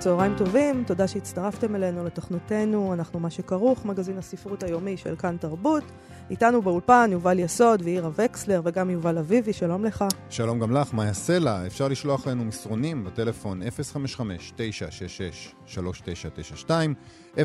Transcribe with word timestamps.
צהריים 0.00 0.34
טובים, 0.36 0.84
תודה 0.86 1.08
שהצטרפתם 1.08 1.76
אלינו 1.76 2.04
לתוכניתנו, 2.04 2.94
אנחנו 2.94 3.20
מה 3.20 3.30
שכרוך, 3.30 3.84
מגזין 3.84 4.18
הספרות 4.18 4.62
היומי 4.62 4.96
של 4.96 5.16
כאן 5.16 5.36
תרבות. 5.40 5.84
איתנו 6.30 6.62
באולפן 6.62 7.08
יובל 7.12 7.38
יסוד 7.38 7.82
ואירה 7.84 8.10
וקסלר 8.14 8.60
וגם 8.64 8.90
יובל 8.90 9.18
אביבי, 9.18 9.52
שלום 9.52 9.84
לך. 9.84 10.04
שלום 10.30 10.60
גם 10.60 10.72
לך, 10.72 10.94
מאיה 10.94 11.12
סלע. 11.12 11.66
אפשר 11.66 11.88
לשלוח 11.88 12.26
לנו 12.26 12.44
מסרונים 12.44 13.04
בטלפון 13.04 13.62
055-966-3992, 16.66 16.70
055-966-3992, 17.36 17.42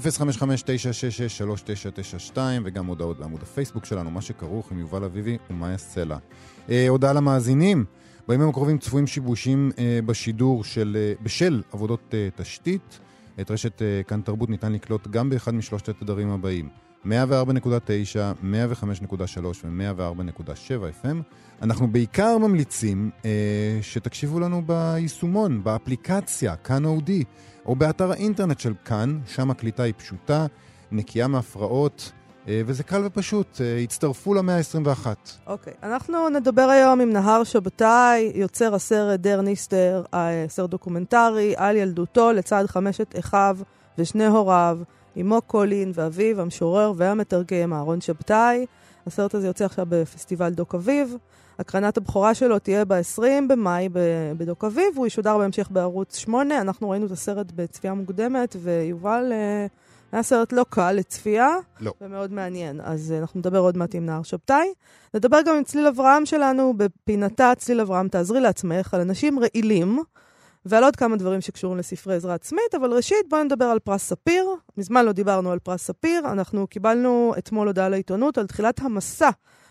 וגם 2.65 2.85
הודעות 2.85 3.19
בעמוד 3.19 3.41
הפייסבוק 3.43 3.85
שלנו, 3.85 4.11
מה 4.11 4.21
שכרוך 4.21 4.71
עם 4.71 4.79
יובל 4.79 5.03
אביבי 5.03 5.37
ומאיה 5.49 5.77
סלע. 5.77 6.17
אה, 6.69 6.85
הודעה 6.89 7.13
למאזינים. 7.13 7.85
בימים 8.27 8.49
הקרובים 8.49 8.77
צפויים 8.77 9.07
שיבושים 9.07 9.71
אה, 9.79 9.99
בשידור 10.05 10.63
של, 10.63 10.97
אה, 10.99 11.13
בשל 11.23 11.61
עבודות 11.73 12.13
אה, 12.13 12.27
תשתית. 12.35 12.99
את 13.41 13.51
רשת 13.51 13.81
כאן 14.07 14.21
תרבות 14.21 14.49
ניתן 14.49 14.73
לקלוט 14.73 15.07
גם 15.07 15.29
באחד 15.29 15.53
משלושת 15.53 15.89
התדרים 15.89 16.29
הבאים. 16.29 16.69
104.9, 17.05 17.09
105.3 18.43 19.45
ו-104.7 19.63 21.03
FM. 21.03 21.15
אנחנו 21.61 21.87
בעיקר 21.87 22.37
ממליצים 22.37 23.09
אה, 23.25 23.79
שתקשיבו 23.81 24.39
לנו 24.39 24.61
ביישומון, 24.65 25.63
באפליקציה, 25.63 26.55
כאן 26.55 26.85
אודי, 26.85 27.23
או 27.65 27.75
באתר 27.75 28.11
האינטרנט 28.11 28.59
של 28.59 28.73
כאן, 28.85 29.19
שם 29.27 29.51
הקליטה 29.51 29.83
היא 29.83 29.93
פשוטה, 29.97 30.45
נקייה 30.91 31.27
מהפרעות. 31.27 32.11
אה, 32.47 32.61
וזה 32.65 32.83
קל 32.83 33.01
ופשוט, 33.05 33.61
אה, 33.61 33.77
הצטרפו 33.77 34.33
למאה 34.33 34.57
ה-21. 34.57 35.07
אוקיי, 35.47 35.73
okay. 35.73 35.85
אנחנו 35.85 36.29
נדבר 36.29 36.61
היום 36.61 37.01
עם 37.01 37.13
נהר 37.13 37.43
שבתאי, 37.43 38.31
יוצר 38.35 38.75
הסרט 38.75 39.19
דר 39.19 39.41
ניסטר, 39.41 40.03
סרט 40.47 40.69
דוקומנטרי 40.69 41.53
על 41.57 41.75
ילדותו 41.75 42.31
לצד 42.31 42.65
חמשת 42.67 43.19
אחיו 43.19 43.57
ושני 43.97 44.25
הוריו, 44.25 44.79
אמו 45.21 45.41
קולין 45.41 45.91
ואביו, 45.95 46.41
המשורר 46.41 46.93
והמתרגם 46.95 47.73
אהרון 47.73 48.01
שבתאי. 48.01 48.65
הסרט 49.07 49.35
הזה 49.35 49.47
יוצא 49.47 49.65
עכשיו 49.65 49.85
בפסטיבל 49.89 50.49
דוק 50.49 50.75
אביב. 50.75 51.15
הקרנת 51.59 51.97
הבכורה 51.97 52.33
שלו 52.33 52.59
תהיה 52.59 52.85
ב-20 52.85 53.21
במאי 53.47 53.89
בדוק 54.37 54.63
אביב, 54.63 54.85
והוא 54.95 55.07
ישודר 55.07 55.37
בהמשך 55.37 55.67
בערוץ 55.71 56.17
8. 56.17 56.61
אנחנו 56.61 56.89
ראינו 56.89 57.05
את 57.05 57.11
הסרט 57.11 57.51
בצפייה 57.55 57.93
מוקדמת, 57.93 58.55
ויובל... 58.61 59.31
היה 60.15 60.23
סרט 60.23 60.53
לא 60.53 60.65
קל 60.69 60.91
לצפייה, 60.91 61.49
לא. 61.79 61.93
ומאוד 62.01 62.33
מעניין. 62.33 62.81
אז 62.81 63.13
uh, 63.15 63.21
אנחנו 63.21 63.39
נדבר 63.39 63.59
עוד 63.59 63.77
מעט 63.77 63.95
עם 63.95 64.05
נהר 64.05 64.23
שבתאי. 64.23 64.73
נדבר 65.13 65.41
גם 65.45 65.55
עם 65.55 65.63
צליל 65.63 65.87
אברהם 65.87 66.25
שלנו 66.25 66.73
בפינתה 66.77 67.53
צליל 67.57 67.81
אברהם, 67.81 68.07
תעזרי 68.07 68.39
לעצמך, 68.39 68.93
על 68.93 69.01
אנשים 69.01 69.39
רעילים, 69.39 69.99
ועל 70.65 70.83
עוד 70.83 70.95
כמה 70.95 71.15
דברים 71.15 71.41
שקשורים 71.41 71.77
לספרי 71.77 72.15
עזרה 72.15 72.33
עצמית, 72.33 72.75
אבל 72.75 72.93
ראשית 72.93 73.29
בואו 73.29 73.43
נדבר 73.43 73.65
על 73.65 73.79
פרס 73.79 74.03
ספיר. 74.03 74.49
מזמן 74.77 75.05
לא 75.05 75.11
דיברנו 75.11 75.51
על 75.51 75.59
פרס 75.59 75.83
ספיר, 75.83 76.19
אנחנו 76.31 76.67
קיבלנו 76.67 77.33
אתמול 77.37 77.67
הודעה 77.67 77.89
לעיתונות 77.89 78.37
על 78.37 78.47
תחילת 78.47 78.79
המסע 78.79 79.29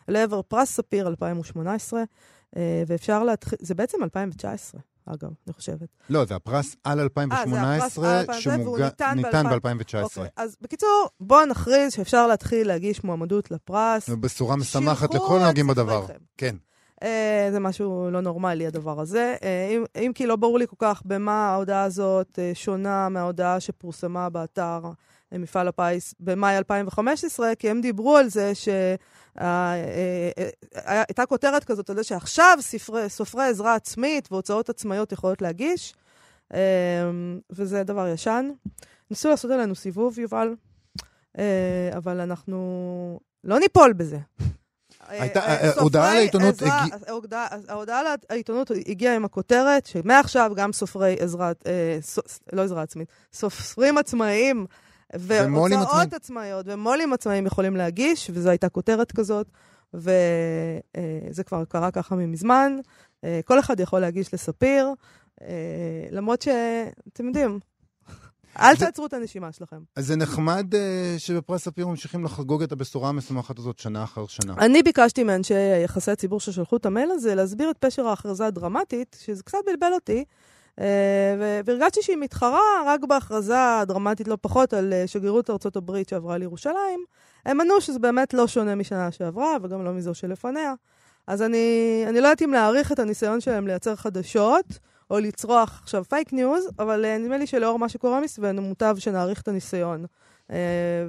לעבר 0.09 0.43
פרס 0.43 0.71
ספיר 0.71 1.09
2018, 1.09 2.03
uh, 2.03 2.59
ואפשר 2.87 3.25
להתחיל, 3.25 3.59
זה 3.63 3.75
בעצם 3.75 4.03
2019. 4.03 4.81
אגב, 5.07 5.31
אני 5.47 5.53
חושבת. 5.53 5.89
לא, 6.11 6.25
זה 6.25 6.35
הפרס 6.35 6.77
על 6.85 7.01
2018, 7.01 8.23
שניתן 8.33 9.17
ב-2019. 9.23 10.03
אוקיי, 10.03 10.29
אז 10.37 10.57
בקיצור, 10.61 11.09
בואו 11.21 11.47
נכריז 11.47 11.93
שאפשר 11.93 12.27
להתחיל 12.27 12.69
להגיש 12.69 13.05
מועמדות 13.05 13.51
לפרס. 13.51 14.09
בשורה 14.09 14.57
משמחת 14.57 15.15
לכל 15.15 15.41
הנוגעים 15.41 15.67
בדבר. 15.67 16.07
כן. 16.37 16.57
Uh, 16.95 17.07
זה 17.53 17.61
משהו 17.61 18.11
לא 18.11 18.21
נורמלי, 18.21 18.67
הדבר 18.67 19.01
הזה. 19.01 19.37
Uh, 19.41 19.45
אם, 19.73 19.85
אם 19.97 20.13
כי 20.15 20.27
לא 20.27 20.37
ברור 20.37 20.59
לי 20.59 20.67
כל 20.67 20.77
כך 20.79 21.03
במה 21.05 21.49
ההודעה 21.49 21.83
הזאת 21.83 22.39
uh, 22.39 22.57
שונה 22.59 23.09
מההודעה 23.09 23.61
שפורסמה 23.61 24.31
באתר 24.31 24.81
מפעל 25.39 25.69
הפיס 25.69 26.15
במאי 26.21 26.57
2015, 26.59 27.55
כי 27.55 27.71
הם 27.71 27.81
דיברו 27.81 28.17
על 28.17 28.29
זה 28.29 28.55
ש... 28.55 28.69
הייתה 30.75 31.27
כותרת 31.27 31.65
כזאת 31.65 31.91
על 31.91 31.97
זה 31.97 32.05
שעכשיו 32.05 32.59
ספרי, 32.61 33.09
סופרי 33.09 33.45
עזרה 33.45 33.75
עצמית 33.75 34.33
והוצאות 34.33 34.69
עצמאיות 34.69 35.13
יכולות 35.13 35.43
להגיש, 35.43 35.95
וזה 37.51 37.83
דבר 37.85 38.09
ישן. 38.09 38.51
ניסו 39.11 39.29
לעשות 39.29 39.51
עלינו 39.51 39.75
סיבוב, 39.75 40.19
יובל, 40.19 40.55
אבל 41.97 42.21
אנחנו 42.21 43.21
לא 43.45 43.59
ניפול 43.59 43.93
בזה. 43.93 44.19
הודעה 45.77 46.15
לעיתונות... 46.15 46.55
ההודעה 47.69 48.03
לעיתונות 48.31 48.71
הגיעה 48.87 49.17
עם 49.17 49.25
הכותרת 49.25 49.87
שמעכשיו 49.87 50.53
גם 50.57 50.73
סופרי 50.73 51.17
עזרה, 51.21 51.53
לא 52.53 52.63
עזרה 52.63 52.83
עצמית, 52.83 53.09
סופרים 53.33 53.99
עצמאיים 53.99 54.67
והוצאות 55.13 56.13
עצמאיות 56.13 56.67
ומו"לים 56.69 57.13
עצמאיים 57.13 57.47
יכולים 57.47 57.77
להגיש, 57.77 58.31
וזו 58.35 58.51
הייתה 58.51 58.69
כותרת 58.69 59.13
כזאת, 59.13 59.47
וזה 59.95 61.45
כבר 61.47 61.65
קרה 61.65 61.91
ככה 61.91 62.15
ממזמן. 62.15 62.77
כל 63.45 63.61
אחד 63.61 63.81
יכול 63.81 64.01
להגיש 64.01 64.35
לספיר, 64.35 64.89
למרות 66.11 66.43
שאתם 66.43 67.27
יודעים, 67.27 67.59
אל 68.59 68.77
תעצרו 68.77 69.07
את 69.07 69.13
הנשימה 69.13 69.53
שלכם. 69.53 69.77
אז 69.97 70.07
זה 70.07 70.17
נחמד 70.17 70.75
שבפרס 71.19 71.65
ספיר 71.65 71.87
ממשיכים 71.87 72.25
לחגוג 72.25 72.63
את 72.63 72.73
הבשורה 72.73 73.09
המשמחת 73.09 73.59
הזאת 73.59 73.79
שנה 73.79 74.05
אחר 74.05 74.27
שנה. 74.27 74.55
אני 74.59 74.83
ביקשתי 74.83 75.25
מאנשי 75.25 75.55
יחסי 75.85 76.11
הציבור 76.11 76.41
ששלחו 76.41 76.77
את 76.77 76.87
המייל 76.87 77.11
הזה 77.11 77.35
להסביר 77.35 77.71
את 77.71 77.79
פשר 77.79 78.07
ההכרזה 78.07 78.47
הדרמטית, 78.47 79.17
שזה 79.21 79.43
קצת 79.43 79.59
בלבל 79.67 79.93
אותי. 79.93 80.25
והרגשתי 81.65 82.03
שהיא 82.03 82.17
מתחרה 82.17 82.83
רק 82.87 83.05
בהכרזה 83.05 83.79
הדרמטית 83.81 84.29
לא 84.29 84.39
פחות 84.41 84.75
על 84.75 84.93
שגרירות 85.07 85.51
ארצות 85.51 85.77
הברית 85.77 86.09
שעברה 86.09 86.39
לירושלים. 86.39 87.05
הם 87.47 87.61
ענו 87.61 87.81
שזה 87.81 87.99
באמת 87.99 88.35
לא 88.35 88.47
שונה 88.47 88.75
משנה 88.75 89.13
שעברה, 89.13 89.57
וגם 89.63 89.85
לא 89.85 89.93
מזו 89.93 90.15
שלפניה. 90.15 90.75
אז 91.27 91.43
אני, 91.43 92.05
אני 92.09 92.21
לא 92.21 92.27
יודעת 92.27 92.43
אם 92.43 92.53
להעריך 92.53 92.93
את 92.93 92.99
הניסיון 92.99 93.41
שלהם 93.41 93.67
לייצר 93.67 93.97
חדשות, 93.97 94.79
או 95.11 95.19
לצרוח 95.19 95.81
עכשיו 95.83 96.05
fake 96.05 96.33
news, 96.33 96.69
אבל 96.79 97.19
נדמה 97.19 97.39
לי 97.39 97.47
שלאור 97.47 97.79
מה 97.79 97.89
שקורה 97.89 98.21
מסביבנו, 98.21 98.63
מוטב 98.63 98.97
שנעריך 98.99 99.43
את 99.43 99.49
הניסיון. 99.49 100.05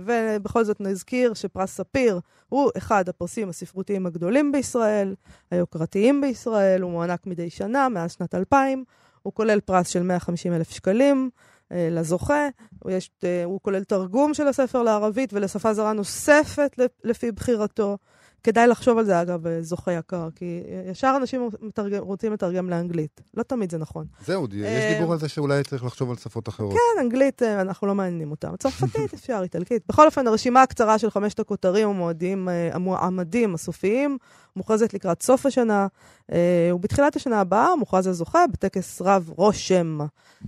ובכל 0.05 0.63
זאת 0.63 0.81
נזכיר 0.81 1.33
שפרס 1.33 1.71
ספיר 1.75 2.19
הוא 2.49 2.71
אחד 2.77 3.09
הפרסים 3.09 3.49
הספרותיים 3.49 4.05
הגדולים 4.05 4.51
בישראל, 4.51 5.15
היוקרתיים 5.51 6.21
בישראל, 6.21 6.81
הוא 6.81 6.91
מוענק 6.91 7.27
מדי 7.27 7.49
שנה, 7.49 7.89
מאז 7.89 8.11
שנת 8.11 8.35
2000. 8.35 8.83
הוא 9.25 9.33
כולל 9.33 9.59
פרס 9.59 9.87
של 9.87 10.03
150 10.03 10.53
אלף 10.53 10.69
שקלים 10.69 11.29
אה, 11.71 11.87
לזוכה, 11.91 12.47
הוא, 12.79 12.91
יש, 12.91 13.09
אה, 13.23 13.43
הוא 13.43 13.59
כולל 13.61 13.83
תרגום 13.83 14.33
של 14.33 14.47
הספר 14.47 14.83
לערבית 14.83 15.33
ולשפה 15.33 15.73
זרה 15.73 15.93
נוספת 15.93 16.79
לפי 17.03 17.31
בחירתו. 17.31 17.97
כדאי 18.43 18.67
לחשוב 18.67 18.97
על 18.97 19.05
זה, 19.05 19.21
אגב, 19.21 19.61
זוכה 19.61 19.93
יקר, 19.93 20.27
כי 20.35 20.63
ישר 20.91 21.15
אנשים 21.17 21.49
מתרגם, 21.61 22.03
רוצים 22.03 22.33
לתרגם 22.33 22.69
לאנגלית. 22.69 23.21
לא 23.33 23.43
תמיד 23.43 23.71
זה 23.71 23.77
נכון. 23.77 24.05
זהו, 24.25 24.47
יש 24.53 24.93
דיבור 24.93 25.13
על 25.13 25.19
זה 25.19 25.29
שאולי 25.29 25.63
צריך 25.63 25.83
לחשוב 25.83 26.09
על 26.09 26.15
שפות 26.15 26.49
אחרות. 26.49 26.73
כן, 26.73 27.01
אנגלית, 27.01 27.41
אנחנו 27.41 27.87
לא 27.87 27.95
מעניינים 27.95 28.31
אותם. 28.31 28.55
צרפתית 28.55 29.13
אפשר, 29.19 29.39
איטלקית. 29.43 29.83
בכל 29.89 30.05
אופן, 30.05 30.27
הרשימה 30.27 30.61
הקצרה 30.61 30.99
של 30.99 31.09
חמשת 31.09 31.39
הכותרים 31.39 31.89
המועדים, 31.89 32.47
המועמדים 32.71 33.55
הסופיים, 33.55 34.17
מוכרזת 34.55 34.93
לקראת 34.93 35.23
סוף 35.23 35.45
השנה, 35.45 35.87
ובתחילת 36.75 37.15
השנה 37.15 37.39
הבאה 37.39 37.75
מוכרז 37.75 38.07
הזוכה 38.07 38.45
בטקס 38.53 39.01
רב 39.01 39.29
רושם. 39.35 39.97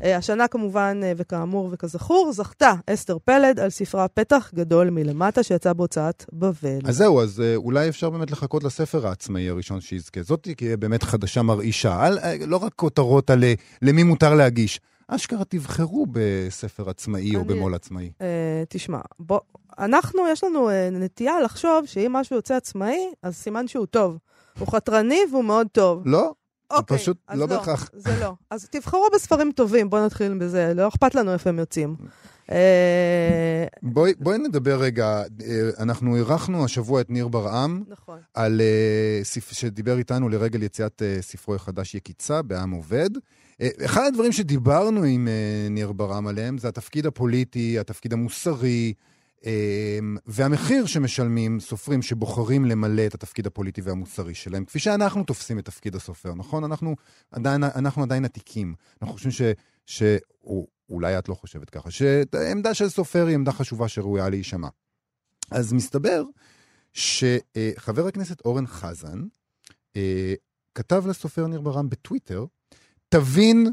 השנה 0.02 0.48
כמובן, 0.48 1.00
וכאמור 1.18 1.70
וכזכור, 1.72 2.32
זכתה 2.32 2.74
אסתר 2.88 3.18
פלד 3.26 3.60
על 3.60 3.70
ספרה 3.70 4.08
פתח 4.08 4.52
גדול 4.56 4.90
מלמטה, 4.90 5.44
שיצא 5.44 5.74
בהוצאת 5.74 6.26
בבל. 6.34 6.80
אז 6.86 6.98
זהו, 6.98 7.22
אז 7.22 7.44
אולי 7.56 7.90
אפשר 7.90 8.10
באמת 8.10 8.32
לחכות 8.32 8.64
לספר 8.64 9.08
העצמאי 9.08 9.50
הראשון 9.50 9.82
שיזכה. 9.82 10.24
זאת 10.24 10.48
תהיה 10.58 10.78
באמת 10.78 11.04
חדשה 11.04 11.42
מרעישה. 11.42 12.06
על, 12.06 12.20
לא 12.48 12.58
רק 12.58 12.74
כותרות 12.76 13.30
על 13.30 13.44
למי 13.82 14.04
מותר 14.04 14.34
להגיש. 14.34 14.80
אשכרה 15.08 15.46
תבחרו 15.46 16.06
בספר 16.12 16.90
עצמאי 16.90 17.30
אני, 17.30 17.36
או 17.36 17.46
במו"ל 17.46 17.76
עצמאי. 17.76 18.12
אה, 18.22 18.64
תשמע, 18.70 19.00
בוא, 19.20 19.40
אנחנו, 19.80 20.22
יש 20.32 20.44
לנו 20.44 20.70
אה, 20.70 20.90
נטייה 20.92 21.42
לחשוב 21.42 21.86
שאם 21.86 22.14
משהו 22.14 22.36
יוצא 22.36 22.56
עצמאי, 22.56 23.12
אז 23.24 23.36
סימן 23.36 23.68
שהוא 23.68 23.86
טוב. 23.86 24.18
הוא 24.60 24.68
חתרני 24.68 25.20
והוא 25.32 25.44
מאוד 25.44 25.68
טוב. 25.72 26.02
לא, 26.06 26.34
אוקיי, 26.72 26.98
זה 26.98 27.04
פשוט 27.04 27.18
לא, 27.30 27.36
לא 27.38 27.46
בהכרח. 27.46 27.90
זה 27.94 28.20
לא. 28.22 28.34
אז 28.50 28.70
תבחרו 28.70 29.08
בספרים 29.14 29.52
טובים, 29.52 29.90
בואו 29.90 30.06
נתחיל 30.06 30.38
בזה, 30.38 30.74
לא 30.76 30.88
אכפת 30.88 31.16
לנו 31.16 31.34
איפה 31.34 31.50
הם 31.50 31.60
יוצאים. 31.60 31.96
אה, 32.52 33.66
בואי, 33.84 34.14
בואי 34.20 34.38
נדבר 34.38 34.80
רגע, 34.80 35.24
אה, 35.46 35.70
אנחנו 35.80 36.16
אירחנו 36.16 36.66
השבוע 36.66 37.02
את 37.02 37.10
ניר 37.10 37.28
ברעם, 37.28 37.84
נכון. 37.88 38.20
על, 38.34 38.62
שדיבר 39.52 39.98
איתנו 39.98 40.30
לרגל 40.30 40.64
יציאת 40.64 41.02
ספרו 41.22 41.56
החדש 41.56 41.96
יקיצה 41.96 42.42
בעם 42.42 42.72
עובד. 42.72 43.10
אחד 43.86 44.04
הדברים 44.08 44.32
שדיברנו 44.32 45.04
עם 45.04 45.28
ניר 45.70 45.92
ברעם 45.92 46.28
עליהם 46.28 46.58
זה 46.58 46.68
התפקיד 46.68 47.06
הפוליטי, 47.06 47.80
התפקיד 47.80 48.14
המוסרי, 48.14 48.94
והמחיר 50.26 50.86
שמשלמים 50.86 51.60
סופרים 51.60 52.02
שבוחרים 52.02 52.66
למלא 52.66 53.06
את 53.06 53.14
התפקיד 53.14 53.48
הפוליטי 53.48 53.82
והמוסרי 53.82 54.34
שלהם, 54.34 54.66
כפי 54.66 54.80
שאנחנו 54.80 55.24
תופסים 55.24 55.60
את 55.60 55.66
תפקיד 55.66 55.96
הסופר, 55.96 56.34
נכון? 56.34 56.64
אנחנו 56.64 56.96
עדיין, 57.32 57.64
אנחנו 57.64 58.04
עדיין 58.04 58.26
עתיקים. 58.26 58.74
אנחנו 59.02 59.14
חושבים 59.14 59.32
ש... 59.32 59.42
ש... 59.86 60.04
אולי 60.90 61.20
את 61.20 61.30
לא 61.30 61.34
חושבת 61.34 61.70
ככה, 61.70 61.92
שעמדה 61.92 62.74
של 62.74 62.90
סופר 62.90 63.26
היא 63.26 63.36
עמדה 63.36 63.52
חשובה 63.52 63.88
שראויה 63.88 64.30
להישמע. 64.30 64.68
אז 65.52 65.74
מסתבר 65.74 66.24
שחבר 66.94 68.08
הכנסת 68.08 68.42
אורן 68.46 68.68
חזן 68.68 69.24
אה, 69.96 70.34
כתב 70.76 71.04
לסופר 71.08 71.48
ניר 71.48 71.62
ברם 71.62 71.90
בטוויטר, 71.90 72.46
תבין, 73.10 73.68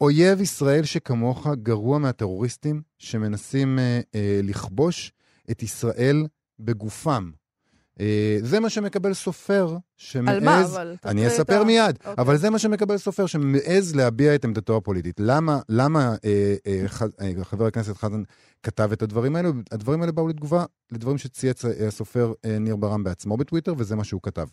אויב 0.00 0.40
ישראל 0.40 0.84
שכמוך 0.84 1.46
גרוע 1.62 1.98
מהטרוריסטים 1.98 2.82
שמנסים 2.98 3.78
אה, 3.78 4.00
אה, 4.14 4.40
לכבוש 4.42 5.12
את 5.50 5.62
ישראל 5.62 6.26
בגופם. 6.58 7.30
אה, 8.00 8.38
זה 8.42 8.60
מה 8.60 8.70
שמקבל 8.70 9.14
סופר 9.14 9.76
שמעז... 9.96 10.36
על 10.36 10.44
מה, 10.44 10.64
אבל? 10.64 10.96
אני 11.04 11.26
אספר 11.28 11.60
ה- 11.60 11.64
מיד, 11.64 11.96
אוקיי. 11.98 12.14
אבל 12.18 12.36
זה 12.36 12.50
מה 12.50 12.58
שמקבל 12.58 12.96
סופר 12.98 13.26
שמעז 13.26 13.94
להביע 13.94 14.34
את 14.34 14.44
עמדתו 14.44 14.76
הפוליטית. 14.76 15.20
למה, 15.20 15.60
למה 15.68 16.14
אה, 16.24 16.54
אה, 16.66 16.88
ח, 16.88 17.02
אה, 17.02 17.44
חבר 17.44 17.66
הכנסת 17.66 17.96
חזן 17.96 18.22
כתב 18.62 18.88
את 18.92 19.02
הדברים 19.02 19.36
האלו? 19.36 19.52
הדברים 19.72 20.00
האלה 20.00 20.12
באו 20.12 20.28
לתגובה 20.28 20.64
לדברים 20.92 21.18
שצייץ 21.18 21.64
אה, 21.64 21.86
הסופר 21.88 22.32
אה, 22.44 22.58
ניר 22.58 22.76
ברם 22.76 23.04
בעצמו 23.04 23.36
בטוויטר, 23.36 23.74
וזה 23.78 23.96
מה 23.96 24.04
שהוא 24.04 24.20
כתב. 24.22 24.46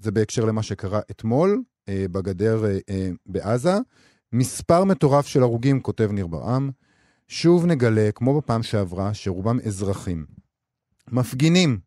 זה 0.00 0.10
בהקשר 0.10 0.44
למה 0.44 0.62
שקרה 0.62 1.00
אתמול 1.10 1.62
אה, 1.88 2.06
בגדר 2.12 2.64
אה, 2.64 2.78
אה, 2.90 3.10
בעזה. 3.26 3.74
מספר 4.34 4.84
מטורף 4.84 5.26
של 5.26 5.42
הרוגים, 5.42 5.80
כותב 5.80 6.08
ניר 6.12 6.26
ברעם. 6.26 6.70
שוב 7.28 7.66
נגלה, 7.66 8.10
כמו 8.14 8.40
בפעם 8.40 8.62
שעברה, 8.62 9.14
שרובם 9.14 9.58
אזרחים. 9.66 10.26
מפגינים. 11.10 11.78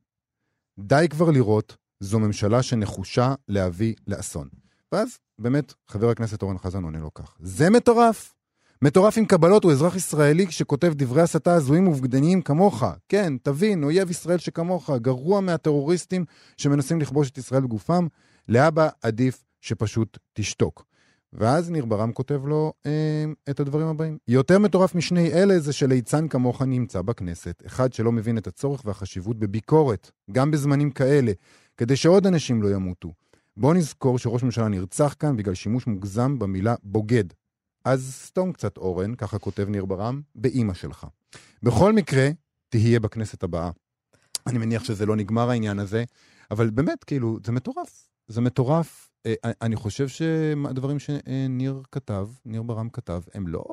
די 0.80 1.06
כבר 1.10 1.32
לראות, 1.32 1.78
זו 2.00 2.20
ממשלה 2.20 2.64
שנחושה 2.64 3.36
להביא 3.48 3.96
לאסון. 4.08 4.48
ואז 4.92 5.18
באמת 5.40 5.74
חבר 5.88 6.10
הכנסת 6.10 6.42
אורן 6.42 6.58
חזן 6.58 6.84
עונה 6.84 7.00
לו 7.00 7.14
כך. 7.14 7.36
זה 7.40 7.70
מטורף. 7.70 8.34
מטורף 8.82 9.18
עם 9.18 9.26
קבלות 9.26 9.64
הוא 9.64 9.72
אזרח 9.72 9.96
ישראלי 9.96 10.52
שכותב 10.52 10.94
דברי 10.96 11.22
הסתה 11.22 11.54
הזויים 11.54 11.88
ובגדניים 11.88 12.42
כמוך. 12.42 12.84
כן, 13.10 13.34
תבין, 13.44 13.84
אויב 13.84 14.12
ישראל 14.12 14.38
שכמוך, 14.38 14.90
גרוע 14.90 15.42
מהטרוריסטים 15.42 16.26
שמנסים 16.58 17.02
לכבוש 17.02 17.30
את 17.30 17.38
ישראל 17.38 17.62
בגופם. 17.62 18.08
לאבא 18.50 18.90
עדיף 19.02 19.44
שפשוט 19.62 20.18
תשתוק. 20.34 20.87
ואז 21.34 21.70
ניר 21.70 21.86
ברם 21.86 22.12
כותב 22.12 22.46
לו 22.46 22.74
אה, 22.86 23.26
את 23.50 23.60
הדברים 23.60 23.88
הבאים. 23.88 24.18
יותר 24.28 24.60
מטורף 24.60 24.96
משני 24.96 25.34
אלה 25.34 25.60
זה 25.60 25.74
שליצן 25.74 26.28
כמוך 26.28 26.62
נמצא 26.62 27.02
בכנסת. 27.02 27.64
אחד 27.66 27.94
שלא 27.94 28.12
מבין 28.12 28.38
את 28.38 28.48
הצורך 28.48 28.82
והחשיבות 28.86 29.40
בביקורת, 29.40 30.12
גם 30.32 30.52
בזמנים 30.52 30.92
כאלה, 30.92 31.32
כדי 31.78 31.96
שעוד 31.96 32.28
אנשים 32.28 32.62
לא 32.62 32.68
ימותו. 32.68 33.14
בוא 33.58 33.74
נזכור 33.74 34.20
שראש 34.20 34.44
ממשלה 34.44 34.68
נרצח 34.68 35.16
כאן 35.20 35.38
בגלל 35.38 35.54
שימוש 35.54 35.88
מוגזם 35.88 36.40
במילה 36.40 36.76
בוגד. 36.84 37.24
אז 37.86 38.14
סתום 38.14 38.52
קצת 38.54 38.78
אורן, 38.78 39.16
ככה 39.16 39.40
כותב 39.40 39.66
ניר 39.70 39.86
ברם, 39.86 40.22
באימא 40.36 40.74
שלך. 40.74 41.08
בכל 41.64 41.94
מקרה, 41.94 42.30
תהיה 42.70 43.00
בכנסת 43.00 43.44
הבאה. 43.44 43.72
אני 44.48 44.58
מניח 44.58 44.84
שזה 44.84 45.06
לא 45.06 45.16
נגמר 45.16 45.50
העניין 45.50 45.80
הזה, 45.80 46.04
אבל 46.52 46.70
באמת, 46.70 47.04
כאילו, 47.04 47.38
זה 47.46 47.52
מטורף. 47.52 48.10
זה 48.28 48.42
מטורף. 48.42 49.10
אה, 49.28 49.52
אני 49.62 49.76
חושב 49.76 50.08
שהדברים 50.08 51.00
שניר 51.00 51.82
כתב, 51.92 52.28
ניר 52.46 52.64
ברם 52.64 52.90
כתב, 52.90 53.22
הם 53.34 53.48
לא... 53.48 53.64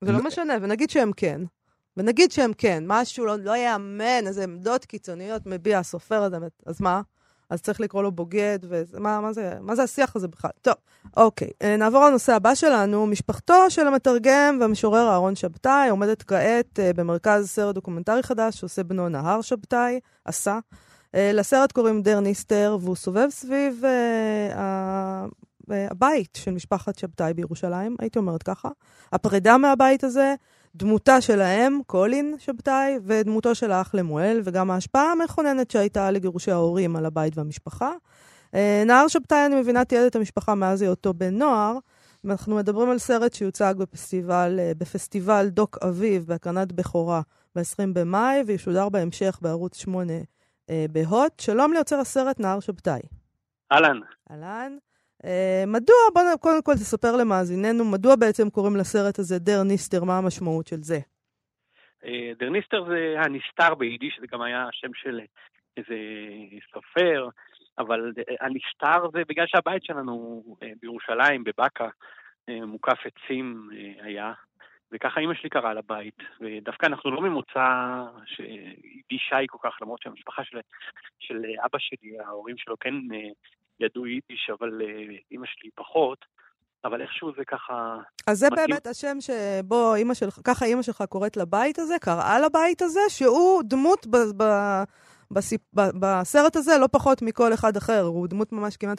זה 0.00 0.12
לא 0.12 0.24
משנה, 0.24 0.54
ונגיד 0.62 0.90
שהם 0.90 1.10
כן. 1.16 1.40
ונגיד 1.96 2.32
שהם 2.32 2.52
כן, 2.58 2.84
משהו 2.86 3.26
לא, 3.26 3.38
לא 3.38 3.56
יאמן, 3.56 4.26
איזה 4.26 4.44
עמדות 4.44 4.84
קיצוניות 4.84 5.46
מביע 5.46 5.78
הסופר 5.78 6.22
הזה, 6.22 6.36
אז 6.66 6.80
מה? 6.80 7.00
אז 7.50 7.62
צריך 7.62 7.80
לקרוא 7.80 8.02
לו 8.02 8.12
בוגד, 8.12 8.58
ומה 8.68 9.20
מה 9.20 9.32
זה, 9.32 9.54
מה 9.60 9.76
זה 9.76 9.82
השיח 9.82 10.16
הזה 10.16 10.28
בכלל? 10.28 10.50
טוב, 10.62 10.74
אוקיי, 11.16 11.50
אה, 11.62 11.76
נעבור 11.76 12.04
לנושא 12.04 12.34
הבא 12.34 12.54
שלנו. 12.54 13.06
משפחתו 13.06 13.70
של 13.70 13.86
המתרגם 13.86 14.58
והמשורר 14.60 15.08
אהרון 15.08 15.34
שבתאי 15.34 15.88
עומדת 15.90 16.22
כעת 16.22 16.78
אה, 16.80 16.92
במרכז 16.92 17.48
סרט 17.48 17.74
דוקומנטרי 17.74 18.22
חדש 18.22 18.56
שעושה 18.56 18.84
בנו 18.84 19.08
נהר 19.08 19.40
שבתאי, 19.40 20.00
עשה. 20.24 20.58
אה, 21.14 21.32
לסרט 21.32 21.72
קוראים 21.72 22.02
דער 22.02 22.20
נסתר, 22.20 22.78
והוא 22.80 22.96
סובב 22.96 23.28
סביב 23.30 23.82
אה, 23.84 25.26
הבית 25.70 26.38
של 26.42 26.50
משפחת 26.50 26.98
שבתאי 26.98 27.34
בירושלים, 27.34 27.96
הייתי 27.98 28.18
אומרת 28.18 28.42
ככה. 28.42 28.68
הפרידה 29.12 29.58
מהבית 29.58 30.04
הזה, 30.04 30.34
דמותה 30.74 31.20
של 31.20 31.40
האם, 31.40 31.80
קולין 31.86 32.34
שבתאי, 32.38 32.98
ודמותו 33.04 33.54
של 33.54 33.72
האח 33.72 33.94
למואל, 33.94 34.40
וגם 34.44 34.70
ההשפעה 34.70 35.12
המכוננת 35.12 35.70
שהייתה 35.70 36.10
לגירושי 36.10 36.50
ההורים 36.50 36.96
על 36.96 37.06
הבית 37.06 37.38
והמשפחה. 37.38 37.92
נהר 38.86 39.08
שבתאי, 39.08 39.46
אני 39.46 39.60
מבינה, 39.60 39.84
תיעד 39.84 40.06
את 40.06 40.16
המשפחה 40.16 40.54
מאז 40.54 40.82
היותו 40.82 41.14
בן 41.14 41.38
נוער. 41.38 41.78
ואנחנו 42.24 42.56
מדברים 42.56 42.90
על 42.90 42.98
סרט 42.98 43.32
שיוצג 43.32 43.74
בפסטיבל, 43.78 44.58
בפסטיבל 44.78 45.48
דוק 45.48 45.78
אביב, 45.82 46.26
בהקרנת 46.26 46.72
בכורה, 46.72 47.20
ב-20 47.56 47.86
במאי, 47.92 48.42
וישודר 48.46 48.88
בהמשך 48.88 49.38
בערוץ 49.42 49.76
8 49.76 50.12
בהוט. 50.92 51.40
שלום 51.40 51.72
ליוצר 51.72 51.96
הסרט 51.96 52.40
נהר 52.40 52.60
שבתאי. 52.60 53.00
אהלן. 53.72 54.00
אהלן. 54.30 54.76
Uh, 55.22 55.66
מדוע, 55.66 55.96
בוא 56.14 56.22
קודם 56.40 56.62
כל 56.62 56.72
תספר 56.72 57.16
למאזיננו, 57.16 57.84
מדוע 57.84 58.16
בעצם 58.16 58.50
קוראים 58.50 58.76
לסרט 58.76 59.18
הזה 59.18 59.38
דער 59.38 59.62
נסתר, 59.62 60.04
מה 60.04 60.18
המשמעות 60.18 60.66
של 60.66 60.76
זה? 60.76 60.98
Uh, 62.02 62.08
דער 62.38 62.50
נסתר 62.50 62.84
זה 62.88 63.14
הנסתר 63.20 63.74
ביידיש, 63.74 64.18
זה 64.20 64.26
גם 64.32 64.42
היה 64.42 64.68
השם 64.68 64.94
של 64.94 65.20
איזה 65.76 65.94
סופר, 66.72 67.28
אבל 67.78 68.12
הנסתר 68.40 69.10
זה 69.12 69.22
בגלל 69.28 69.46
שהבית 69.46 69.84
שלנו 69.84 70.44
בירושלים, 70.80 71.44
בבאקה, 71.44 71.88
מוקף 72.48 72.98
עצים 73.04 73.68
היה, 74.02 74.32
וככה 74.92 75.20
אימא 75.20 75.34
שלי 75.34 75.50
קראה 75.50 75.74
לבית, 75.74 76.18
ודווקא 76.40 76.86
אנחנו 76.86 77.10
לא 77.10 77.20
ממוצא 77.20 77.68
יידישאי 78.84 79.46
כל 79.48 79.58
כך, 79.62 79.78
למרות 79.82 80.02
שהמשפחה 80.02 80.44
של, 80.44 80.58
של 81.18 81.42
אבא 81.64 81.78
שלי, 81.78 82.20
ההורים 82.20 82.58
שלו 82.58 82.76
כן... 82.80 82.94
Uh, 82.94 83.58
ידעו 83.80 84.06
יידיש, 84.06 84.50
אבל 84.58 84.80
אימא 85.30 85.46
שלי 85.46 85.70
פחות, 85.74 86.18
אבל 86.84 87.02
איכשהו 87.02 87.32
זה 87.36 87.44
ככה... 87.44 87.96
אז 88.26 88.38
זה 88.38 88.46
מתאים. 88.52 88.66
באמת 88.68 88.86
השם 88.86 89.16
שבו 89.20 89.94
אימא 89.94 90.14
שלך, 90.14 90.40
ככה 90.44 90.64
אימא 90.64 90.82
שלך 90.82 91.02
קוראת 91.08 91.36
לבית 91.36 91.78
הזה, 91.78 91.94
קראה 92.00 92.40
לבית 92.40 92.82
הזה, 92.82 93.00
שהוא 93.08 93.62
דמות 93.64 94.06
ב, 94.06 94.16
ב, 94.16 94.44
בסיפ, 95.30 95.60
בסרט 95.74 96.56
הזה 96.56 96.72
לא 96.80 96.86
פחות 96.92 97.22
מכל 97.22 97.52
אחד 97.54 97.76
אחר, 97.76 98.00
הוא 98.00 98.28
דמות 98.28 98.52
ממש 98.52 98.76
כמעט 98.76 98.98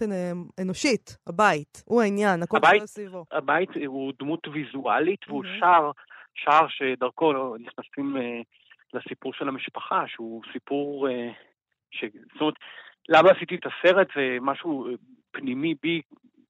אנושית, 0.62 1.18
הבית, 1.28 1.84
הוא 1.86 2.02
העניין, 2.02 2.44
הכל 2.44 2.60
קורה 2.60 2.88
סביבו. 2.88 3.26
הבית 3.32 3.70
הוא 3.86 4.14
דמות 4.20 4.48
ויזואלית, 4.48 5.20
והוא 5.28 5.44
mm-hmm. 5.44 5.60
שער, 5.60 5.92
שער 6.36 6.68
שדרכו 6.70 7.58
נכנסים 7.58 8.18
לסיפור 8.94 9.34
של 9.34 9.48
המשפחה, 9.48 10.04
שהוא 10.08 10.42
סיפור 10.54 11.08
ש... 11.92 12.06
זאת 12.34 12.42
אומרת, 12.42 12.56
למה 13.10 13.30
עשיתי 13.32 13.56
את 13.56 13.66
הסרט? 13.66 14.08
זה 14.16 14.38
משהו 14.42 14.88
פנימי 15.32 15.76
בי, 15.84 16.02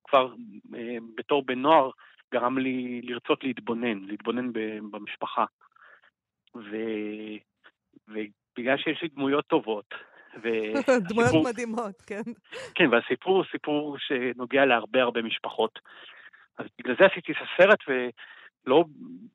כבר 0.04 0.34
אה, 0.76 0.98
בתור 1.18 1.44
בן 1.46 1.60
נוער, 1.60 1.90
גרם 2.34 2.58
לי 2.58 3.02
לרצות 3.04 3.44
להתבונן, 3.44 4.00
להתבונן 4.06 4.54
במשפחה. 4.92 5.46
ו... 6.56 6.76
ובגלל 8.60 8.78
שיש 8.78 9.02
לי 9.02 9.08
דמויות 9.08 9.48
טובות, 9.48 9.94
דמויות 11.10 11.30
סיפור... 11.30 11.44
מדהימות, 11.44 12.02
כן. 12.08 12.22
כן, 12.76 12.90
והסיפור 12.92 13.36
הוא 13.38 13.46
סיפור 13.52 13.98
שנוגע 14.00 14.66
להרבה 14.66 15.02
הרבה 15.02 15.22
משפחות. 15.22 15.80
אז 16.58 16.66
בגלל 16.80 16.96
זה 17.00 17.06
עשיתי 17.06 17.32
את 17.32 17.38
הסרט, 17.38 17.80
ולא 17.88 18.86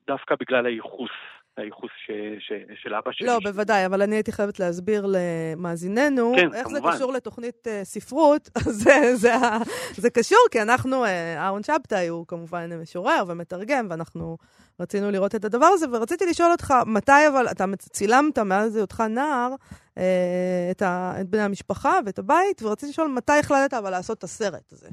דווקא 0.06 0.34
בגלל 0.40 0.66
הייחוס. 0.66 1.10
הייחוס 1.56 1.90
ש, 2.06 2.10
ש, 2.38 2.52
של 2.82 2.94
אבא 2.94 3.12
שלי. 3.12 3.26
לא, 3.26 3.38
בוודאי, 3.42 3.86
אבל 3.86 4.02
אני 4.02 4.16
הייתי 4.16 4.32
חייבת 4.32 4.60
להסביר 4.60 5.06
למאזיננו, 5.08 6.32
כן, 6.36 6.54
איך 6.54 6.66
כמובן. 6.66 6.90
זה 6.90 6.96
קשור 6.96 7.12
לתוכנית 7.12 7.66
uh, 7.66 7.84
ספרות. 7.84 8.48
זה, 8.82 9.14
זה, 9.14 9.32
זה 9.92 10.10
קשור, 10.10 10.38
כי 10.50 10.62
אנחנו, 10.62 11.04
אהרון 11.36 11.60
uh, 11.60 11.66
שבתאי 11.66 12.08
הוא 12.08 12.26
כמובן 12.26 12.80
משורר 12.82 13.24
ומתרגם, 13.28 13.86
ואנחנו 13.90 14.36
רצינו 14.80 15.10
לראות 15.10 15.34
את 15.34 15.44
הדבר 15.44 15.66
הזה, 15.66 15.86
ורציתי 15.92 16.24
לשאול 16.30 16.50
אותך, 16.52 16.74
מתי 16.86 17.28
אבל, 17.32 17.46
אתה 17.52 17.64
צילמת 17.78 18.38
מאז 18.38 18.76
היותך 18.76 19.00
נער, 19.00 19.50
uh, 19.54 20.00
את, 20.70 20.82
ה, 20.82 21.12
את 21.20 21.28
בני 21.28 21.42
המשפחה 21.42 21.92
ואת 22.06 22.18
הבית, 22.18 22.62
ורציתי 22.62 22.90
לשאול 22.90 23.08
מתי 23.08 23.38
החלטת 23.40 23.74
אבל 23.74 23.90
לעשות 23.90 24.18
את 24.18 24.24
הסרט 24.24 24.72
הזה. 24.72 24.88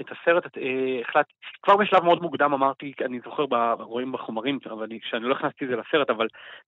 את 0.00 0.06
הסרט, 0.12 0.58
אה, 0.58 1.00
החלטתי, 1.00 1.32
כבר 1.62 1.76
בשלב 1.76 2.04
מאוד 2.04 2.22
מוקדם 2.22 2.52
אמרתי, 2.52 2.92
אני 3.04 3.20
זוכר, 3.24 3.44
רואים 3.78 4.12
בחומרים, 4.12 4.58
אבל 4.70 4.82
אני, 4.82 4.98
שאני 5.02 5.24
לא 5.24 5.34
הכנסתי 5.34 5.64
את 5.64 5.70
זה 5.70 5.76
לסרט, 5.76 6.10
אבל 6.10 6.26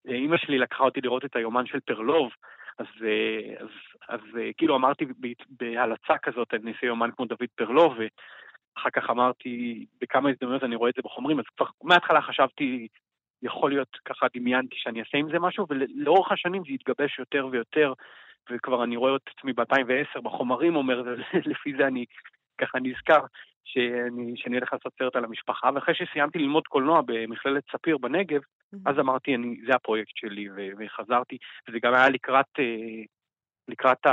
אה, 0.08 0.14
אימא 0.14 0.36
שלי 0.36 0.58
לקחה 0.58 0.84
אותי 0.84 1.00
לראות 1.00 1.24
את 1.24 1.36
היומן 1.36 1.66
של 1.66 1.80
פרלוב, 1.80 2.30
אז, 2.78 2.86
אה, 3.04 3.54
אז, 3.60 3.68
אז 4.08 4.20
כאילו 4.56 4.76
אמרתי 4.76 5.04
בהלצה 5.50 6.18
כזאת, 6.22 6.54
אני 6.54 6.72
אעשה 6.72 6.86
יומן 6.86 7.10
כמו 7.16 7.24
דוד 7.24 7.48
פרלוב, 7.56 7.94
ואחר 8.76 8.90
כך 8.90 9.10
אמרתי, 9.10 9.86
בכמה 10.00 10.30
הזדמנויות 10.30 10.64
אני 10.64 10.76
רואה 10.76 10.90
את 10.90 10.94
זה 10.94 11.02
בחומרים, 11.04 11.38
אז 11.38 11.44
כבר 11.56 11.66
מההתחלה 11.82 12.22
חשבתי, 12.22 12.88
יכול 13.42 13.70
להיות, 13.70 13.88
ככה 14.04 14.26
דמיינתי 14.34 14.76
שאני 14.78 15.00
אעשה 15.00 15.18
עם 15.18 15.28
זה 15.32 15.38
משהו, 15.38 15.66
ולאורך 15.68 16.32
השנים 16.32 16.62
זה 16.64 16.72
התגבש 16.72 17.18
יותר 17.18 17.46
ויותר, 17.50 17.92
וכבר 18.50 18.84
אני 18.84 18.96
רואה 18.96 19.16
את 19.16 19.30
עצמי 19.36 19.52
ב-2010 19.52 20.20
בחומרים 20.20 20.76
אומר, 20.76 21.02
לפי 21.52 21.72
זה 21.78 21.86
אני 21.86 22.04
ככה 22.58 22.78
נזכר 22.82 23.20
שאני, 23.64 24.32
שאני 24.36 24.58
אלך 24.58 24.72
לעשות 24.72 24.92
סרט 24.98 25.16
על 25.16 25.24
המשפחה, 25.24 25.70
ואחרי 25.74 25.94
שסיימתי 25.94 26.38
ללמוד 26.38 26.66
קולנוע 26.66 27.00
במכללת 27.06 27.64
ספיר 27.72 27.98
בנגב, 27.98 28.40
mm-hmm. 28.40 28.78
אז 28.86 28.98
אמרתי, 28.98 29.34
אני, 29.34 29.60
זה 29.66 29.74
הפרויקט 29.74 30.16
שלי, 30.16 30.48
ו, 30.50 30.56
וחזרתי, 30.78 31.38
וזה 31.68 31.78
גם 31.82 31.94
היה 31.94 32.08
לקראת, 32.08 32.46
אה, 32.58 33.02
לקראת 33.68 34.06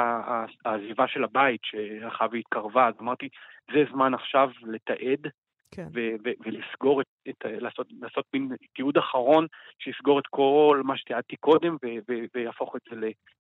העזיבה 0.66 1.08
של 1.08 1.24
הבית, 1.24 1.62
שהלכה 1.64 2.26
והתקרבה, 2.32 2.88
אז 2.88 2.94
אמרתי, 3.02 3.30
זה 3.74 3.84
זמן 3.92 4.14
עכשיו 4.14 4.50
לתעד, 4.62 5.28
כן. 5.72 5.88
ו- 5.94 6.16
ו- 6.26 6.38
ולסגור 6.46 7.02
את, 7.02 7.08
את 7.30 7.46
לעשות, 7.46 7.88
לעשות 8.02 8.26
מין 8.34 8.50
תיעוד 8.76 8.98
אחרון 8.98 9.48
שיסגור 9.80 10.20
את 10.20 10.28
כל 10.30 10.82
מה 10.84 10.98
שתיעדתי 10.98 11.36
קודם 11.36 11.74
ו- 11.74 12.00
ו- 12.10 12.26
ויהפוך 12.36 12.76
את 12.76 12.82
זה 12.90 12.96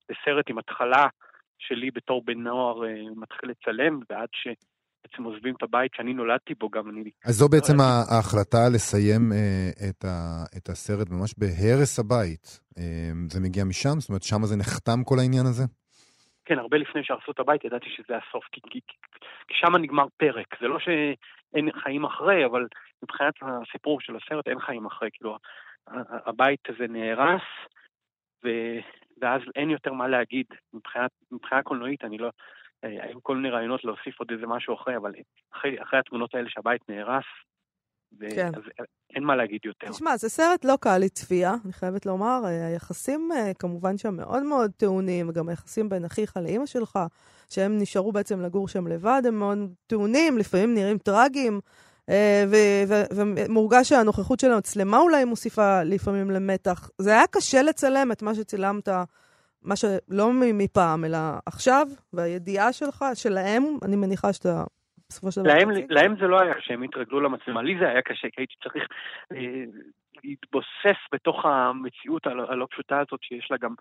לסרט 0.10 0.50
עם 0.50 0.58
התחלה 0.58 1.08
שלי 1.60 1.92
בתור 1.92 2.22
בן 2.26 2.40
נוער 2.40 2.86
אה, 2.86 3.04
מתחיל 3.16 3.50
לצלם 3.50 4.00
ועד 4.10 4.30
ש... 4.34 4.48
בעצם 5.04 5.24
עוזבים 5.24 5.56
את 5.58 5.64
הבית 5.64 5.92
שאני 5.96 6.14
נולדתי 6.14 6.54
בו, 6.60 6.70
גם 6.70 6.90
אני... 6.90 7.10
אז 7.26 7.36
זו 7.36 7.50
בעצם 7.50 7.74
ההחלטה 7.82 8.70
לסיים 8.74 9.32
אה, 9.34 9.90
את, 9.90 10.06
ה, 10.06 10.44
את 10.58 10.70
הסרט 10.70 11.10
ממש 11.10 11.34
בהרס 11.38 12.00
הבית. 12.00 12.60
אה, 12.78 13.12
זה 13.30 13.40
מגיע 13.40 13.64
משם? 13.64 14.00
זאת 14.00 14.10
אומרת, 14.10 14.24
שם 14.24 14.46
זה 14.46 14.56
נחתם 14.56 15.04
כל 15.04 15.20
העניין 15.20 15.46
הזה? 15.46 15.64
כן, 16.46 16.60
הרבה 16.60 16.78
לפני 16.78 17.04
שהרסו 17.04 17.32
את 17.32 17.40
הבית 17.40 17.66
ידעתי 17.66 17.90
שזה 17.90 18.18
הסוף, 18.18 18.46
כי, 18.52 18.62
כי, 18.70 18.80
כי, 19.48 19.54
שם 19.54 19.76
נגמר 19.76 20.06
פרק. 20.18 20.60
זה 20.62 20.68
לא 20.68 20.80
שאין 20.80 21.72
חיים 21.72 22.06
אחרי, 22.06 22.46
אבל 22.46 22.68
מבחינת 23.04 23.34
הסיפור 23.42 24.02
של 24.02 24.16
הסרט 24.16 24.48
אין 24.48 24.60
חיים 24.60 24.86
אחרי. 24.86 25.10
כאילו, 25.14 25.38
הבית 26.26 26.70
הזה 26.70 26.88
נהרס, 26.88 27.42
ו, 28.44 28.50
ואז 29.22 29.42
אין 29.56 29.70
יותר 29.70 29.94
מה 29.94 30.08
להגיד. 30.08 30.46
מבחינת, 30.74 31.12
מבחינה 31.32 31.64
קולנועית, 31.64 32.04
אני 32.04 32.18
לא... 32.18 32.30
היו 32.84 33.24
כל 33.24 33.36
מיני 33.36 33.50
רעיונות 33.50 33.84
להוסיף 33.84 34.20
עוד 34.20 34.32
איזה 34.32 34.48
משהו 34.48 34.76
אחרי, 34.76 34.98
אבל 34.98 35.12
אחרי, 35.54 35.82
אחרי 35.82 36.00
התמונות 36.00 36.36
האלה 36.36 36.50
שהבית 36.50 36.90
נהרס, 36.90 37.26
כן. 38.20 38.52
אז 38.56 38.62
אין 39.16 39.24
מה 39.24 39.36
להגיד 39.36 39.60
יותר. 39.66 39.88
תשמע, 39.88 40.18
זה 40.18 40.30
סרט 40.30 40.66
לא 40.66 40.78
קל 40.82 40.98
לצפייה, 40.98 41.56
אני 41.66 41.74
חייבת 41.74 42.06
לומר. 42.06 42.46
היחסים 42.46 43.30
כמובן 43.60 43.98
שם 43.98 44.16
מאוד 44.16 44.44
מאוד 44.44 44.72
טעונים, 44.78 45.30
וגם 45.30 45.50
היחסים 45.50 45.90
בין 45.90 46.06
אחיך 46.06 46.38
לאימא 46.38 46.66
שלך, 46.66 47.00
שהם 47.50 47.78
נשארו 47.78 48.12
בעצם 48.12 48.42
לגור 48.42 48.68
שם 48.68 48.88
לבד, 48.88 49.22
הם 49.26 49.40
מאוד 49.40 49.74
טעונים, 49.88 50.38
לפעמים 50.38 50.74
נראים 50.74 50.98
טרגיים, 50.98 51.60
ומורגש 53.16 53.90
שהנוכחות 53.90 54.40
של 54.40 54.52
המצלמה 54.52 55.00
אולי 55.00 55.26
מוסיפה 55.26 55.84
לפעמים 55.84 56.32
למתח. 56.32 56.90
זה 56.98 57.12
היה 57.12 57.28
קשה 57.28 57.62
לצלם 57.62 58.12
את 58.12 58.22
מה 58.22 58.36
שצילמת 58.36 58.90
מה 59.62 59.76
שלא 59.76 60.34
מפעם, 60.34 61.06
אלא 61.06 61.18
עכשיו, 61.46 61.88
והידיעה 62.14 62.74
שלך, 62.74 63.06
שלהם, 63.14 63.78
אני 63.82 63.96
מניחה 63.96 64.34
שאתה 64.34 64.64
בסופו 65.12 65.32
של 65.32 65.42
דבר... 65.42 65.54
להם, 65.54 65.70
להם 65.90 66.16
זה 66.20 66.28
לא 66.28 66.42
היה 66.42 66.54
קשה, 66.54 66.74
הם 66.74 66.84
התרגלו 66.84 67.22
למצלמה. 67.22 67.62
לי 67.62 67.80
זה 67.80 67.90
היה 67.90 68.02
קשה, 68.02 68.30
כי 68.30 68.42
הייתי 68.42 68.54
צריך 68.64 68.88
אה, 69.32 69.64
להתבוסס 70.24 71.00
בתוך 71.14 71.46
המציאות 71.46 72.28
הלא, 72.28 72.52
הלא 72.52 72.68
פשוטה 72.72 73.00
הזאת, 73.00 73.24
שיש 73.24 73.52
לה 73.52 73.58
גם 73.58 73.74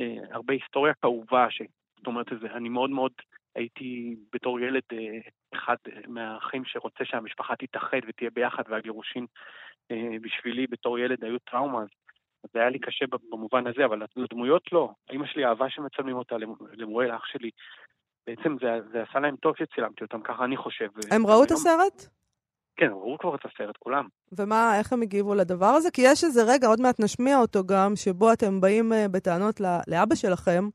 אה, 0.00 0.16
הרבה 0.30 0.54
היסטוריה 0.54 0.94
כאובה, 0.94 1.46
ש... 1.50 1.62
זאת 1.96 2.06
אומרת, 2.06 2.26
אני 2.54 2.68
מאוד 2.68 2.90
מאוד 2.90 3.12
הייתי 3.54 4.16
בתור 4.32 4.60
ילד 4.60 4.82
אה, 4.92 5.18
אחד 5.54 5.76
מהאחים 6.08 6.64
שרוצה 6.64 7.04
שהמשפחה 7.04 7.56
תתאחד 7.56 7.98
ותהיה 8.08 8.30
ביחד, 8.30 8.62
והגירושין 8.68 9.26
אה, 9.90 10.16
בשבילי 10.20 10.66
בתור 10.66 10.98
ילד 10.98 11.24
היו 11.24 11.38
טראומה, 11.38 11.82
אז 11.82 11.88
זה 12.52 12.60
היה 12.60 12.70
לי 12.70 12.78
קשה 12.78 13.04
במובן 13.30 13.66
הזה, 13.66 13.84
אבל 13.84 14.02
לדמויות 14.16 14.72
לא. 14.72 14.90
אמא 15.12 15.26
שלי 15.26 15.46
אהבה 15.46 15.70
שמצלמים 15.70 16.16
אותה, 16.16 16.36
למואל, 16.72 17.10
אח 17.16 17.24
שלי. 17.24 17.50
בעצם 18.26 18.56
זה, 18.60 18.66
זה 18.92 19.02
עשה 19.10 19.18
להם 19.20 19.36
טוב 19.36 19.54
שצילמתי 19.56 20.04
אותם, 20.04 20.20
ככה 20.24 20.44
אני 20.44 20.56
חושב. 20.56 20.86
הם 21.10 21.26
ראו 21.26 21.44
את 21.44 21.50
הסרט? 21.50 22.06
כן, 22.76 22.86
הם 22.86 22.92
ראו 22.92 23.16
כבר 23.20 23.34
את 23.34 23.40
הסרט, 23.44 23.76
כולם. 23.78 24.04
ומה, 24.32 24.78
איך 24.78 24.92
הם 24.92 25.02
הגיבו 25.02 25.34
לדבר 25.34 25.66
הזה? 25.66 25.90
כי 25.90 26.02
יש 26.04 26.24
איזה 26.24 26.42
רגע, 26.42 26.68
עוד 26.68 26.80
מעט 26.80 27.00
נשמיע 27.00 27.38
אותו 27.38 27.64
גם, 27.64 27.96
שבו 27.96 28.32
אתם 28.32 28.60
באים 28.60 28.92
אה, 28.92 29.08
בטענות 29.08 29.60
לאבא 29.88 30.14
שלכם, 30.14 30.68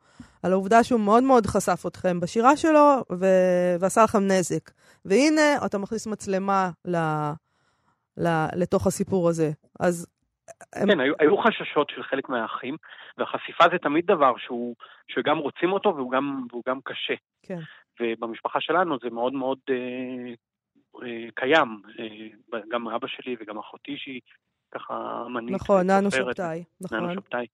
על 0.43 0.51
העובדה 0.51 0.83
שהוא 0.83 0.99
מאוד 0.99 1.23
מאוד 1.23 1.45
חשף 1.45 1.83
אתכם 1.87 2.19
בשירה 2.19 2.57
שלו, 2.57 3.03
ו- 3.11 3.75
ועשה 3.79 4.03
לכם 4.03 4.27
נזק. 4.27 4.71
והנה, 5.05 5.65
אתה 5.65 5.77
מכניס 5.77 6.07
מצלמה 6.07 6.69
ל- 6.85 7.31
ל- 8.17 8.47
לתוך 8.55 8.87
הסיפור 8.87 9.29
הזה. 9.29 9.51
אז 9.79 10.07
כן, 10.87 10.99
היו, 10.99 11.13
היו 11.19 11.37
חששות 11.37 11.89
של 11.89 12.03
חלק 12.03 12.29
מהאחים, 12.29 12.77
והחשיפה 13.17 13.63
זה 13.71 13.77
תמיד 13.77 14.05
דבר 14.05 14.37
שהוא, 14.37 14.75
שגם 15.07 15.37
רוצים 15.37 15.71
אותו 15.71 15.95
והוא 15.95 16.11
גם, 16.11 16.45
והוא 16.51 16.63
גם 16.67 16.79
קשה. 16.83 17.13
כן. 17.43 17.59
ובמשפחה 17.99 18.61
שלנו 18.61 18.97
זה 19.03 19.09
מאוד 19.09 19.33
מאוד 19.33 19.57
אה, 19.69 20.33
אה, 21.03 21.27
קיים. 21.35 21.81
אה, 21.99 22.59
גם 22.69 22.87
אבא 22.87 23.07
שלי 23.07 23.35
וגם 23.39 23.57
אחותי 23.57 23.97
שהיא 23.97 24.21
ככה 24.71 25.23
מנהיגה. 25.29 25.55
נכון, 25.55 25.89
ננו 25.89 26.11
שבתאי. 26.11 26.63
נכון. 26.81 26.99
ננו 26.99 27.13
שבתאי. 27.13 27.45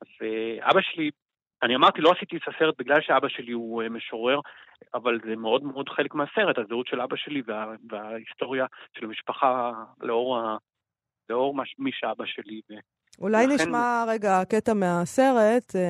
אז 0.00 0.08
אה, 0.22 0.70
אבא 0.70 0.80
שלי, 0.80 1.10
אני 1.62 1.76
אמרתי, 1.76 2.00
לא 2.00 2.12
עשיתי 2.12 2.36
את 2.36 2.42
הסרט 2.48 2.74
בגלל 2.78 3.00
שאבא 3.00 3.28
שלי 3.28 3.52
הוא 3.52 3.82
אה, 3.82 3.88
משורר, 3.88 4.40
אבל 4.94 5.18
זה 5.24 5.36
מאוד 5.36 5.62
מאוד 5.62 5.88
חלק 5.88 6.14
מהסרט, 6.14 6.58
הזהות 6.58 6.86
של 6.86 7.00
אבא 7.00 7.16
שלי 7.16 7.42
וה, 7.46 7.74
וההיסטוריה 7.90 8.66
של 8.98 9.04
המשפחה 9.04 9.72
לאור 10.00 10.38
לאור 11.30 11.54
מי 11.78 11.90
שאבא 11.92 12.24
שלי. 12.26 12.60
אולי 13.20 13.44
ולכן... 13.44 13.54
נשמע 13.54 14.04
רגע 14.08 14.42
קטע 14.48 14.74
מהסרט, 14.74 15.76
אה, 15.76 15.80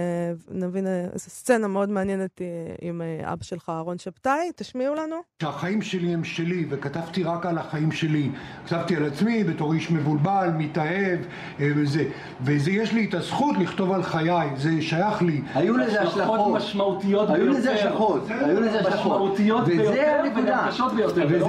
נבין 0.50 0.86
אה, 0.86 1.04
איזו 1.12 1.30
סצנה 1.30 1.68
מאוד 1.68 1.88
מעניינת 1.88 2.40
אה, 2.40 2.46
עם 2.80 3.02
אבא 3.24 3.44
שלך, 3.44 3.68
אהרון 3.68 3.98
שבתאי, 3.98 4.50
תשמיעו 4.56 4.94
לנו. 4.94 5.16
שהחיים 5.42 5.82
שלי 5.82 6.14
הם 6.14 6.24
שלי, 6.24 6.66
וכתבתי 6.70 7.22
רק 7.22 7.46
על 7.46 7.58
החיים 7.58 7.92
שלי. 7.92 8.30
כתבתי 8.66 8.96
על 8.96 9.04
עצמי 9.04 9.44
בתור 9.44 9.72
איש 9.72 9.90
מבולבל, 9.90 10.50
מתאהב, 10.56 11.18
וזה. 11.58 12.04
ויש 12.40 12.92
לי 12.92 13.04
את 13.08 13.14
הזכות 13.14 13.56
לכתוב 13.58 13.92
על 13.92 14.02
חיי, 14.02 14.50
זה 14.56 14.70
שייך 14.80 15.22
לי. 15.22 15.40
היו 15.54 15.76
לזה 15.76 16.02
השלכות 16.02 16.54
משמעותיות 16.54 17.28
ביותר. 17.28 17.42
היו 17.42 17.48
לזה 17.48 17.72
השלכות, 17.74 18.26
היו 18.30 18.60
לזה 18.60 18.80
השלכות. 18.80 18.94
משמעותיות 18.94 19.64
ביותר 19.64 20.22
וגם 20.36 20.58
קשות 20.68 20.92
ביותר. 20.94 21.46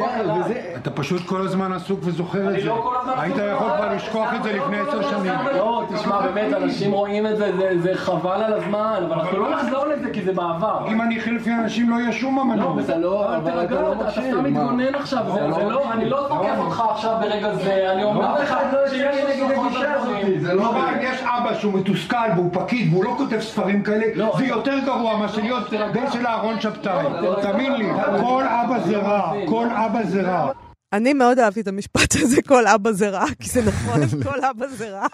אתה 0.76 0.92
פשוט 0.92 1.22
כל 1.26 1.42
הזמן 1.42 1.74
עסוק 1.74 2.00
וזוכר 2.04 2.56
את 2.56 2.62
זה. 2.62 2.68
לא 2.68 3.04
היית 3.22 3.36
יכול 3.36 3.72
כבר 3.78 3.96
לשכוח 3.96 4.34
את 4.36 4.44
זה 4.44 4.54
לפני 4.54 4.80
עשר 4.80 5.10
שנים. 5.10 5.34
לא, 5.64 5.84
תשמע, 5.96 6.22
באמת, 6.22 6.54
אנשים 6.54 6.92
רואים 6.92 7.28
את 7.28 7.38
זה, 7.38 7.52
זה 7.82 7.92
חבל 7.96 8.44
על 8.44 8.54
הזמן, 8.54 9.04
אבל 9.08 9.20
אנחנו 9.20 9.40
לא 9.40 9.50
נחזור 9.56 9.86
לזה 9.86 10.10
כי 10.14 10.22
זה 10.22 10.34
בעבר. 10.34 10.88
אם 10.88 11.02
אני 11.02 11.22
חלפי 11.22 11.52
אנשים 11.52 11.90
לא 11.90 11.96
יהיה 11.96 12.12
שום 12.12 12.40
אמנות. 12.40 12.76
לא, 12.76 12.84
אתה 12.84 12.98
לא, 12.98 13.36
אבל 13.36 13.66
אתה 13.66 13.82
לא 13.82 13.96
מקשיב. 13.96 14.24
אתה 14.24 14.32
סתם 14.32 14.44
מתגונן 14.44 14.96
עכשיו, 14.96 15.24
זה 15.34 15.48
לא, 15.48 15.72
לא, 15.72 15.92
אני 15.94 16.10
לא 16.10 16.26
תוקף 16.30 16.56
אותך 16.58 16.84
עכשיו 16.90 17.18
ברגע 17.22 17.54
זה, 17.54 17.92
אני 17.92 18.04
אומר 18.04 18.42
לך 18.42 18.56
שיש 18.90 19.16
נגד 19.26 19.58
הגישה 19.58 19.94
הזאת. 19.94 20.18
זה 20.40 20.54
לא 20.54 20.72
יש 21.02 21.22
אבא 21.22 21.54
שהוא 21.54 21.74
מתוסכל 21.74 22.18
והוא 22.36 22.50
פקיד 22.54 22.94
והוא 22.94 23.04
לא 23.04 23.14
כותב 23.18 23.40
ספרים 23.40 23.84
כאלה, 23.84 24.06
זה 24.38 24.46
יותר 24.46 24.80
גרוע 24.86 25.18
מאשר 25.18 25.42
להיות 25.42 25.70
בן 25.94 26.12
של 26.12 26.28
אהרון 26.28 26.60
שבתאי. 26.60 27.06
תאמין 27.42 27.74
לי, 27.74 27.90
כל 28.22 28.44
אבא 28.48 28.80
זה 28.80 28.98
רע, 28.98 29.34
כל 29.46 29.68
אבא 29.72 30.04
זה 30.04 30.22
רע. 30.22 30.52
אני 30.94 31.14
מאוד 31.14 31.40
אהבתי 31.40 31.62
את 31.62 31.68
המשפט 31.68 32.12
הזה, 32.22 32.42
כל 32.48 32.64
אבא 32.76 32.92
זה 32.92 33.10
רע, 33.10 33.26
כי 33.42 33.50
זה 33.50 33.62
נכון, 33.70 34.00
כל 34.28 34.40
אבא 34.52 34.68
זה 34.68 34.92
רע. 34.92 35.08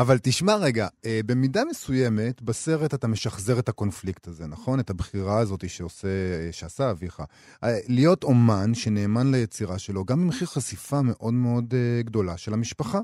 אבל 0.00 0.16
תשמע 0.22 0.52
רגע, 0.66 0.86
אה, 1.06 1.20
במידה 1.26 1.60
מסוימת, 1.70 2.42
בסרט 2.42 2.94
אתה 2.94 3.08
משחזר 3.08 3.58
את 3.58 3.68
הקונפליקט 3.68 4.26
הזה, 4.26 4.44
נכון? 4.48 4.80
את 4.80 4.90
הבחירה 4.90 5.38
הזאת 5.38 5.68
שעושה, 5.68 6.08
שעשה 6.52 6.90
אביך. 6.90 7.20
אה, 7.64 7.68
להיות 7.88 8.24
אומן 8.24 8.74
שנאמן 8.74 9.26
ליצירה 9.32 9.78
שלו, 9.78 10.04
גם 10.04 10.16
במחיר 10.22 10.46
חשיפה 10.46 10.96
מאוד 11.10 11.34
מאוד 11.34 11.64
אה, 11.74 12.02
גדולה 12.02 12.36
של 12.36 12.52
המשפחה. 12.54 12.98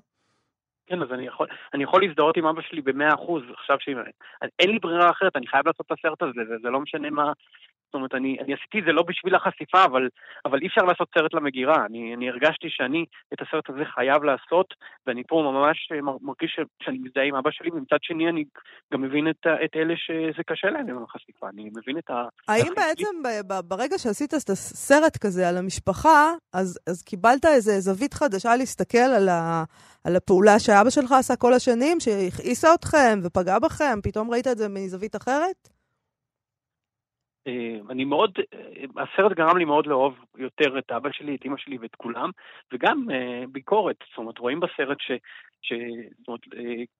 כן, 0.86 1.02
אז 1.02 1.08
אני 1.12 1.26
יכול, 1.26 1.46
אני 1.74 1.82
יכול 1.84 2.02
להזדהות 2.02 2.36
עם 2.36 2.46
אבא 2.46 2.62
שלי 2.62 2.80
במאה 2.80 3.14
אחוז, 3.14 3.42
עכשיו 3.58 3.76
שאין 3.80 4.70
לי 4.70 4.78
ברירה 4.78 5.10
אחרת, 5.10 5.36
אני 5.36 5.46
חייב 5.46 5.66
לעשות 5.66 5.86
את 5.86 5.92
הסרט 5.98 6.22
הזה, 6.22 6.40
זה, 6.48 6.54
זה 6.62 6.68
לא 6.70 6.80
משנה 6.80 7.10
מה, 7.10 7.32
זאת 7.86 7.94
אומרת, 7.94 8.14
אני, 8.14 8.36
אני 8.40 8.54
עשיתי 8.54 8.78
את 8.78 8.84
זה 8.84 8.92
לא 8.92 9.02
בשביל 9.02 9.34
החשיפה, 9.34 9.84
אבל, 9.84 10.08
אבל 10.44 10.58
אי 10.62 10.66
אפשר 10.66 10.82
לעשות 10.82 11.08
סרט 11.18 11.34
למגירה. 11.34 11.86
אני, 11.86 12.14
אני 12.14 12.28
הרגשתי 12.28 12.66
שאני 12.70 13.04
את 13.32 13.42
הסרט 13.42 13.70
הזה 13.70 13.84
חייב 13.84 14.24
לעשות, 14.24 14.74
ואני 15.06 15.22
פה 15.28 15.36
ממש 15.44 15.92
מרגיש 16.20 16.60
שאני 16.82 16.98
מזדהה 16.98 17.24
עם 17.24 17.34
אבא 17.34 17.50
שלי, 17.50 17.70
ומצד 17.70 17.96
שני 18.02 18.28
אני 18.28 18.44
גם 18.92 19.02
מבין 19.02 19.30
את, 19.30 19.46
את 19.64 19.76
אלה 19.76 19.94
שזה 19.96 20.42
קשה 20.46 20.70
להם 20.70 20.88
עם 20.88 21.02
החשיפה. 21.02 21.48
אני 21.48 21.70
מבין 21.76 21.98
את 21.98 22.10
ה... 22.10 22.22
האם 22.48 22.72
בעצם 22.76 23.14
ברגע 23.64 23.98
שעשית 23.98 24.34
את 24.34 24.50
הסרט 24.50 25.16
כזה 25.16 25.48
על 25.48 25.56
המשפחה, 25.56 26.32
אז, 26.54 26.78
אז 26.88 27.02
קיבלת 27.02 27.44
איזה 27.44 27.80
זווית 27.80 28.14
חדשה 28.14 28.56
להסתכל 28.56 28.98
על, 29.16 29.28
ה, 29.28 29.64
על 30.04 30.16
הפעולה 30.16 30.58
שאבא 30.58 30.90
שלך 30.90 31.12
עשה 31.12 31.36
כל 31.36 31.52
השנים, 31.52 32.00
שהכעיסה 32.00 32.74
אתכם 32.74 33.18
ופגעה 33.22 33.58
בכם? 33.58 34.00
פתאום 34.02 34.30
ראית 34.30 34.46
את 34.46 34.58
זה 34.58 34.68
מזווית 34.68 35.16
אחרת? 35.16 35.75
אה, 37.46 37.78
אני 37.90 38.04
מאוד, 38.04 38.32
אה, 38.54 39.02
הסרט 39.02 39.32
גרם 39.32 39.56
לי 39.56 39.64
מאוד 39.64 39.86
לאהוב 39.86 40.14
יותר 40.36 40.78
את 40.78 40.92
אבא 40.92 41.12
שלי, 41.12 41.34
את 41.34 41.44
אמא 41.44 41.56
שלי 41.56 41.78
ואת 41.78 41.94
כולם, 41.94 42.30
וגם 42.72 43.06
אה, 43.10 43.44
ביקורת, 43.48 43.96
זאת 44.08 44.18
אומרת, 44.18 44.38
רואים 44.38 44.60
בסרט 44.60 45.00
ש... 45.00 45.12
ש 45.62 45.72
זאת 46.18 46.28
אומרת, 46.28 46.40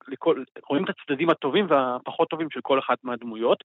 לכל, 0.09 0.43
רואים 0.69 0.85
את 0.85 0.89
הצדדים 0.91 1.31
הטובים 1.31 1.67
והפחות 1.69 2.29
טובים 2.29 2.51
של 2.51 2.61
כל 2.61 2.79
אחת 2.79 3.05
מהדמויות, 3.05 3.65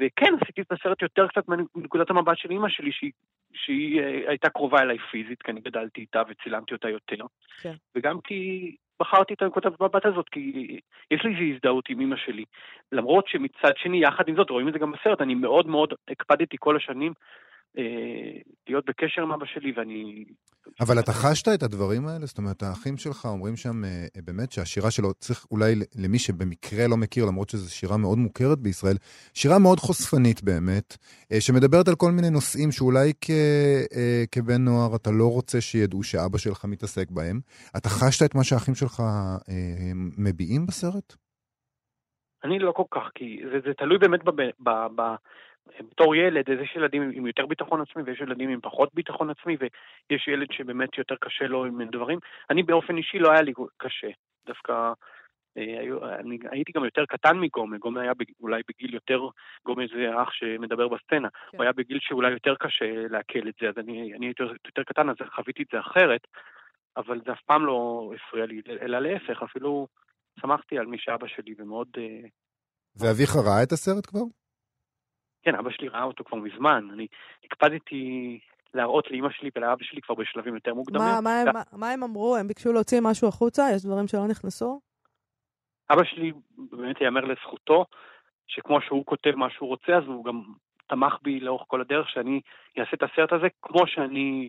וכן, 0.00 0.34
עשיתי 0.40 0.60
את 0.60 0.72
הסרט 0.72 1.02
יותר 1.02 1.26
קצת 1.28 1.48
מנקודת 1.48 2.10
המבט 2.10 2.38
של 2.38 2.50
אימא 2.50 2.68
שלי, 2.68 2.92
שהיא, 2.92 3.12
שהיא 3.54 4.00
הייתה 4.28 4.50
קרובה 4.50 4.78
אליי 4.82 4.98
פיזית, 4.98 5.42
כי 5.42 5.50
אני 5.50 5.60
גדלתי 5.60 6.00
איתה 6.00 6.22
וצילמתי 6.28 6.74
אותה 6.74 6.88
יותר, 6.88 7.24
כן. 7.62 7.74
וגם 7.96 8.20
כי 8.20 8.70
בחרתי 9.00 9.34
את 9.34 9.42
הנקודת 9.42 9.72
המבט 9.80 10.06
הזאת, 10.06 10.28
כי 10.28 10.80
יש 11.10 11.24
לי 11.24 11.34
איזו 11.34 11.54
הזדהות 11.54 11.88
עם 11.88 12.00
אמא 12.00 12.16
שלי. 12.16 12.44
למרות 12.92 13.28
שמצד 13.28 13.76
שני, 13.76 14.02
יחד 14.02 14.28
עם 14.28 14.36
זאת, 14.36 14.50
רואים 14.50 14.68
את 14.68 14.72
זה 14.72 14.78
גם 14.78 14.92
בסרט, 14.92 15.20
אני 15.20 15.34
מאוד 15.34 15.66
מאוד 15.66 15.92
הקפדתי 16.08 16.56
כל 16.60 16.76
השנים 16.76 17.12
להיות 18.68 18.84
בקשר 18.88 19.22
עם 19.22 19.32
אבא 19.32 19.46
שלי, 19.46 19.72
ואני... 19.76 20.24
אבל 20.80 20.98
אתה 20.98 21.12
חשת 21.12 21.48
את 21.54 21.62
הדברים 21.62 22.06
האלה? 22.06 22.26
זאת 22.26 22.38
אומרת, 22.38 22.62
האחים 22.62 22.96
שלך 22.96 23.24
אומרים 23.24 23.56
שם 23.56 23.84
אה, 23.84 24.06
באמת 24.24 24.52
שהשירה 24.52 24.90
שלו, 24.90 25.14
צריך 25.14 25.46
אולי 25.50 25.74
למי 26.04 26.18
שבמקרה 26.18 26.86
לא 26.88 26.96
מכיר, 26.96 27.24
למרות 27.24 27.48
שזו 27.48 27.74
שירה 27.74 27.96
מאוד 27.96 28.18
מוכרת 28.18 28.58
בישראל, 28.58 28.96
שירה 29.34 29.58
מאוד 29.58 29.78
חושפנית 29.78 30.42
באמת, 30.42 30.96
אה, 31.32 31.40
שמדברת 31.40 31.88
על 31.88 31.94
כל 31.94 32.10
מיני 32.10 32.30
נושאים 32.30 32.72
שאולי 32.72 33.12
כ, 33.20 33.30
כבן 34.32 34.64
נוער 34.64 34.96
אתה 34.96 35.10
לא 35.10 35.32
רוצה 35.32 35.60
שידעו 35.60 36.02
שאבא 36.02 36.38
שלך 36.38 36.64
מתעסק 36.64 37.10
בהם. 37.10 37.40
אתה 37.76 37.88
חשת 37.88 38.24
את 38.24 38.34
מה 38.34 38.44
שהאחים 38.44 38.74
שלך 38.74 39.02
מביעים 40.18 40.66
בסרט? 40.66 41.14
אני 42.44 42.58
לא 42.58 42.72
כל 42.72 42.88
כך, 42.90 43.10
כי 43.14 43.40
זה, 43.52 43.58
זה 43.66 43.74
תלוי 43.74 43.98
באמת 43.98 44.24
ב, 44.24 44.30
ב, 44.60 44.70
ב, 44.96 45.02
בתור 45.80 46.14
ילד, 46.14 46.50
אז 46.50 46.58
יש 46.62 46.76
ילדים 46.76 47.10
עם 47.14 47.26
יותר 47.26 47.46
ביטחון 47.46 47.80
עצמי 47.80 48.02
ויש 48.02 48.20
ילדים 48.20 48.50
עם 48.50 48.60
פחות 48.60 48.94
ביטחון 48.94 49.30
עצמי 49.30 49.56
ויש 49.60 50.28
ילד 50.28 50.46
שבאמת 50.52 50.98
יותר 50.98 51.14
קשה 51.20 51.46
לו 51.46 51.64
עם 51.64 51.90
דברים. 51.90 52.18
אני 52.50 52.62
באופן 52.62 52.96
אישי 52.96 53.18
לא 53.18 53.30
היה 53.30 53.42
לי 53.42 53.52
קשה, 53.78 54.08
דווקא 54.46 54.92
אה, 55.58 56.16
אני 56.20 56.38
הייתי 56.50 56.72
גם 56.72 56.84
יותר 56.84 57.04
קטן 57.08 57.36
מגומה, 57.38 57.78
גומה 57.78 58.00
היה 58.00 58.12
אולי 58.40 58.62
בגיל 58.68 58.94
יותר, 58.94 59.20
גומה 59.64 59.82
זה 59.94 60.22
אח 60.22 60.28
שמדבר 60.32 60.88
בסצנה, 60.88 61.28
כן. 61.30 61.56
הוא 61.56 61.62
היה 61.62 61.72
בגיל 61.72 61.98
שאולי 62.00 62.30
יותר 62.30 62.54
קשה 62.54 63.08
לעכל 63.10 63.48
את 63.48 63.54
זה, 63.60 63.68
אז 63.68 63.74
אני, 63.78 64.14
אני 64.14 64.26
יותר, 64.26 64.52
יותר 64.66 64.82
קטן, 64.82 65.08
אז 65.08 65.16
חוויתי 65.34 65.62
את 65.62 65.68
זה 65.72 65.80
אחרת, 65.80 66.20
אבל 66.96 67.20
זה 67.26 67.32
אף 67.32 67.42
פעם 67.46 67.66
לא 67.66 68.10
הפריע 68.16 68.46
לי, 68.46 68.60
אלא 68.82 68.98
להפך, 68.98 69.42
אפילו 69.42 69.86
שמחתי 70.40 70.78
על 70.78 70.86
מי 70.86 70.98
שאבא 70.98 71.26
שלי 71.26 71.54
ומאוד... 71.58 71.88
אה, 71.98 72.28
ואביך 73.00 73.30
ראה 73.36 73.62
את 73.62 73.72
הסרט 73.72 74.06
כבר? 74.06 74.26
כן, 75.42 75.54
אבא 75.54 75.70
שלי 75.70 75.88
ראה 75.88 76.02
אותו 76.02 76.24
כבר 76.24 76.38
מזמן. 76.38 76.88
אני 76.92 77.06
הקפדתי 77.44 78.38
להראות 78.74 79.10
לאימא 79.10 79.28
שלי 79.30 79.50
ולאבא 79.56 79.84
שלי 79.84 80.00
כבר 80.00 80.14
בשלבים 80.14 80.54
יותר 80.54 80.74
מוקדמים. 80.74 81.02
מה, 81.02 81.20
מה, 81.20 81.52
מה, 81.52 81.62
מה 81.72 81.90
הם 81.90 82.02
אמרו? 82.02 82.36
הם 82.36 82.48
ביקשו 82.48 82.72
להוציא 82.72 83.00
משהו 83.02 83.28
החוצה? 83.28 83.62
יש 83.74 83.84
דברים 83.84 84.08
שלא 84.08 84.26
נכנסו? 84.28 84.80
אבא 85.90 86.04
שלי, 86.04 86.32
באמת 86.58 87.00
ייאמר 87.00 87.24
לזכותו, 87.24 87.84
שכמו 88.46 88.80
שהוא 88.80 89.06
כותב 89.06 89.34
מה 89.34 89.50
שהוא 89.50 89.68
רוצה, 89.68 89.96
אז 89.96 90.04
הוא 90.06 90.24
גם 90.24 90.42
תמך 90.86 91.14
בי 91.22 91.40
לאורך 91.40 91.62
כל 91.66 91.80
הדרך 91.80 92.10
שאני 92.10 92.40
אעשה 92.78 92.90
את 92.94 93.02
הסרט 93.02 93.32
הזה 93.32 93.46
כמו 93.62 93.86
שאני 93.86 94.48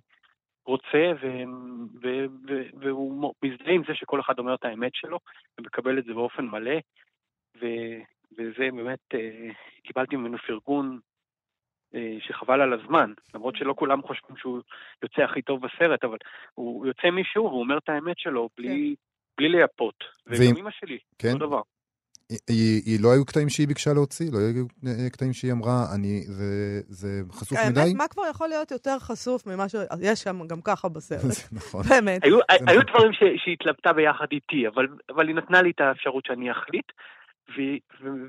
רוצה, 0.66 1.12
ו- 1.22 1.44
ו- 2.02 2.26
ו- 2.48 2.70
והוא 2.80 3.34
מזדהה 3.44 3.74
עם 3.74 3.82
זה 3.88 3.96
שכל 3.96 4.20
אחד 4.20 4.40
אומר 4.40 4.56
את 4.56 4.66
האמת 4.66 4.92
שלו, 4.96 5.20
ומקבל 5.60 6.00
את 6.00 6.06
זה 6.06 6.14
באופן 6.14 6.46
מלא, 6.46 6.76
ו- 7.62 8.00
וזה 8.32 8.68
באמת, 8.76 9.00
אה, 9.14 9.50
קיבלתי 9.84 10.16
ממנו 10.16 10.38
פרגון 10.48 11.00
אה, 11.96 12.18
שחבל 12.20 12.62
על 12.62 12.74
הזמן, 12.74 13.14
למרות 13.34 13.56
שלא 13.56 13.74
כולם 13.78 14.02
חושבים 14.02 14.38
שהוא 14.38 14.62
יוצא 15.04 15.22
הכי 15.22 15.42
טוב 15.42 15.62
בסרט, 15.62 16.04
אבל 16.04 16.18
הוא 16.54 16.86
יוצא 16.86 17.10
מישהו 17.10 17.44
והוא 17.44 17.60
אומר 17.60 17.78
את 17.78 17.90
האמת 17.90 18.20
שלו 18.20 18.50
בלי, 18.58 18.96
כן. 18.98 19.02
בלי 19.38 19.50
לייפות. 19.50 20.04
וגם 20.28 20.58
אמא 20.58 20.72
שלי, 20.72 20.98
כן? 21.20 21.34
אותו 21.34 21.48
דבר. 21.48 21.62
היא, 22.30 22.82
היא 22.86 23.00
לא 23.04 23.14
היו 23.14 23.26
קטעים 23.26 23.50
שהיא 23.50 23.68
ביקשה 23.68 23.94
להוציא? 23.94 24.32
לא 24.32 24.38
היו 24.38 24.66
אה, 24.88 25.10
קטעים 25.10 25.34
שהיא 25.34 25.52
אמרה, 25.52 25.86
אני, 25.96 26.22
זה, 26.22 26.82
זה 26.88 27.22
חשוף 27.32 27.58
האמת, 27.58 27.72
מדי? 27.72 27.80
האמת, 27.80 27.96
מה 27.96 28.08
כבר 28.08 28.24
יכול 28.30 28.48
להיות 28.50 28.72
יותר 28.72 29.00
חשוף 29.00 29.48
ממה 29.48 29.70
שיש 29.70 30.20
שם 30.20 30.48
גם 30.48 30.62
ככה 30.62 30.90
בסרט? 30.90 31.22
זה 31.38 31.44
נכון. 31.52 31.84
באמת. 31.90 32.24
היו, 32.24 32.40
היו 32.50 32.82
נכון. 32.82 32.94
דברים 32.94 33.14
שהיא 33.14 33.54
התלבטה 33.54 33.94
ביחד 33.94 34.26
איתי, 34.32 34.68
אבל, 34.68 34.88
אבל 35.10 35.28
היא 35.28 35.36
נתנה 35.36 35.62
לי 35.62 35.72
את 35.72 35.82
האפשרות 35.82 36.26
שאני 36.26 36.52
אחליט, 36.52 36.92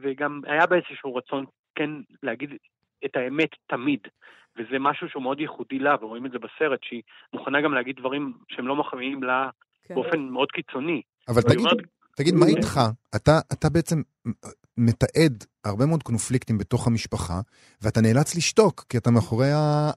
וגם 0.03 0.41
היה 0.47 0.67
בה 0.67 0.77
איזשהו 0.77 1.15
רצון 1.15 1.45
כן 1.75 1.91
להגיד 2.23 2.51
את 3.05 3.17
האמת 3.17 3.51
תמיד. 3.67 4.01
וזה 4.57 4.79
משהו 4.81 5.09
שהוא 5.09 5.23
מאוד 5.23 5.41
ייחודי 5.41 5.79
לה, 5.79 5.97
ורואים 6.01 6.27
את 6.27 6.31
זה 6.31 6.39
בסרט, 6.39 6.79
שהיא 6.83 7.03
מוכנה 7.33 7.61
גם 7.61 7.75
להגיד 7.75 7.97
דברים 7.97 8.33
שהם 8.49 8.67
לא 8.67 8.77
מחמיאים 8.77 9.23
לה 9.23 9.51
כן. 9.89 9.95
באופן 9.95 10.21
מאוד 10.21 10.49
קיצוני. 10.53 11.03
אבל 11.29 11.43
תגיד, 11.43 11.59
אומרת, 11.59 11.77
תגיד, 12.17 12.35
מה 12.35 12.47
איתך? 12.47 12.81
אתה, 13.17 13.39
אתה 13.53 13.69
בעצם 13.69 14.03
מתעד 14.79 15.45
הרבה 15.65 15.87
מאוד 15.87 16.03
קונפליקטים 16.03 16.59
בתוך 16.59 16.87
המשפחה, 16.87 17.41
ואתה 17.83 18.01
נאלץ 18.01 18.37
לשתוק, 18.37 18.85
כי 18.89 18.99
אתה 18.99 19.11
מאחורי 19.11 19.51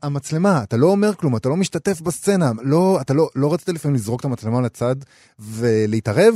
המצלמה, 0.03 0.63
אתה 0.63 0.77
לא 0.77 0.88
אומר 0.88 1.13
כלום, 1.13 1.36
אתה 1.36 1.49
לא 1.49 1.55
משתתף 1.55 2.01
בסצנה, 2.01 2.51
לא, 2.63 2.97
אתה 3.01 3.13
לא, 3.13 3.29
לא 3.36 3.53
רצית 3.53 3.69
לפעמים 3.69 3.95
לזרוק 3.95 4.19
את 4.19 4.25
המצלמה 4.25 4.62
לצד 4.62 4.95
ולהתערב? 5.39 6.34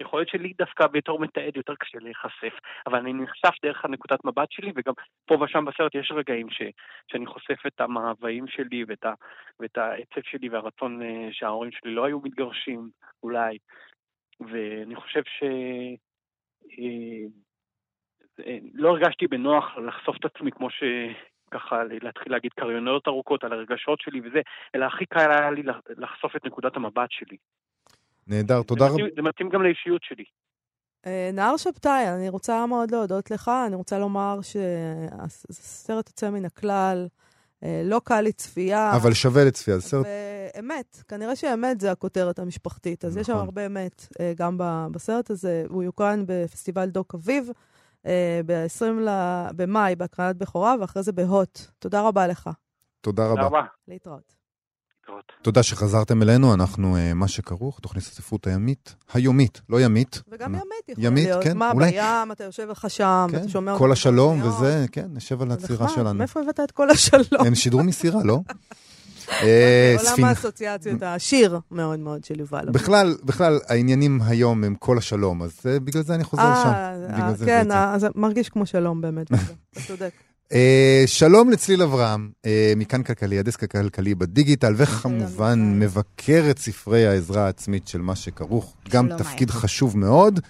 יכול 0.00 0.20
להיות 0.20 0.28
שלי 0.28 0.52
דווקא 0.58 0.86
בתור 0.86 1.20
מתעד 1.20 1.56
יותר 1.56 1.74
קשה 1.74 1.98
להיחשף, 1.98 2.58
אבל 2.86 2.98
אני 2.98 3.12
נחשף 3.12 3.54
דרך 3.62 3.84
הנקודת 3.84 4.24
מבט 4.24 4.50
שלי, 4.50 4.72
וגם 4.76 4.92
פה 5.26 5.34
ושם 5.34 5.64
בסרט 5.64 5.94
יש 5.94 6.12
רגעים 6.14 6.50
ש, 6.50 6.62
שאני 7.12 7.26
חושף 7.26 7.66
את 7.66 7.80
המאוויים 7.80 8.46
שלי 8.46 8.84
ואת, 8.88 9.04
ה, 9.04 9.14
ואת 9.60 9.78
העצב 9.78 10.20
שלי 10.22 10.48
והרצון 10.48 11.02
uh, 11.02 11.04
שההורים 11.32 11.72
שלי 11.72 11.94
לא 11.94 12.04
היו 12.04 12.20
מתגרשים, 12.20 12.88
אולי. 13.22 13.58
ואני 14.40 14.96
חושב 14.96 15.22
ש... 15.24 15.42
Uh, 16.64 17.30
לא 18.74 18.88
הרגשתי 18.88 19.26
בנוח 19.26 19.76
לחשוף 19.76 20.16
את 20.16 20.24
עצמי 20.24 20.52
כמו 20.52 20.70
ש... 20.70 20.82
ככה 21.50 21.84
להתחיל 22.02 22.32
להגיד 22.32 22.52
קריוניות 22.52 23.08
ארוכות 23.08 23.44
על 23.44 23.52
הרגשות 23.52 24.00
שלי 24.00 24.20
וזה, 24.20 24.40
אלא 24.74 24.84
הכי 24.84 25.06
קל 25.06 25.30
היה 25.30 25.50
לי 25.50 25.62
לחשוף 25.96 26.36
את 26.36 26.44
נקודת 26.44 26.76
המבט 26.76 27.10
שלי. 27.10 27.36
נהדר, 28.28 28.62
תודה 28.62 28.86
רבה. 28.86 29.02
זה 29.16 29.22
מתאים 29.22 29.48
גם 29.48 29.62
לאישיות 29.62 30.02
שלי. 30.02 30.24
אה, 31.06 31.30
נהר 31.32 31.56
שבתאי, 31.56 32.08
אני 32.08 32.28
רוצה 32.28 32.66
מאוד 32.66 32.90
להודות 32.90 33.30
לך. 33.30 33.50
אני 33.66 33.76
רוצה 33.76 33.98
לומר 33.98 34.38
שהסרט 34.42 36.08
יוצא 36.08 36.30
מן 36.30 36.44
הכלל, 36.44 37.08
אה, 37.64 37.82
לא 37.84 38.00
קל 38.04 38.20
לצפייה. 38.20 38.96
אבל 38.96 39.14
שווה 39.14 39.44
לצפייה, 39.44 39.78
זה 39.78 39.82
סרט... 39.82 40.06
אמת, 40.58 41.02
כנראה 41.08 41.36
שאמת 41.36 41.80
זה 41.80 41.92
הכותרת 41.92 42.38
המשפחתית. 42.38 43.04
אז 43.04 43.10
נכון. 43.10 43.20
יש 43.20 43.26
שם 43.26 43.32
נכון. 43.32 43.44
הרבה 43.44 43.66
אמת 43.66 44.06
אה, 44.20 44.32
גם 44.36 44.58
בסרט 44.92 45.30
הזה. 45.30 45.64
הוא 45.68 45.82
יוקרן 45.82 46.24
בפסטיבל 46.26 46.86
דוק 46.86 47.14
אביב, 47.14 47.50
ב-20 48.46 48.84
במאי, 49.56 49.96
בהקרנת 49.96 50.36
בכורה, 50.36 50.74
ואחרי 50.80 51.02
זה 51.02 51.12
בהוט. 51.12 51.60
תודה 51.78 52.00
רבה 52.00 52.26
לך. 52.26 52.50
תודה 53.00 53.24
רבה. 53.24 53.34
תודה 53.34 53.46
רבה. 53.46 53.62
להתראות. 53.88 54.37
להתראות. 55.08 55.32
תודה 55.42 55.62
שחזרתם 55.62 56.22
אלינו, 56.22 56.54
אנחנו 56.54 56.96
uh, 56.96 57.14
מה 57.14 57.28
שכרוך, 57.28 57.80
תוכנית 57.80 58.04
הספרות 58.04 58.46
הימית, 58.46 58.94
היומית, 59.12 59.60
לא 59.68 59.80
ימית. 59.80 60.22
וגם 60.28 60.54
ימית 60.54 60.88
יכול 60.88 61.04
ימית, 61.04 61.24
להיות. 61.24 61.44
כן, 61.44 61.56
מה, 61.56 61.70
אולי... 61.70 61.90
בים, 61.90 62.32
אתה 62.32 62.44
יושב 62.44 62.68
לך 62.70 62.90
שם, 62.90 63.26
כן, 63.30 63.36
אתה 63.38 63.48
שומע... 63.48 63.78
כל 63.78 63.92
השלום 63.92 64.42
וזה, 64.42 64.86
כן, 64.92 65.06
נשב 65.12 65.42
על 65.42 65.52
הצירה 65.52 65.88
שלנו. 65.88 66.14
מאיפה 66.14 66.40
הבאת 66.40 66.60
את 66.60 66.70
כל 66.70 66.90
השלום? 66.90 67.46
הם 67.46 67.54
שידרו 67.54 67.82
מסירה, 67.82 68.22
לא? 68.24 68.40
אה, 69.42 69.96
עולם 69.98 70.24
האסוציאציות 70.24 71.02
העשיר 71.02 71.58
מאוד 71.70 71.98
מאוד 71.98 72.24
של 72.24 72.40
יובל. 72.40 72.68
בכלל, 72.70 73.16
בכלל, 73.24 73.58
העניינים 73.68 74.20
היום 74.26 74.64
הם 74.64 74.74
כל 74.74 74.98
השלום, 74.98 75.42
אז 75.42 75.60
אה, 75.66 75.80
בגלל 75.80 76.02
זה 76.02 76.14
אני 76.14 76.24
חוזר 76.24 76.54
שם. 76.62 77.46
כן, 77.46 77.68
זה 77.98 78.08
מרגיש 78.14 78.48
כמו 78.48 78.66
שלום 78.66 79.00
באמת, 79.00 79.26
אתה 79.32 79.80
צודק. 79.86 80.12
Uh, 80.52 80.56
שלום 81.06 81.50
לצליל 81.50 81.82
אברהם, 81.82 82.30
uh, 82.42 82.48
מכאן 82.76 83.02
כלכלי, 83.02 83.38
הדסק 83.38 83.62
הכלכלי 83.64 84.14
בדיגיטל, 84.14 84.74
וכמובן 84.76 85.78
מבקרת 85.80 86.58
ספרי 86.58 87.06
העזרה 87.06 87.44
העצמית 87.44 87.88
של 87.88 88.00
מה 88.00 88.16
שכרוך, 88.16 88.74
גם 88.90 89.08
תפקיד 89.18 89.50
היה. 89.50 89.60
חשוב 89.60 89.98
מאוד. 89.98 90.40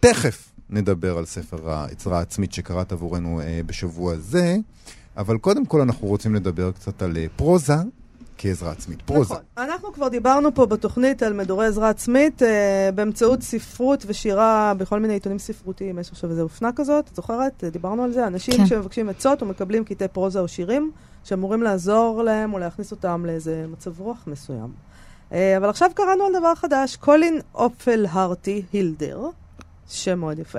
תכף 0.00 0.52
נדבר 0.70 1.18
על 1.18 1.26
ספר 1.26 1.70
העזרה 1.70 2.18
העצמית 2.18 2.52
שקראת 2.52 2.92
עבורנו 2.92 3.40
uh, 3.40 3.44
בשבוע 3.66 4.16
זה. 4.16 4.56
אבל 5.16 5.38
קודם 5.38 5.66
כל 5.66 5.80
אנחנו 5.80 6.08
רוצים 6.08 6.34
לדבר 6.34 6.72
קצת 6.72 7.02
על 7.02 7.16
פרוזה 7.36 7.74
כעזרה 8.38 8.70
עצמית. 8.70 9.02
פרוזה. 9.02 9.34
נכון. 9.34 9.44
אנחנו 9.58 9.92
כבר 9.92 10.08
דיברנו 10.08 10.54
פה 10.54 10.66
בתוכנית 10.66 11.22
על 11.22 11.32
מדורי 11.32 11.66
עזרה 11.66 11.88
עצמית 11.88 12.42
אה, 12.42 12.90
באמצעות 12.94 13.42
ספרות 13.42 14.04
ושירה 14.06 14.72
בכל 14.78 15.00
מיני 15.00 15.14
עיתונים 15.14 15.38
ספרותיים. 15.38 15.98
יש 15.98 16.10
עכשיו 16.10 16.30
איזו 16.30 16.42
אופנה 16.42 16.70
כזאת, 16.76 17.08
את 17.08 17.16
זוכרת? 17.16 17.64
דיברנו 17.64 18.04
על 18.04 18.12
זה. 18.12 18.26
אנשים 18.26 18.56
כן. 18.56 18.66
שמבקשים 18.66 19.08
עצות 19.08 19.42
ומקבלים 19.42 19.84
קטעי 19.84 20.08
פרוזה 20.08 20.40
או 20.40 20.48
שירים, 20.48 20.90
שאמורים 21.24 21.62
לעזור 21.62 22.22
להם 22.22 22.52
או 22.52 22.58
להכניס 22.58 22.90
אותם 22.90 23.26
לאיזה 23.26 23.64
מצב 23.68 24.00
רוח 24.00 24.24
מסוים. 24.26 24.72
אה, 25.32 25.56
אבל 25.56 25.68
עכשיו 25.68 25.90
קראנו 25.94 26.24
על 26.24 26.32
דבר 26.38 26.54
חדש, 26.54 26.96
קולין 26.96 27.40
אופל 27.54 28.06
הרטי 28.10 28.62
הילדר, 28.72 29.26
שם 29.88 30.18
מאוד 30.18 30.38
יפה. 30.38 30.58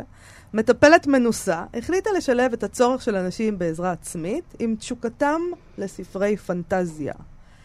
מטפלת 0.53 1.07
מנוסה, 1.07 1.63
החליטה 1.73 2.09
לשלב 2.17 2.53
את 2.53 2.63
הצורך 2.63 3.01
של 3.01 3.15
אנשים 3.15 3.59
בעזרה 3.59 3.91
עצמית 3.91 4.43
עם 4.59 4.75
תשוקתם 4.75 5.41
לספרי 5.77 6.37
פנטזיה. 6.37 7.13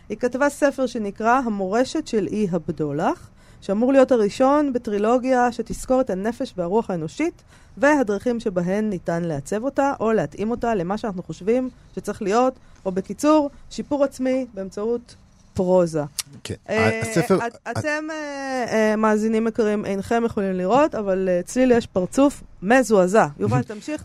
היא 0.09 0.19
כתבה 0.19 0.49
ספר 0.49 0.87
שנקרא 0.87 1.41
המורשת 1.45 2.07
של 2.07 2.27
אי 2.27 2.47
הבדולח, 2.53 3.31
שאמור 3.61 3.93
להיות 3.93 4.13
הראשון 4.13 4.73
בטרילוגיה 4.73 5.53
שתזכור 5.53 6.01
את 6.01 6.11
הנפש 6.11 6.55
והרוח 6.57 6.91
האנושית 6.91 7.43
והדרכים 7.77 8.41
שבהן 8.41 8.91
ניתן 8.91 9.25
לעצב 9.25 9.65
אותה 9.65 9.93
או 10.01 10.13
להתאים 10.13 10.51
אותה 10.51 10.75
למה 10.75 10.99
שאנחנו 10.99 11.23
חושבים 11.23 11.71
שצריך 11.97 12.23
להיות, 12.23 12.55
או 12.85 12.93
בקיצור, 12.93 13.51
שיפור 13.71 14.05
עצמי 14.05 14.47
באמצעות 14.55 15.15
פרוזה. 15.55 16.03
כן. 16.45 16.55
אה, 16.69 17.01
הספר... 17.01 17.39
את- 17.47 17.57
אתם, 17.71 18.05
אה, 18.11 18.65
אה, 18.73 18.97
מאזינים 18.97 19.47
יקרים, 19.47 19.85
אינכם 19.85 20.23
יכולים 20.27 20.53
לראות, 20.53 20.95
אבל 20.95 21.29
צליל 21.45 21.73
יש 21.73 21.87
פרצוף 21.87 22.43
מזועזע. 22.63 23.27
יובל, 23.39 23.63
תמשיך. 23.73 24.03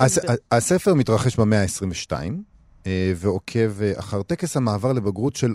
הספר 0.52 0.94
מתרחש 0.94 1.36
במאה 1.40 1.62
ה-22, 1.62 2.12
אה, 2.88 3.14
ועוקב 3.16 3.72
אחר 3.96 4.22
טקס 4.24 4.58
המעבר 4.58 4.94
לבגרות 4.94 5.36
של 5.36 5.54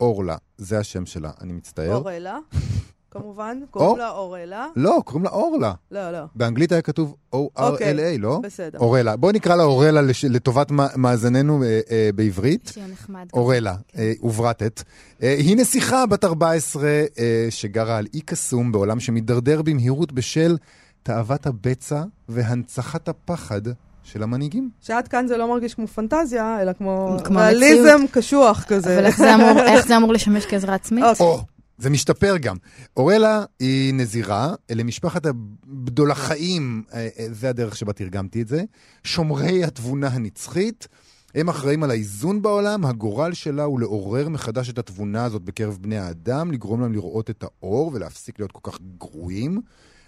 אורלה. 0.00 0.36
זה 0.58 0.78
השם 0.78 1.06
שלה, 1.06 1.30
אני 1.40 1.52
מצטער. 1.52 1.94
אורלה, 1.96 2.38
כמובן, 3.10 3.58
קוראים 3.70 3.98
לה 3.98 4.10
אורלה. 4.10 4.66
לא, 4.76 5.00
קוראים 5.04 5.24
לה 5.24 5.30
אורלה. 5.30 5.72
לא, 5.90 6.10
לא, 6.10 6.18
באנגלית 6.34 6.72
היה 6.72 6.82
כתוב 6.82 7.14
O-R-L-A, 7.34 8.18
לא? 8.18 8.40
בסדר. 8.42 8.78
אורלה. 8.78 9.16
בואי 9.16 9.32
נקרא 9.32 9.56
לה 9.56 9.62
אורלה 9.62 10.02
לש- 10.02 10.24
לטובת 10.24 10.70
מא- 10.70 10.86
מאזנינו 10.96 11.62
אה, 11.62 11.80
אה, 11.90 12.10
בעברית. 12.14 12.70
שיר 12.74 12.86
נחמד. 12.92 13.26
אורלה, 13.32 13.74
כן. 13.88 13.98
אה, 13.98 14.12
וברטת. 14.22 14.82
אה, 15.22 15.34
היא 15.38 15.56
נסיכה 15.56 16.06
בת 16.06 16.24
14 16.24 16.82
אה, 17.18 17.46
שגרה 17.50 17.96
על 17.96 18.06
אי 18.14 18.20
קסום 18.20 18.72
בעולם 18.72 19.00
שמידרדר 19.00 19.62
במהירות 19.62 20.12
בשל 20.12 20.56
תאוות 21.02 21.46
הבצע 21.46 22.02
והנצחת 22.28 23.08
הפחד 23.08 23.60
של 24.06 24.22
המנהיגים. 24.22 24.70
שעד 24.80 25.08
כאן 25.08 25.26
זה 25.26 25.36
לא 25.36 25.48
מרגיש 25.48 25.74
כמו 25.74 25.86
פנטזיה, 25.86 26.58
אלא 26.62 26.72
כמו 26.72 27.16
כמו 27.24 27.38
ריאליזם 27.38 28.00
קשוח 28.10 28.64
כזה. 28.68 28.94
אבל 28.98 29.06
איך 29.06 29.18
זה 29.18 29.34
אמור- 29.34 29.60
איך 29.72 29.86
זה 29.86 29.96
אמור 29.96 30.12
לשמש 30.12 30.46
כעזרה 30.46 30.74
עצמית? 30.74 31.04
אוקיי. 31.04 31.26
או, 31.26 31.40
זה 31.78 31.90
משתפר 31.90 32.36
גם. 32.36 32.56
אורלה 32.96 33.44
היא 33.60 33.94
נזירה 33.94 34.54
למשפחת 34.72 35.26
הבדולחאים, 35.26 36.82
אה, 36.94 37.08
אה, 37.18 37.26
זה 37.32 37.48
הדרך 37.48 37.76
שבה 37.76 37.92
תרגמתי 37.92 38.42
את 38.42 38.48
זה, 38.48 38.62
שומרי 39.04 39.64
התבונה 39.64 40.08
הנצחית. 40.08 40.88
הם 41.34 41.48
אחראים 41.48 41.82
על 41.82 41.90
האיזון 41.90 42.42
בעולם, 42.42 42.84
הגורל 42.86 43.32
שלה 43.32 43.62
הוא 43.64 43.80
לעורר 43.80 44.28
מחדש 44.28 44.70
את 44.70 44.78
התבונה 44.78 45.24
הזאת 45.24 45.42
בקרב 45.42 45.78
בני 45.80 45.98
האדם, 45.98 46.52
לגרום 46.52 46.80
להם 46.80 46.92
לראות 46.92 47.30
את 47.30 47.44
האור 47.44 47.90
ולהפסיק 47.94 48.38
להיות 48.38 48.52
כל 48.52 48.70
כך 48.70 48.78
גרועים. 48.98 49.60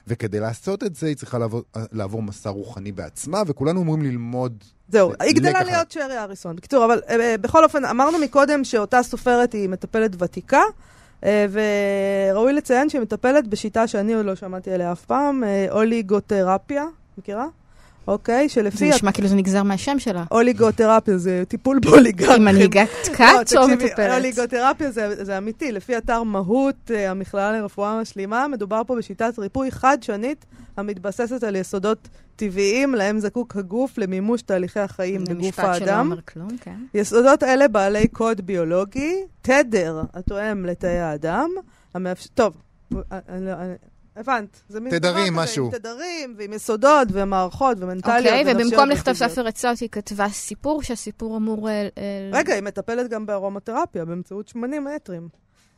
וכדי 0.08 0.40
לעשות 0.40 0.84
את 0.84 0.96
זה, 0.96 1.06
היא 1.06 1.16
צריכה 1.16 1.38
לעבור, 1.38 1.62
לעבור 1.92 2.22
מסע 2.22 2.50
רוחני 2.50 2.92
בעצמה, 2.92 3.42
וכולנו 3.46 3.82
אמורים 3.82 4.02
ללמוד 4.02 4.64
זהו, 4.88 5.12
היא 5.20 5.34
גדלה. 5.34 5.62
להיות 5.62 5.90
שרי 5.90 6.18
אריסון. 6.18 6.56
בקיצור, 6.56 6.84
אבל 6.84 7.00
אה, 7.08 7.20
אה, 7.20 7.38
בכל 7.38 7.64
אופן, 7.64 7.84
אמרנו 7.84 8.18
מקודם 8.18 8.64
שאותה 8.64 9.02
סופרת 9.02 9.52
היא 9.52 9.68
מטפלת 9.68 10.22
ותיקה, 10.22 10.62
אה, 11.24 11.46
וראוי 11.50 12.52
לציין 12.52 12.90
שהיא 12.90 13.02
מטפלת 13.02 13.48
בשיטה 13.48 13.86
שאני 13.86 14.14
עוד 14.14 14.26
לא 14.26 14.34
שמעתי 14.34 14.70
עליה 14.70 14.92
אף 14.92 15.04
פעם, 15.04 15.42
אוליגותרפיה, 15.70 16.84
מכירה? 17.18 17.46
אוקיי, 18.08 18.48
זה 18.48 18.54
שלפי... 18.54 18.90
נשמע 18.90 19.12
כאילו 19.12 19.28
זה 19.28 19.36
נגזר 19.36 19.62
מהשם 19.62 19.98
שלה. 19.98 20.24
אוליגותרפיה 20.30 21.18
זה 21.18 21.42
טיפול 21.48 21.78
באוליגרכים. 21.78 22.46
היא 22.46 22.54
מנהיגת 22.54 22.88
לא, 23.08 23.14
כת 23.14 23.56
או 23.56 23.68
מטפלת? 23.68 24.14
אוליגותרפיה 24.14 24.90
זה, 24.90 25.24
זה 25.24 25.38
אמיתי, 25.38 25.72
לפי 25.72 25.98
אתר 25.98 26.22
מהות, 26.22 26.90
אה, 26.94 27.10
המכללה 27.10 27.52
לרפואה 27.52 28.00
משלימה, 28.00 28.48
מדובר 28.48 28.82
פה 28.86 28.96
בשיטת 28.96 29.38
ריפוי 29.38 29.70
חד-שנית 29.70 30.44
המתבססת 30.76 31.44
על 31.44 31.56
יסודות 31.56 32.08
טבעיים 32.36 32.94
להם 32.94 33.18
זקוק 33.18 33.56
הגוף 33.56 33.98
למימוש 33.98 34.42
תהליכי 34.42 34.80
החיים 34.80 35.26
זה 35.26 35.34
בגוף 35.34 35.46
משפט 35.46 35.74
שלא 35.74 35.90
האדם. 35.90 36.06
אומר 36.06 36.20
כלום, 36.20 36.48
כן. 36.60 36.76
יסודות 36.94 37.42
אלה 37.42 37.68
בעלי 37.68 38.08
קוד 38.08 38.40
ביולוגי, 38.40 39.14
תדר 39.42 40.02
התואם 40.14 40.66
לתאי 40.66 40.98
האדם, 40.98 41.50
המאפשר... 41.94 42.28
טוב, 42.34 42.54
אני, 43.12 43.46
לא- 43.46 43.52
אני, 43.52 43.74
הבנת. 44.18 44.60
זה 44.68 44.80
מין 44.80 44.98
תדרים, 44.98 45.34
משהו. 45.34 45.64
עם 45.64 45.70
תדרים, 45.70 46.34
ועם 46.38 46.52
יסודות, 46.52 47.08
ומערכות, 47.12 47.76
ומנטליות. 47.80 48.26
אוקיי, 48.26 48.54
ובמקום 48.54 48.88
לכתוב. 48.88 49.14
ספר 49.14 49.46
עצות, 49.46 49.78
היא 49.78 49.88
כתבה 49.92 50.28
סיפור, 50.28 50.82
שהסיפור 50.82 51.36
אמור... 51.36 51.68
אה, 51.68 51.88
אה, 51.98 52.30
רגע, 52.32 52.54
היא 52.54 52.62
מטפלת 52.62 53.10
גם 53.10 53.26
בארומותרפיה 53.26 54.04
באמצעות 54.04 54.48
שמנים 54.48 54.84
מטרים. 54.84 55.28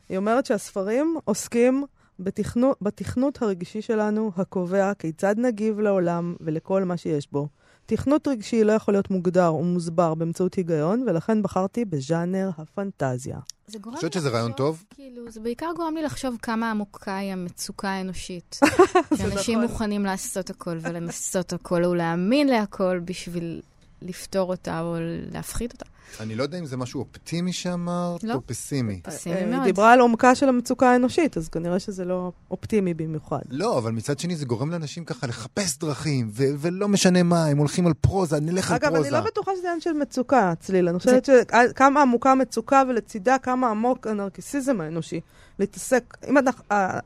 היא 0.09 0.17
אומרת 0.17 0.45
שהספרים 0.45 1.17
עוסקים 1.25 1.83
בתכנות, 2.19 2.77
בתכנות 2.81 3.41
הרגשי 3.41 3.81
שלנו, 3.81 4.31
הקובע 4.37 4.93
כיצד 4.93 5.35
נגיב 5.37 5.79
לעולם 5.79 6.35
ולכל 6.39 6.83
מה 6.83 6.97
שיש 6.97 7.31
בו. 7.31 7.47
תכנות 7.85 8.27
רגשי 8.27 8.63
לא 8.63 8.71
יכול 8.71 8.93
להיות 8.93 9.11
מוגדר 9.11 9.55
ומוסבר 9.55 10.13
באמצעות 10.13 10.53
היגיון, 10.53 11.03
ולכן 11.07 11.43
בחרתי 11.43 11.85
בז'אנר 11.85 12.49
הפנטזיה. 12.57 13.37
זה 13.71 13.79
גורם 13.79 13.95
חושבת 13.95 14.15
לי 14.15 14.21
שזה 14.21 14.29
רעיון 14.29 14.51
טוב? 14.51 14.83
כאילו, 14.95 15.31
זה 15.31 15.39
בעיקר 15.39 15.71
גורם 15.75 15.95
לי 15.95 16.01
לחשוב 16.03 16.37
כמה 16.41 16.71
עמוקה 16.71 17.17
היא 17.17 17.33
המצוקה 17.33 17.89
האנושית. 17.89 18.59
שאנשים 19.17 19.59
נכון. 19.59 19.71
מוכנים 19.71 20.05
לעשות 20.05 20.49
הכל 20.49 20.77
ולנסות 20.81 21.53
הכל, 21.53 21.83
או 21.83 21.95
להאמין 21.95 22.47
להכל 22.47 22.99
בשביל 22.99 23.61
לפתור 24.01 24.49
אותה 24.49 24.81
או 24.81 24.95
להפחית 25.31 25.73
אותה. 25.73 25.85
אני 26.19 26.35
לא 26.35 26.43
יודע 26.43 26.59
אם 26.59 26.65
זה 26.65 26.77
משהו 26.77 26.99
אופטימי 26.99 27.53
שאמרת, 27.53 28.23
לא. 28.23 28.33
או 28.33 28.41
פסימי. 28.45 29.01
פסימי 29.03 29.35
אה, 29.35 29.45
מאוד. 29.45 29.53
היא 29.53 29.63
דיברה 29.63 29.93
על 29.93 29.99
עומקה 29.99 30.35
של 30.35 30.49
המצוקה 30.49 30.91
האנושית, 30.91 31.37
אז 31.37 31.49
כנראה 31.49 31.79
שזה 31.79 32.05
לא 32.05 32.31
אופטימי 32.51 32.93
במיוחד. 32.93 33.41
לא, 33.49 33.77
אבל 33.77 33.91
מצד 33.91 34.19
שני 34.19 34.35
זה 34.35 34.45
גורם 34.45 34.71
לאנשים 34.71 35.05
ככה 35.05 35.27
לחפש 35.27 35.77
דרכים, 35.77 36.29
ו- 36.33 36.43
ולא 36.57 36.87
משנה 36.87 37.23
מה, 37.23 37.45
הם 37.45 37.57
הולכים 37.57 37.87
על 37.87 37.93
פרוזה, 37.93 38.39
נלך 38.39 38.71
על 38.71 38.75
אגב, 38.75 38.89
פרוזה. 38.89 39.07
אני 39.07 39.13
לא 39.13 39.21
בטוחה 39.21 39.51
שזה 39.57 39.67
עניין 39.67 39.81
של 39.81 39.93
מצוקה, 39.93 40.53
צליל. 40.59 40.89
אני 40.89 40.99
חושבת 40.99 41.25
שכמה 41.25 42.01
עמוקה 42.01 42.31
המצוקה 42.31 42.83
ולצידה 42.89 43.37
כמה 43.37 43.69
עמוק 43.69 44.07
הנרקיסיזם 44.07 44.81
האנושי. 44.81 45.19
להתעסק, 45.59 46.17
אם 46.29 46.37
אנחנו... 46.37 46.63
אה, 46.71 46.99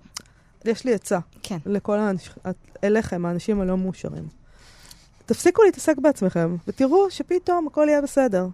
יש 0.65 0.85
לי 0.85 0.93
עצה 0.93 1.19
כן. 1.43 1.57
לכל 1.65 1.99
האנשים, 1.99 2.33
אליכם, 2.83 3.25
האנשים 3.25 3.61
הלא 3.61 3.77
מאושרים. 3.77 4.27
תפסיקו 5.25 5.63
להתעסק 5.63 5.97
בעצמכם, 5.97 6.55
ותראו 6.67 7.11
שפתאום 7.11 7.67
הכל 7.67 7.85
יהיה 7.89 8.01
בסדר. 8.01 8.47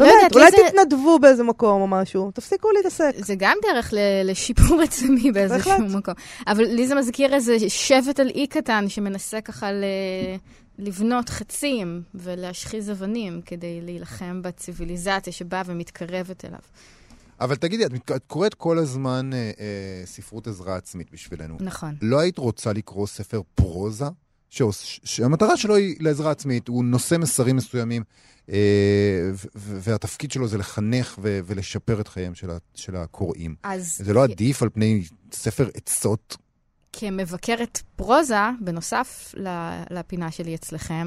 לא 0.00 0.06
באמת, 0.06 0.34
אולי 0.34 0.50
זה- 0.50 0.56
תתנדבו 0.68 1.18
באיזה 1.18 1.42
מקום 1.42 1.80
או 1.82 1.86
משהו, 1.88 2.30
תפסיקו 2.30 2.68
להתעסק. 2.70 3.10
זה 3.18 3.34
גם 3.38 3.56
דרך 3.62 3.92
ל- 3.92 4.30
לשיפור 4.30 4.80
עצמי 4.84 5.32
באיזשהו 5.32 5.70
בהחלט. 5.70 5.90
מקום. 5.90 6.14
אבל 6.46 6.64
לי 6.64 6.86
זה 6.88 6.94
מזכיר 6.94 7.34
איזה 7.34 7.56
שבט 7.68 8.20
על 8.20 8.28
אי 8.28 8.46
קטן 8.46 8.88
שמנסה 8.88 9.40
ככה 9.40 9.72
ל... 9.72 9.84
לבנות 10.78 11.28
חצים 11.28 12.02
ולהשחיז 12.14 12.90
אבנים 12.90 13.40
כדי 13.46 13.80
להילחם 13.80 14.42
בציוויליזציה 14.42 15.32
שבאה 15.32 15.62
ומתקרבת 15.66 16.44
אליו. 16.44 16.58
אבל 17.40 17.56
תגידי, 17.56 17.84
את, 17.86 17.92
את 18.16 18.22
קוראת 18.26 18.54
כל 18.54 18.78
הזמן 18.78 19.30
אה, 19.32 19.38
אה, 19.60 20.06
ספרות 20.06 20.46
עזרה 20.46 20.76
עצמית 20.76 21.10
בשבילנו. 21.12 21.56
נכון. 21.60 21.94
לא 22.02 22.20
היית 22.20 22.38
רוצה 22.38 22.72
לקרוא 22.72 23.06
ספר 23.06 23.40
פרוזה? 23.54 24.04
שעוש, 24.50 25.00
שהמטרה 25.04 25.56
שלו 25.56 25.74
היא 25.74 25.96
לעזרה 26.00 26.30
עצמית, 26.30 26.68
הוא 26.68 26.84
נושא 26.84 27.16
מסרים 27.18 27.56
מסוימים, 27.56 28.02
אה, 28.50 29.30
והתפקיד 29.54 30.32
שלו 30.32 30.48
זה 30.48 30.58
לחנך 30.58 31.18
ו- 31.22 31.40
ולשפר 31.46 32.00
את 32.00 32.08
חייהם 32.08 32.34
של, 32.34 32.50
ה- 32.50 32.58
של 32.74 32.96
הקוראים. 32.96 33.54
אז 33.62 33.96
זה 34.04 34.12
לא 34.14 34.24
עדיף 34.24 34.62
על 34.62 34.68
פני 34.68 35.04
ספר 35.32 35.68
עצות? 35.74 36.36
כמבקרת 36.92 37.82
פרוזה, 37.96 38.34
בנוסף 38.60 39.34
לפינה 39.90 40.30
שלי 40.30 40.54
אצלכם, 40.54 41.06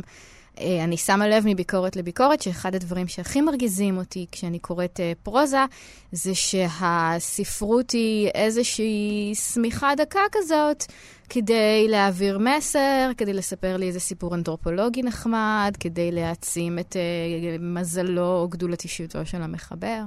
אני 0.60 0.98
שמה 0.98 1.28
לב 1.28 1.44
מביקורת 1.48 1.96
לביקורת 1.96 2.42
שאחד 2.42 2.76
הדברים 2.76 3.08
שהכי 3.08 3.42
מרגיזים 3.42 3.98
אותי 3.98 4.26
כשאני 4.32 4.60
קוראת 4.60 5.00
אה, 5.00 5.12
פרוזה, 5.24 5.66
זה 6.12 6.36
שהספרות 6.36 7.92
היא 7.92 8.28
איזושהי 8.28 9.32
שמיכה 9.36 9.96
דקה 9.98 10.20
כזאת 10.32 10.84
כדי 11.30 11.88
להעביר 11.88 12.40
מסר, 12.40 13.12
כדי 13.18 13.34
לספר 13.34 13.78
לי 13.78 13.88
איזה 13.88 14.00
סיפור 14.00 14.36
אנתרופולוגי 14.36 15.04
נחמד, 15.04 15.74
כדי 15.80 16.12
להעצים 16.12 16.80
את 16.80 16.96
אה, 16.96 17.58
מזלו 17.60 18.40
או 18.40 18.48
גדולת 18.48 18.84
אישיותו 18.84 19.26
של 19.26 19.42
המחבר. 19.42 20.02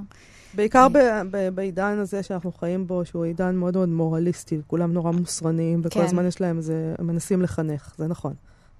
בעיקר 0.53 0.87
בעידן 1.53 1.99
הזה 1.99 2.23
שאנחנו 2.23 2.51
חיים 2.51 2.87
בו, 2.87 3.05
שהוא 3.05 3.25
עידן 3.25 3.55
מאוד 3.55 3.73
מאוד 3.73 3.89
מורליסטי, 3.89 4.57
וכולם 4.59 4.93
נורא 4.93 5.11
מוסרניים, 5.11 5.79
וכל 5.83 5.99
כן. 5.99 6.05
הזמן 6.05 6.27
יש 6.27 6.41
להם 6.41 6.57
איזה, 6.57 6.95
הם 6.99 7.07
מנסים 7.07 7.41
לחנך, 7.41 7.93
זה 7.97 8.07
נכון. 8.07 8.33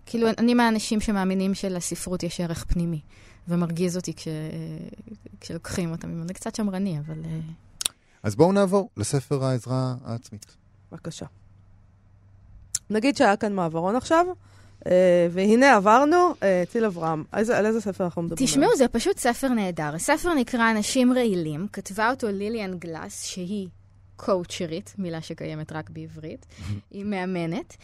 כאילו, 0.10 0.28
אני 0.38 0.54
מהאנשים 0.54 1.00
שמאמינים 1.00 1.54
שלספרות 1.54 2.24
יש 2.24 2.41
ערך 2.41 2.65
פנימי. 2.67 3.02
ומרגיז 3.48 3.98
אותי 3.98 4.13
כש, 4.13 4.28
כשלוקחים 5.41 5.91
אותם 5.91 6.10
ממנו. 6.10 6.28
זה 6.28 6.34
קצת 6.34 6.56
שמרני, 6.56 7.00
אבל... 7.00 7.26
אה, 7.26 7.39
אז 8.24 8.36
בואו 8.36 8.52
נעבור 8.52 8.89
לספר 8.98 9.43
העזרה 9.43 9.96
העצמית. 10.06 10.46
בבקשה. 10.91 11.26
נגיד 12.89 13.17
שהיה 13.17 13.38
כאן 13.38 13.54
מעברון 13.54 13.96
עכשיו, 13.96 14.26
אה, 14.88 15.28
והנה 15.32 15.76
עברנו, 15.76 16.34
אה, 16.43 16.63
ציל 16.70 16.86
אברהם. 16.86 17.24
על 17.32 17.65
איזה 17.65 17.82
ספר 17.82 18.06
אנחנו 18.06 18.22
מדברים? 18.22 18.48
תשמעו, 18.48 18.76
זה 18.78 18.88
פשוט 18.88 19.17
ספר 19.17 19.48
נהדר. 19.48 19.96
הספר 19.96 20.34
נקרא 20.34 20.72
אנשים 20.72 21.13
רעילים, 21.13 21.67
כתבה 21.74 22.10
אותו 22.10 22.28
ליליאן 22.28 22.78
גלאס, 22.78 23.24
שהיא 23.24 23.67
קואוצ'רית, 24.17 24.93
מילה 24.97 25.21
שקיימת 25.21 25.71
רק 25.71 25.89
בעברית, 25.89 26.45
היא 26.91 27.06
מאמנת. 27.06 27.77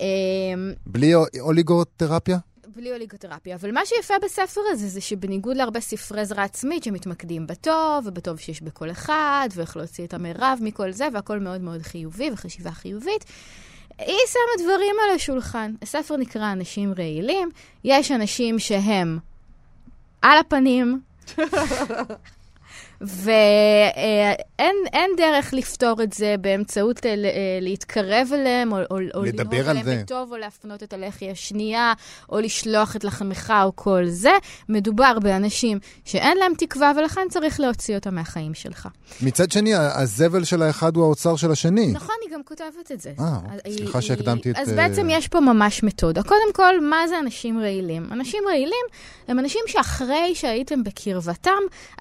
אמ, 0.00 0.72
בלי 0.86 1.12
אוליגותרפיה? 1.40 2.38
בלי 2.76 2.92
אוליגותרפיה. 2.92 3.54
אבל 3.54 3.72
מה 3.72 3.80
שיפה 3.84 4.14
בספר 4.24 4.60
הזה 4.70 4.88
זה 4.88 5.00
שבניגוד 5.00 5.56
להרבה 5.56 5.80
ספרי 5.80 6.20
עזרה 6.20 6.44
עצמית 6.44 6.84
שמתמקדים 6.84 7.46
בטוב, 7.46 8.06
ובטוב 8.06 8.38
שיש 8.38 8.62
בכל 8.62 8.90
אחד, 8.90 9.48
ואיך 9.54 9.76
להוציא 9.76 10.04
את 10.04 10.14
המרב 10.14 10.58
מכל 10.62 10.92
זה, 10.92 11.08
והכל 11.12 11.38
מאוד 11.38 11.60
מאוד 11.60 11.82
חיובי 11.82 12.30
וחשיבה 12.32 12.70
חיובית, 12.70 13.24
היא 13.98 14.16
שמה 14.26 14.64
דברים 14.64 14.96
על 15.04 15.14
השולחן. 15.14 15.74
הספר 15.82 16.16
נקרא 16.16 16.52
אנשים 16.52 16.94
רעילים. 16.98 17.48
יש 17.84 18.10
אנשים 18.10 18.58
שהם 18.58 19.18
על 20.22 20.38
הפנים, 20.38 21.00
ואין 23.00 24.76
דרך 25.16 25.52
לפתור 25.52 26.02
את 26.02 26.12
זה 26.12 26.34
באמצעות 26.40 27.06
אה, 27.06 27.10
אה, 27.10 27.14
להתקרב 27.60 28.28
אליהם, 28.34 28.72
או, 28.72 28.78
או, 28.78 28.96
או 29.14 29.24
לנהוג 29.24 29.54
עליהם 29.54 29.86
בטוב, 30.02 30.32
או 30.32 30.36
להפנות 30.36 30.82
את 30.82 30.92
הלחי 30.92 31.30
השנייה, 31.30 31.92
או 32.32 32.40
לשלוח 32.40 32.96
את 32.96 33.04
לחמך, 33.04 33.52
או 33.64 33.76
כל 33.76 34.06
זה. 34.06 34.32
מדובר 34.68 35.18
באנשים 35.18 35.78
שאין 36.04 36.38
להם 36.38 36.52
תקווה, 36.58 36.92
ולכן 36.96 37.20
צריך 37.30 37.60
להוציא 37.60 37.94
אותם 37.94 38.14
מהחיים 38.14 38.54
שלך. 38.54 38.88
מצד 39.22 39.50
שני, 39.50 39.74
הזבל 39.74 40.44
של 40.44 40.62
האחד 40.62 40.96
הוא 40.96 41.04
האוצר 41.04 41.36
של 41.36 41.50
השני. 41.50 41.92
נכון, 41.92 42.14
היא 42.22 42.34
גם 42.34 42.42
כותבת 42.44 42.92
את 42.92 43.00
זה. 43.00 43.12
אה, 43.20 43.38
סליחה 43.76 44.02
שהקדמתי 44.02 44.50
את... 44.50 44.56
אז 44.56 44.72
בעצם 44.72 45.06
יש 45.10 45.28
פה 45.28 45.40
ממש 45.40 45.82
מתודה. 45.82 46.22
קודם 46.22 46.52
כל, 46.54 46.80
מה 46.80 47.08
זה 47.08 47.18
אנשים 47.18 47.58
רעילים? 47.58 48.08
אנשים 48.12 48.42
רעילים 48.48 48.86
הם 49.28 49.38
אנשים 49.38 49.60
שאחרי 49.66 50.34
שהייתם 50.34 50.84
בקרבתם, 50.84 51.50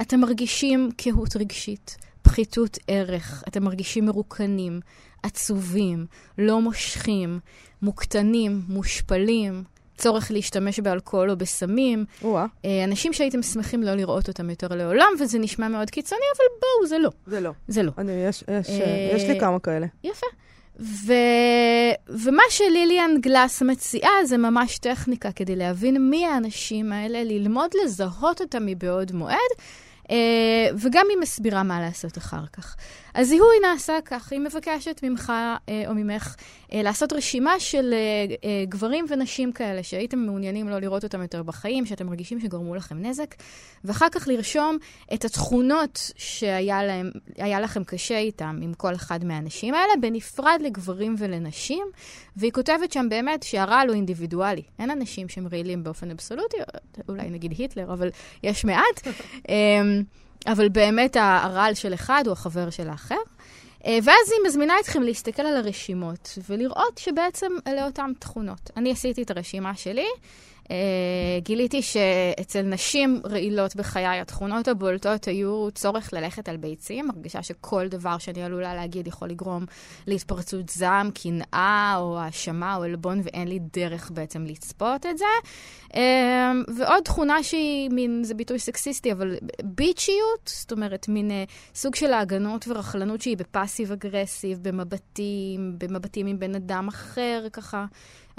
אתם 0.01 0.19
מרגישים 0.19 0.88
קהות 0.91 1.35
רגשית, 1.35 1.97
פחיתות 2.21 2.77
ערך, 2.87 3.43
אתם 3.47 3.63
מרגישים 3.63 4.05
מרוקנים, 4.05 4.79
עצובים, 5.23 6.05
לא 6.37 6.61
מושכים, 6.61 7.39
מוקטנים, 7.81 8.61
מושפלים, 8.67 9.63
צורך 9.97 10.31
להשתמש 10.31 10.79
באלכוהול 10.79 11.31
או 11.31 11.37
בסמים. 11.37 12.05
אה, 12.65 12.83
אנשים 12.83 13.13
שהייתם 13.13 13.41
שמחים 13.41 13.83
לא 13.83 13.95
לראות 13.95 14.27
אותם 14.27 14.49
יותר 14.49 14.67
לעולם, 14.67 15.07
וזה 15.19 15.39
נשמע 15.39 15.67
מאוד 15.67 15.89
קיצוני, 15.89 16.21
אבל 16.37 16.45
בואו, 16.61 16.87
זה 16.87 16.99
לא. 16.99 17.09
זה 17.27 17.39
לא. 17.39 17.51
זה 17.67 17.83
לא. 17.83 17.91
אני, 17.97 18.11
יש, 18.11 18.43
יש, 18.47 18.69
אה, 18.69 19.11
יש 19.15 19.23
לי 19.23 19.39
כמה 19.39 19.59
כאלה. 19.59 19.87
יפה. 20.03 20.27
ו... 20.79 21.13
ומה 22.07 22.43
שליליאן 22.49 23.11
גלאס 23.19 23.61
מציעה 23.61 24.25
זה 24.25 24.37
ממש 24.37 24.77
טכניקה 24.77 25.31
כדי 25.31 25.55
להבין 25.55 26.09
מי 26.09 26.25
האנשים 26.25 26.91
האלה, 26.91 27.23
ללמוד 27.23 27.71
לזהות 27.83 28.41
אותם 28.41 28.65
מבעוד 28.65 29.11
מועד. 29.11 29.37
אה, 30.09 30.15
וגם 30.77 31.05
היא 31.09 31.17
מסבירה 31.17 31.63
מה 31.63 31.79
לעשות 31.81 32.17
אחר 32.17 32.45
כך. 32.53 32.75
הזיהוי 33.15 33.55
נעשה 33.61 33.99
כך, 34.05 34.31
היא 34.31 34.39
מבקשת 34.39 34.99
ממך 35.03 35.33
אה, 35.69 35.83
או 35.87 35.93
ממך 35.95 36.35
אה, 36.73 36.81
לעשות 36.81 37.13
רשימה 37.13 37.59
של 37.59 37.93
גברים 38.69 39.05
ונשים 39.09 39.51
כאלה 39.51 39.83
שהייתם 39.83 40.19
מעוניינים 40.19 40.69
לא 40.69 40.79
לראות 40.79 41.03
אותם 41.03 41.21
יותר 41.21 41.43
בחיים, 41.43 41.85
שאתם 41.85 42.05
מרגישים 42.05 42.39
שגרמו 42.39 42.75
לכם 42.75 43.01
נזק, 43.01 43.35
ואחר 43.83 44.09
כך 44.11 44.27
לרשום 44.27 44.77
את 45.13 45.25
התכונות 45.25 46.11
שהיה 46.15 46.83
להם, 46.83 47.11
לכם 47.61 47.83
קשה 47.83 48.17
איתם 48.17 48.59
עם 48.61 48.73
כל 48.73 48.95
אחד 48.95 49.25
מהאנשים 49.25 49.73
האלה, 49.73 49.93
בנפרד 50.01 50.59
לגברים 50.63 51.15
ולנשים, 51.17 51.87
והיא 52.35 52.51
כותבת 52.51 52.91
שם 52.91 53.05
באמת 53.09 53.43
שהרעל 53.43 53.87
הוא 53.87 53.95
אינדיבידואלי. 53.95 54.63
אין 54.79 54.91
אנשים 54.91 55.29
שהם 55.29 55.47
רעילים 55.51 55.83
באופן 55.83 56.11
אבסולוטי, 56.11 56.57
אולי 57.09 57.29
נגיד 57.29 57.53
היטלר, 57.57 57.93
אבל 57.93 58.09
יש 58.43 58.65
מעט. 58.65 59.07
אבל 60.47 60.69
באמת 60.69 61.17
הרעל 61.19 61.73
של 61.73 61.93
אחד 61.93 62.23
הוא 62.25 62.33
החבר 62.33 62.69
של 62.69 62.89
האחר. 62.89 63.15
אה, 63.85 63.99
ואז 64.03 64.31
היא 64.31 64.47
מזמינה 64.47 64.73
אתכם 64.79 65.01
להסתכל 65.01 65.41
על 65.41 65.57
הרשימות 65.57 66.37
ולראות 66.49 66.97
שבעצם 66.97 67.51
אלה 67.67 67.85
אותן 67.85 68.11
תכונות. 68.19 68.71
אני 68.77 68.91
עשיתי 68.91 69.21
את 69.21 69.31
הרשימה 69.31 69.75
שלי, 69.75 70.07
גיליתי 71.43 71.81
שאצל 71.81 72.61
נשים 72.61 73.21
רעילות 73.25 73.75
בחיי, 73.75 74.19
התכונות 74.19 74.67
הבולטות 74.67 75.25
היו 75.25 75.67
צורך 75.71 76.13
ללכת 76.13 76.49
על 76.49 76.57
ביצים, 76.57 77.09
הרגשה 77.09 77.43
שכל 77.43 77.87
דבר 77.87 78.17
שאני 78.17 78.43
עלולה 78.43 78.75
להגיד 78.75 79.07
יכול 79.07 79.29
לגרום 79.29 79.65
להתפרצות 80.07 80.69
זעם, 80.69 81.11
קנאה 81.11 81.95
או 81.97 82.19
האשמה 82.19 82.75
או 82.75 82.83
עלבון, 82.83 83.21
ואין 83.23 83.47
לי 83.47 83.59
דרך 83.73 84.11
בעצם 84.11 84.45
לצפות 84.45 85.05
את 85.05 85.17
זה. 85.17 85.25
Uh, 85.89 85.95
ועוד 86.77 87.03
תכונה 87.03 87.43
שהיא 87.43 87.89
מין, 87.89 88.23
זה 88.23 88.33
ביטוי 88.33 88.59
סקסיסטי, 88.59 89.11
אבל 89.11 89.35
ביצ'יות, 89.63 90.51
זאת 90.53 90.71
אומרת, 90.71 91.07
מין 91.07 91.31
uh, 91.31 91.49
סוג 91.75 91.95
של 91.95 92.13
ההגנות 92.13 92.67
ורכלנות 92.67 93.21
שהיא 93.21 93.37
בפאסיב 93.37 93.91
אגרסיב, 93.91 94.59
במבטים, 94.61 95.75
במבטים 95.77 96.27
עם 96.27 96.39
בן 96.39 96.55
אדם 96.55 96.87
אחר, 96.87 97.47
ככה. 97.53 97.85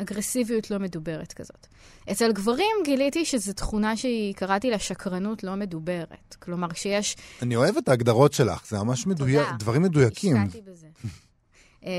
אגרסיביות 0.00 0.70
לא 0.70 0.78
מדוברת 0.78 1.32
כזאת. 1.32 1.66
אצל 2.10 2.32
גברים 2.32 2.76
גיליתי 2.84 3.24
שזו 3.24 3.52
תכונה 3.52 3.96
שהיא, 3.96 4.34
קראתי 4.34 4.70
לה 4.70 4.78
שקרנות 4.78 5.44
לא 5.44 5.54
מדוברת. 5.54 6.36
כלומר, 6.38 6.68
שיש... 6.74 7.16
אני 7.42 7.56
אוהב 7.56 7.76
את 7.76 7.88
ההגדרות 7.88 8.32
שלך, 8.32 8.66
זה 8.68 8.78
ממש 8.78 9.06
מדויק, 9.06 9.48
דברים 9.58 9.82
מדויקים. 9.82 10.36
השקעתי 10.36 10.62
בזה. 10.70 10.86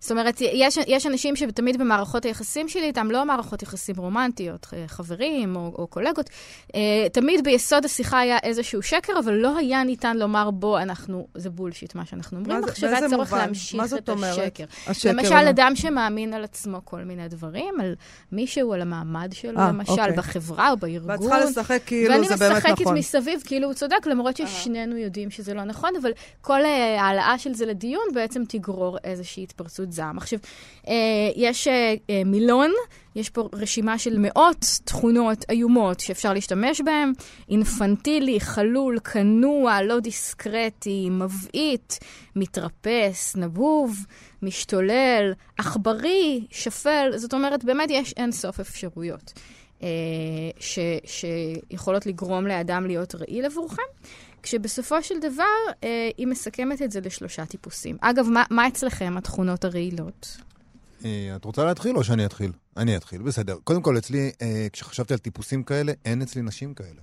זאת 0.00 0.10
אומרת, 0.10 0.40
יש, 0.40 0.78
יש 0.86 1.06
אנשים 1.06 1.36
שתמיד 1.36 1.78
במערכות 1.78 2.24
היחסים 2.24 2.68
שלי 2.68 2.84
איתם, 2.86 3.10
לא 3.10 3.24
מערכות 3.24 3.62
יחסים 3.62 3.94
רומנטיות, 3.98 4.66
אה, 4.72 4.84
חברים 4.88 5.56
או, 5.56 5.72
או 5.78 5.86
קולגות, 5.86 6.30
אה, 6.74 6.80
תמיד 7.12 7.44
ביסוד 7.44 7.84
השיחה 7.84 8.18
היה 8.18 8.38
איזשהו 8.42 8.82
שקר, 8.82 9.12
אבל 9.18 9.34
לא 9.34 9.58
היה 9.58 9.84
ניתן 9.84 10.16
לומר, 10.16 10.50
בוא, 10.50 10.80
אנחנו, 10.80 11.26
זה 11.34 11.50
בולשיט 11.50 11.94
מה 11.94 12.06
שאנחנו 12.06 12.38
אומרים, 12.38 12.64
אך 12.64 12.76
שזה 12.76 12.98
הצורך 12.98 13.32
להמשיך 13.32 13.82
את 13.98 14.08
אומרת? 14.08 14.38
השקר. 14.38 14.64
השקר. 14.86 15.10
למשל, 15.10 15.34
הוא... 15.34 15.50
אדם 15.50 15.72
שמאמין 15.74 16.34
על 16.34 16.44
עצמו 16.44 16.80
כל 16.84 17.04
מיני 17.04 17.28
דברים, 17.28 17.80
על 17.80 17.94
מישהו, 18.32 18.72
על 18.72 18.82
המעמד 18.82 19.32
שלו, 19.32 19.58
아, 19.58 19.60
אה, 19.60 19.68
למשל, 19.68 19.92
אוקיי. 19.92 20.16
בחברה 20.16 20.70
או 20.70 20.76
בארגון. 20.76 21.10
ואת 21.10 21.20
צריכה 21.20 21.40
לשחק 21.40 21.82
כאילו 21.86 22.14
זה 22.24 22.36
באמת 22.36 22.56
נכון. 22.56 22.70
ואני 22.70 22.72
משחקת 22.72 22.90
מסביב 22.94 23.42
כאילו 23.44 23.66
הוא 23.66 23.74
צודק, 23.74 24.06
למרות 24.06 24.36
ששנינו 24.36 24.96
יודעים 24.96 25.30
שזה 25.30 25.54
לא 25.54 25.64
נכון, 25.64 25.90
אבל 26.02 26.10
כל 26.40 26.60
העלאה 26.64 27.38
של 27.38 27.54
זה 27.54 27.66
לדיון 27.66 28.04
בעצם 28.14 28.42
תגרור 28.48 28.98
איזושהי 29.04 29.42
התפרצות. 29.42 29.87
התפרצות 29.88 29.92
זעם. 29.92 30.18
עכשיו, 30.18 30.38
אה, 30.88 30.94
יש 31.36 31.68
אה, 31.68 31.94
אה, 32.10 32.22
מילון, 32.24 32.70
יש 33.14 33.30
פה 33.30 33.48
רשימה 33.52 33.98
של 33.98 34.18
מאות 34.18 34.66
תכונות 34.84 35.44
איומות 35.50 36.00
שאפשר 36.00 36.32
להשתמש 36.32 36.80
בהן. 36.80 37.12
אינפנטילי, 37.48 38.40
חלול, 38.40 38.98
כנוע, 39.00 39.82
לא 39.82 40.00
דיסקרטי, 40.00 41.08
מבעית, 41.10 41.98
מתרפס, 42.36 43.36
נבוב, 43.36 43.96
משתולל, 44.42 45.32
עכברי, 45.58 46.46
שפל. 46.50 47.12
זאת 47.16 47.34
אומרת, 47.34 47.64
באמת 47.64 47.88
יש 47.90 48.12
אין 48.16 48.32
סוף 48.32 48.60
אפשרויות. 48.60 49.32
ש, 50.60 50.78
שיכולות 51.04 52.06
לגרום 52.06 52.46
לאדם 52.46 52.86
להיות 52.86 53.14
רעיל 53.14 53.44
עבורכם. 53.44 53.82
כשבסופו 54.42 55.02
של 55.02 55.14
דבר 55.18 55.44
אה, 55.84 56.10
היא 56.16 56.26
מסכמת 56.26 56.82
את 56.82 56.92
זה 56.92 57.00
לשלושה 57.00 57.46
טיפוסים. 57.46 57.96
אגב, 58.00 58.26
מה, 58.28 58.44
מה 58.50 58.68
אצלכם 58.68 59.14
התכונות 59.16 59.64
הרעילות? 59.64 60.36
אה, 61.04 61.32
את 61.36 61.44
רוצה 61.44 61.64
להתחיל 61.64 61.96
או 61.96 62.04
שאני 62.04 62.26
אתחיל? 62.26 62.52
אני 62.76 62.96
אתחיל, 62.96 63.22
בסדר. 63.22 63.56
קודם 63.64 63.82
כל, 63.82 63.98
אצלי, 63.98 64.30
אה, 64.42 64.66
כשחשבתי 64.72 65.14
על 65.14 65.18
טיפוסים 65.18 65.62
כאלה, 65.62 65.92
אין 66.04 66.22
אצלי 66.22 66.42
נשים 66.42 66.74
כאלה. 66.74 67.00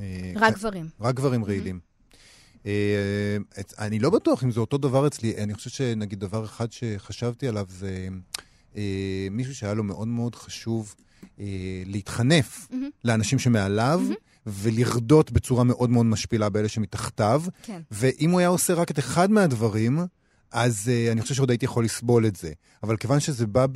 אה, 0.00 0.32
רק 0.36 0.54
גברים. 0.54 0.88
רק 1.00 1.14
גברים 1.14 1.44
רעילים. 1.44 1.80
אה, 2.66 3.36
אני 3.78 3.98
לא 3.98 4.10
בטוח 4.10 4.44
אם 4.44 4.50
זה 4.50 4.60
אותו 4.60 4.78
דבר 4.78 5.06
אצלי. 5.06 5.36
אני 5.36 5.54
חושב 5.54 5.70
שנגיד 5.70 6.20
דבר 6.20 6.44
אחד 6.44 6.72
שחשבתי 6.72 7.48
עליו 7.48 7.66
זה 7.68 8.08
אה, 8.76 9.28
מישהו 9.30 9.54
שהיה 9.54 9.74
לו 9.74 9.84
מאוד 9.84 10.08
מאוד 10.08 10.34
חשוב 10.34 10.94
אה, 11.40 11.46
להתחנף 11.86 12.68
mm-hmm. 12.70 12.74
לאנשים 13.04 13.38
שמעליו. 13.38 14.00
ולרדות 14.46 15.32
בצורה 15.32 15.64
מאוד 15.64 15.90
מאוד 15.90 16.06
משפילה 16.06 16.48
באלה 16.48 16.68
שמתחתיו. 16.68 17.42
כן. 17.62 17.80
ואם 17.90 18.30
הוא 18.30 18.38
היה 18.38 18.48
עושה 18.48 18.74
רק 18.74 18.90
את 18.90 18.98
אחד 18.98 19.30
מהדברים, 19.30 19.98
אז 20.52 20.90
uh, 20.90 21.12
אני 21.12 21.20
חושב 21.20 21.34
שעוד 21.34 21.50
הייתי 21.50 21.64
יכול 21.64 21.84
לסבול 21.84 22.26
את 22.26 22.36
זה. 22.36 22.52
אבל 22.82 22.96
כיוון 22.96 23.20
שזה 23.20 23.46
בא 23.46 23.66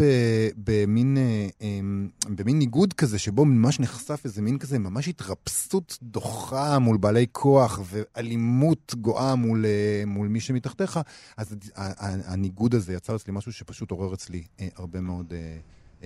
במין, 0.56 1.16
uh, 1.16 1.62
um, 1.62 2.34
במין 2.34 2.58
ניגוד 2.58 2.92
כזה, 2.92 3.18
שבו 3.18 3.44
ממש 3.44 3.80
נחשף 3.80 4.20
איזה 4.24 4.42
מין 4.42 4.58
כזה, 4.58 4.78
ממש 4.78 5.08
התרפסות 5.08 5.98
דוחה 6.02 6.78
מול 6.78 6.96
בעלי 6.96 7.26
כוח 7.32 7.80
ואלימות 7.84 8.94
גואה 9.00 9.34
מול, 9.34 9.64
uh, 9.64 10.06
מול 10.06 10.28
מי 10.28 10.40
שמתחתיך, 10.40 11.00
אז 11.36 11.56
הניגוד 12.24 12.74
הזה 12.74 12.92
יצר 12.94 13.16
אצלי 13.16 13.32
משהו 13.32 13.52
שפשוט 13.52 13.90
עורר 13.90 14.14
אצלי 14.14 14.42
uh, 14.58 14.62
הרבה 14.76 15.00
מאוד... 15.00 15.32
Uh, 15.32 16.00
uh, 16.00 16.04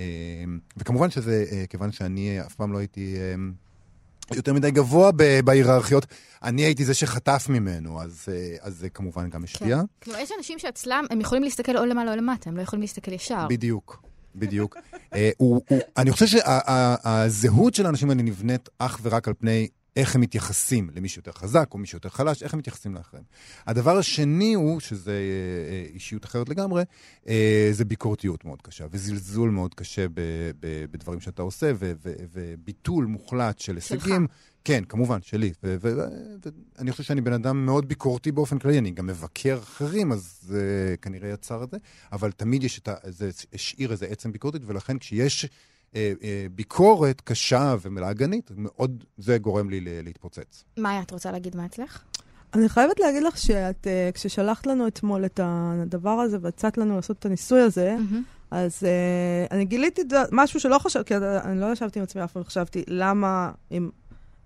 וכמובן 0.77 1.11
שזה, 1.11 1.45
uh, 1.49 1.67
כיוון 1.67 1.93
שאני 1.93 2.41
uh, 2.41 2.47
אף 2.47 2.55
פעם 2.55 2.73
לא 2.73 2.79
הייתי... 2.79 3.15
Uh, 3.17 3.68
יותר 4.35 4.53
מדי 4.53 4.71
גבוה 4.71 5.11
בהיררכיות. 5.45 6.07
אני 6.43 6.63
הייתי 6.63 6.85
זה 6.85 6.95
שחטף 6.95 7.47
ממנו, 7.49 8.03
אז, 8.03 8.25
אה, 8.29 8.57
אז 8.61 8.77
זה 8.77 8.89
כמובן 8.89 9.31
גם 9.31 9.45
השפיע. 9.45 9.77
כן. 9.77 9.85
כלומר, 10.03 10.21
יש 10.21 10.31
אנשים 10.39 10.59
שאצלם, 10.59 11.05
הם 11.11 11.21
יכולים 11.21 11.45
להסתכל 11.45 11.77
או 11.77 11.85
למעלה 11.85 12.11
או 12.13 12.17
למטה, 12.17 12.51
הם 12.51 12.57
לא 12.57 12.63
יכולים 12.63 12.81
להסתכל 12.81 13.13
ישר. 13.13 13.47
בדיוק. 13.49 14.03
בדיוק. 14.35 14.77
אה, 15.15 15.31
הוא, 15.37 15.63
הוא, 15.69 15.79
אני 15.97 16.13
חושב 16.13 16.27
שהזהות 16.27 17.75
של 17.75 17.87
האנשים 17.87 18.11
האלה 18.11 18.23
נבנית 18.23 18.69
אך 18.79 19.01
ורק 19.03 19.29
על 19.29 19.35
פני 19.39 19.69
איך 19.97 20.15
הם 20.15 20.21
מתייחסים 20.21 20.91
למי 20.95 21.09
שיותר 21.09 21.33
חזק 21.33 21.69
או 21.73 21.79
מי 21.79 21.87
שיותר 21.87 22.09
חלש, 22.09 22.43
איך 22.43 22.53
הם 22.53 22.59
מתייחסים 22.59 22.95
לאחרים. 22.95 23.23
הדבר 23.67 23.99
השני 23.99 24.55
הוא, 24.55 24.81
שזה 24.81 25.11
אה, 25.11 25.17
אה, 25.73 25.85
אישיות 25.95 26.25
אחרת 26.25 26.49
לגמרי, 26.49 26.83
אה, 27.29 27.69
זה 27.73 27.85
ביקורתיות 27.85 28.45
מאוד 28.45 28.63
קשה, 28.63 28.87
וזלזול 28.91 29.51
מאוד 29.51 29.75
קשה 29.75 30.07
בדברים 30.91 31.21
שאתה 31.21 31.43
עושה, 31.43 31.73
וביטול 32.33 33.07
מוחלט 33.07 33.59
של 33.59 33.75
הישגים. 33.75 34.27
כן, 34.65 34.85
כמובן, 34.89 35.23
שלי. 35.23 35.53
ואני 35.63 36.93
חושב 36.93 37.03
שאני 37.03 37.21
בן 37.21 37.33
אדם 37.33 37.67
מאוד 37.67 37.89
ביקורתי 37.89 38.33
באופן 38.33 38.59
כללי, 38.59 38.79
אני 38.79 38.91
גם 38.91 39.07
מבקר 39.07 39.59
אחרים, 39.59 40.13
אז 40.13 40.39
זה 40.43 40.95
כנראה 41.03 41.29
יצר 41.29 41.65
את 41.65 41.71
זה, 41.71 41.77
אבל 42.13 42.33
תמיד 42.33 42.65
יש 42.65 42.79
את 42.79 42.89
ה... 42.89 42.95
זה 43.05 43.31
השאיר 43.53 43.93
איזה 43.93 44.07
עצם 44.07 44.33
ביקורתית, 44.33 44.63
ולכן 44.67 44.99
כשיש... 44.99 45.49
אה, 45.97 46.13
אה, 46.23 46.47
ביקורת 46.55 47.21
קשה 47.21 47.77
ומלאגנית, 47.83 48.51
מאוד, 48.57 49.05
זה 49.19 49.39
גורם 49.39 49.71
לי 49.71 49.81
להתפוצץ. 49.85 50.65
מאיה, 50.77 51.03
את 51.03 51.11
רוצה 51.11 51.33
להגיד 51.33 51.57
מה 51.57 51.67
אצלך? 51.67 52.03
אני 52.55 52.69
חייבת 52.69 53.01
להגיד 53.01 53.23
לך 53.23 53.39
שאת, 53.39 53.87
uh, 53.87 54.15
כששלחת 54.15 54.67
לנו 54.67 54.87
אתמול 54.87 55.25
את 55.25 55.41
הדבר 55.43 56.11
הזה 56.11 56.39
והצעת 56.41 56.79
לנו 56.79 56.97
לעשות 56.97 57.19
את 57.19 57.27
הניסוי 57.27 57.61
הזה, 57.61 57.97
mm-hmm. 57.97 58.17
אז 58.51 58.83
uh, 58.83 59.53
אני 59.53 59.65
גיליתי 59.65 60.03
משהו 60.33 60.61
שלא 60.61 60.79
חשבתי, 60.79 61.09
כי 61.09 61.15
אני 61.17 61.61
לא 61.61 61.73
ישבתי 61.73 61.99
עם 61.99 62.03
עצמי 62.03 62.25
אף 62.25 62.33
פעם, 62.33 62.45
חשבתי 62.45 62.85
למה 62.87 63.51
אם 63.71 63.91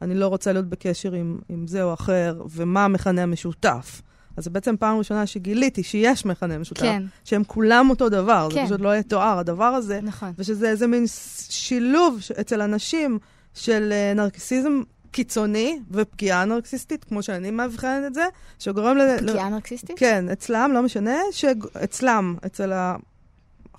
אני 0.02 0.14
לא 0.14 0.28
רוצה 0.28 0.52
להיות 0.52 0.66
בקשר 0.66 1.12
עם, 1.12 1.38
עם 1.48 1.66
זה 1.66 1.83
או 1.83 1.94
אחר, 1.94 2.42
ומה 2.50 2.85
המכנה 2.85 3.22
המשותף. 3.22 4.02
אז 4.37 4.45
זו 4.45 4.51
בעצם 4.51 4.77
פעם 4.77 4.99
ראשונה 4.99 5.27
שגיליתי 5.27 5.83
שיש 5.83 6.27
מכנה 6.27 6.59
משותף. 6.59 6.81
כן. 6.81 7.03
שהם 7.25 7.45
כולם 7.45 7.90
אותו 7.90 8.09
דבר, 8.09 8.49
כן. 8.51 8.61
זה 8.61 8.66
פשוט 8.66 8.81
לא 8.81 8.97
יתואר, 8.97 9.38
הדבר 9.38 9.64
הזה. 9.64 10.01
נכון. 10.03 10.33
ושזה 10.38 10.68
איזה 10.68 10.87
מין 10.87 11.05
שילוב 11.49 12.18
אצל 12.40 12.61
אנשים 12.62 13.18
של 13.55 13.92
uh, 13.92 14.16
נרקסיזם 14.16 14.83
קיצוני 15.11 15.79
ופגיעה 15.90 16.45
נרקסיסטית, 16.45 17.05
כמו 17.05 17.23
שאני 17.23 17.51
מאבחנת 17.51 18.07
את 18.07 18.14
זה, 18.14 18.25
שגורם 18.59 18.97
ל... 18.97 19.18
פגיעה 19.18 19.49
נרקסיסטית? 19.49 19.99
כן, 19.99 20.29
אצלם, 20.33 20.71
לא 20.75 20.83
משנה, 20.83 21.16
שאצלם, 21.33 22.37
אצל 22.47 22.73
ה... 22.73 22.97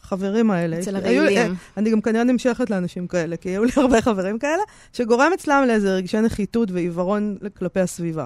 החברים 0.03 0.51
האלה. 0.51 0.79
אצל 0.79 0.95
הרעילים. 0.95 1.55
אני 1.77 1.91
גם 1.91 2.01
כנראה 2.01 2.23
נמשכת 2.23 2.69
לאנשים 2.69 3.07
כאלה, 3.07 3.37
כי 3.37 3.49
היו 3.49 3.63
לי 3.63 3.71
הרבה 3.75 4.01
חברים 4.01 4.39
כאלה, 4.39 4.61
שגורם 4.93 5.31
אצלם 5.33 5.63
לאיזה 5.67 5.95
רגשי 5.95 6.21
נחיתות 6.21 6.71
ועיוורון 6.71 7.37
כלפי 7.57 7.79
הסביבה. 7.79 8.25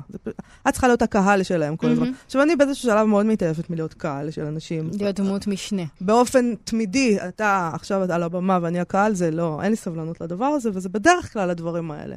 את 0.67 0.73
צריכה 0.73 0.87
להיות 0.87 1.01
הקהל 1.01 1.43
שלהם 1.43 1.75
כל 1.75 1.87
הזמן. 1.87 2.11
עכשיו, 2.25 2.41
אני 2.41 2.55
באיזשהו 2.55 2.83
שלב 2.83 3.05
מאוד 3.05 3.25
מתעייפת 3.25 3.69
מלהיות 3.69 3.93
קהל 3.93 4.31
של 4.31 4.45
אנשים. 4.45 4.89
להיות 4.99 5.19
דמות 5.19 5.47
משנה. 5.47 5.83
באופן 6.01 6.53
תמידי, 6.63 7.17
אתה 7.27 7.71
עכשיו 7.73 8.11
על 8.11 8.23
הבמה 8.23 8.59
ואני 8.61 8.79
הקהל, 8.79 9.13
זה 9.13 9.31
לא, 9.31 9.59
אין 9.63 9.69
לי 9.69 9.75
סבלנות 9.75 10.21
לדבר 10.21 10.45
הזה, 10.45 10.69
וזה 10.73 10.89
בדרך 10.89 11.33
כלל 11.33 11.49
הדברים 11.49 11.91
האלה. 11.91 12.15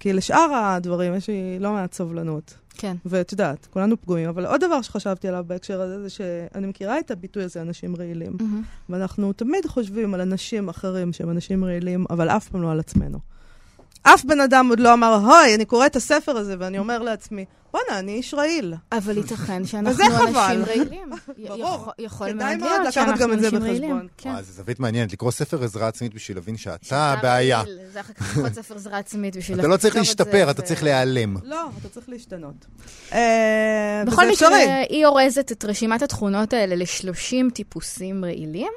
כי 0.00 0.12
לשאר 0.12 0.54
הדברים 0.54 1.14
יש 1.14 1.28
לי 1.28 1.58
לא 1.60 1.72
מעט 1.72 1.92
סובלנות. 1.92 2.54
כן. 2.78 2.96
ואת 3.06 3.32
יודעת, 3.32 3.68
כולנו 3.70 4.00
פגועים. 4.00 4.28
אבל 4.28 4.46
עוד 4.46 4.64
דבר 4.64 4.82
שחשבתי 4.82 5.28
עליו 5.28 5.44
בהקשר 5.46 5.80
הזה, 5.80 6.02
זה 6.02 6.10
שאני 6.10 6.66
מכירה 6.66 6.98
את 6.98 7.10
הביטוי 7.10 7.42
הזה, 7.42 7.62
אנשים 7.62 7.96
רעילים. 7.96 8.32
Mm-hmm. 8.32 8.92
ואנחנו 8.92 9.32
תמיד 9.32 9.66
חושבים 9.66 10.14
על 10.14 10.20
אנשים 10.20 10.68
אחרים 10.68 11.12
שהם 11.12 11.30
אנשים 11.30 11.64
רעילים, 11.64 12.04
אבל 12.10 12.28
אף 12.28 12.48
פעם 12.48 12.62
לא 12.62 12.70
על 12.70 12.80
עצמנו. 12.80 13.18
אף 14.02 14.24
בן 14.24 14.40
אדם 14.40 14.68
עוד 14.68 14.80
לא 14.80 14.92
אמר, 14.92 15.14
הוי, 15.14 15.54
אני 15.54 15.64
קורא 15.64 15.86
את 15.86 15.96
הספר 15.96 16.36
הזה, 16.36 16.54
ואני 16.58 16.78
אומר 16.78 17.02
לעצמי, 17.02 17.44
בואנה, 17.72 17.98
אני 17.98 18.12
איש 18.12 18.34
רעיל. 18.34 18.74
אבל 18.92 19.16
ייתכן 19.16 19.64
שאנחנו 19.70 20.04
אנשים 20.04 20.64
רעילים. 20.66 21.10
ברור. 21.48 21.92
יכול 21.98 22.32
מאוד 22.32 22.60
להיות 22.60 22.92
שאנחנו 22.92 23.24
אנשים 23.24 23.62
רעילים. 23.62 24.08
כן. 24.18 24.42
זו 24.42 24.52
זווית 24.52 24.80
מעניינת, 24.80 25.12
לקרוא 25.12 25.30
ספר 25.30 25.64
עזרה 25.64 25.88
עצמית 25.88 26.14
בשביל 26.14 26.36
להבין 26.36 26.56
שאתה 26.56 27.12
הבעיה. 27.12 27.62
זה 27.92 28.00
אחר 28.00 28.12
כך 28.12 28.30
לקרוא 28.36 28.48
ספר 28.48 28.74
עזרה 28.74 28.98
עצמית 28.98 29.36
בשביל... 29.36 29.60
אתה 29.60 29.68
לא 29.68 29.76
צריך 29.76 29.96
להשתפר, 29.96 30.50
אתה 30.50 30.62
צריך 30.62 30.82
להיעלם. 30.82 31.36
לא, 31.44 31.68
אתה 31.80 31.88
צריך 31.88 32.08
להשתנות. 32.08 32.66
אה, 33.12 34.02
בכל 34.06 34.28
מקרה, 34.30 34.82
היא 34.88 35.06
אורזת 35.06 35.52
את 35.52 35.64
רשימת 35.64 36.02
התכונות 36.02 36.52
האלה 36.52 36.74
ל-30 36.74 37.52
טיפוסים 37.54 38.24
רעילים. 38.24 38.72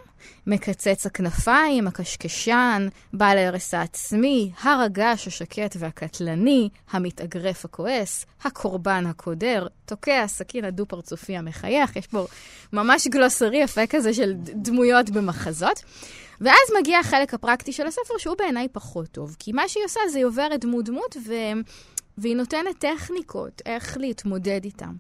מקצץ 0.48 1.06
הכנפיים, 1.06 1.88
הקשקשן, 1.88 2.88
בעל 3.14 3.38
ההרס 3.38 3.74
העצמי, 3.74 4.52
הר 4.62 4.82
הגעש 4.82 5.28
השקט 5.28 5.76
והקטלני, 5.80 6.70
המתאגרף 6.92 7.66
הכועס, 7.66 8.26
הקורבן 8.44 9.06
הקודר, 9.06 9.68
תוקע 9.86 10.22
הסכין 10.22 10.66
הדו-פרצופי 10.66 11.38
המחייך, 11.38 11.96
יש 11.96 12.08
פה 12.08 12.26
ממש 12.74 13.08
גלוסרי 13.08 13.58
יפה 13.58 13.88
כזה 13.88 14.14
של 14.14 14.34
דמויות 14.38 15.10
במחזות. 15.10 15.84
ואז 16.42 16.72
מגיע 16.80 17.00
החלק 17.00 17.34
הפרקטי 17.34 17.72
של 17.72 17.88
הספר, 17.88 18.18
שהוא 18.18 18.36
בעיניי 18.38 18.68
פחות 18.72 19.08
טוב, 19.08 19.36
כי 19.40 19.52
מה 19.52 19.68
שהיא 19.68 19.86
עושה 19.86 20.00
זה 20.12 20.18
היא 20.18 20.26
עוברת 20.26 20.60
דמות-דמות, 20.60 21.18
ו... 21.28 21.34
והיא 22.18 22.36
נותנת 22.36 22.80
טכניקות 22.80 23.62
איך 23.66 23.98
להתמודד 23.98 24.64
איתם. 24.64 24.94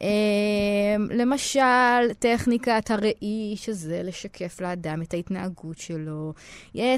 אמ, 0.00 0.06
למשל, 1.10 2.12
טכניקת 2.18 2.90
הראי, 2.90 3.54
שזה 3.56 4.02
לשקף 4.02 4.60
לאדם 4.60 5.02
את 5.02 5.14
ההתנהגות 5.14 5.78
שלו. 5.78 6.32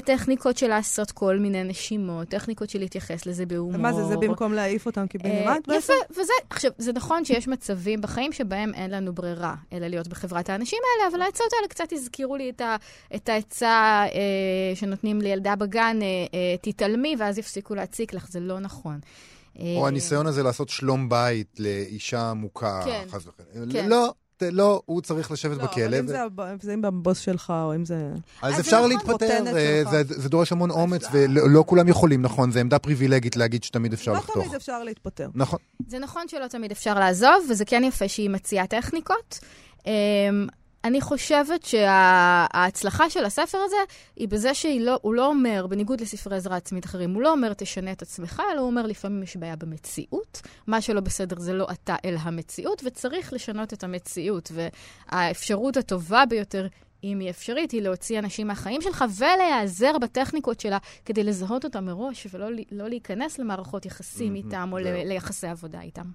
טכניקות 0.05 0.57
של 0.57 0.67
לעשות 0.67 1.11
כל 1.11 1.37
מיני 1.37 1.63
נשימות, 1.63 2.27
טכניקות 2.27 2.69
של 2.69 2.79
להתייחס 2.79 3.25
לזה 3.25 3.45
בהומור. 3.45 3.81
מה 3.81 3.93
זה, 3.93 4.03
זה 4.03 4.17
במקום 4.17 4.53
להעיף 4.53 4.85
אותם 4.85 5.07
קיבינימט 5.07 5.67
בעצם? 5.67 5.77
יפה, 5.77 5.93
וזה, 6.21 6.33
עכשיו, 6.49 6.71
זה 6.77 6.93
נכון 6.93 7.25
שיש 7.25 7.47
מצבים 7.47 8.01
בחיים 8.01 8.31
שבהם 8.31 8.73
אין 8.73 8.91
לנו 8.91 9.13
ברירה, 9.13 9.55
אלא 9.73 9.87
להיות 9.87 10.07
בחברת 10.07 10.49
האנשים 10.49 10.79
האלה, 10.83 11.09
אבל 11.11 11.21
העצות 11.21 11.53
האלה 11.53 11.67
קצת 11.67 11.93
הזכירו 11.93 12.35
לי 12.35 12.51
את 13.15 13.29
העצה 13.29 14.03
אה, 14.13 14.75
שנותנים 14.75 15.21
לילדה 15.21 15.55
בגן, 15.55 15.99
אה, 16.01 16.07
אה, 16.33 16.55
תתעלמי, 16.61 17.15
ואז 17.19 17.37
יפסיקו 17.37 17.75
להציק 17.75 18.13
לך, 18.13 18.27
זה 18.29 18.39
לא 18.39 18.59
נכון. 18.59 18.99
או 19.59 19.83
אה, 19.83 19.87
הניסיון 19.87 20.27
הזה 20.27 20.43
לעשות 20.43 20.69
שלום 20.69 21.09
בית 21.09 21.59
לאישה 21.59 22.33
מוכה, 22.33 22.81
כן, 22.85 23.05
חס 23.09 23.23
וחלילה. 23.27 23.71
כן. 23.71 23.89
לא, 23.89 24.13
לא, 24.41 24.81
הוא 24.85 25.01
צריך 25.01 25.31
לשבת 25.31 25.57
לא, 25.57 25.63
בכלא. 25.63 25.97
לא, 25.97 26.25
אבל 26.35 26.51
אם 26.51 26.57
זה 26.61 26.75
הבוס 26.83 27.19
שלך, 27.19 27.53
או 27.65 27.75
אם 27.75 27.85
זה... 27.85 28.11
אז, 28.41 28.53
אז 28.53 28.59
אפשר 28.59 28.77
נכון, 28.77 28.89
להתפטר, 28.89 29.43
זה, 29.43 29.83
זה, 29.91 30.01
זה 30.03 30.29
דורש 30.29 30.51
המון 30.51 30.71
אומץ, 30.71 31.05
ולא 31.11 31.49
לא 31.49 31.63
כולם 31.67 31.87
יכולים, 31.87 32.21
נכון, 32.21 32.51
זה 32.51 32.59
עמדה 32.59 32.79
פריבילגית 32.79 33.35
להגיד 33.35 33.63
שתמיד 33.63 33.93
אפשר 33.93 34.11
לא 34.11 34.17
לחתוך. 34.17 34.37
לא 34.37 34.41
תמיד 34.41 34.55
אפשר 34.55 34.83
להתפטר. 34.83 35.29
נכון. 35.35 35.59
זה 35.87 35.99
נכון 35.99 36.27
שלא 36.27 36.47
תמיד 36.47 36.71
אפשר 36.71 36.99
לעזוב, 36.99 37.47
וזה 37.49 37.65
כן 37.65 37.83
יפה 37.83 38.07
שהיא 38.07 38.29
מציעה 38.29 38.67
טכניקות. 38.67 39.39
אני 40.85 41.01
חושבת 41.01 41.63
שההצלחה 41.63 43.09
של 43.09 43.25
הספר 43.25 43.57
הזה 43.57 43.75
היא 44.15 44.27
בזה 44.27 44.53
שהוא 44.53 44.81
לא, 44.81 44.99
לא 45.03 45.27
אומר, 45.27 45.67
בניגוד 45.67 46.01
לספרי 46.01 46.35
עזרה 46.35 46.55
עצמית 46.55 46.85
אחרים, 46.85 47.13
הוא 47.13 47.21
לא 47.21 47.31
אומר 47.31 47.53
תשנה 47.53 47.91
את 47.91 48.01
עצמך, 48.01 48.41
אלא 48.51 48.59
הוא 48.59 48.67
אומר 48.67 48.85
לפעמים 48.85 49.23
יש 49.23 49.37
בעיה 49.37 49.55
במציאות. 49.55 50.41
מה 50.67 50.81
שלא 50.81 51.01
בסדר 51.01 51.39
זה 51.39 51.53
לא 51.53 51.67
אתה 51.71 51.95
אל 52.05 52.15
המציאות, 52.19 52.81
וצריך 52.85 53.33
לשנות 53.33 53.73
את 53.73 53.83
המציאות. 53.83 54.51
והאפשרות 55.11 55.77
הטובה 55.77 56.23
ביותר 56.25 56.67
אם 57.03 57.19
היא 57.19 57.29
אפשרית, 57.29 57.71
היא 57.71 57.81
להוציא 57.81 58.19
אנשים 58.19 58.47
מהחיים 58.47 58.81
שלך 58.81 59.05
ולהיעזר 59.17 59.97
בטכניקות 59.97 60.59
שלה 60.59 60.77
כדי 61.05 61.23
לזהות 61.23 61.65
אותם 61.65 61.85
מראש 61.85 62.27
ולא 62.31 62.47
לא 62.71 62.87
להיכנס 62.89 63.39
למערכות 63.39 63.85
יחסים 63.85 64.35
איתם 64.35 64.69
או 64.71 64.77
ליחסי 64.81 65.47
עבודה 65.47 65.81
איתם. 65.81 66.05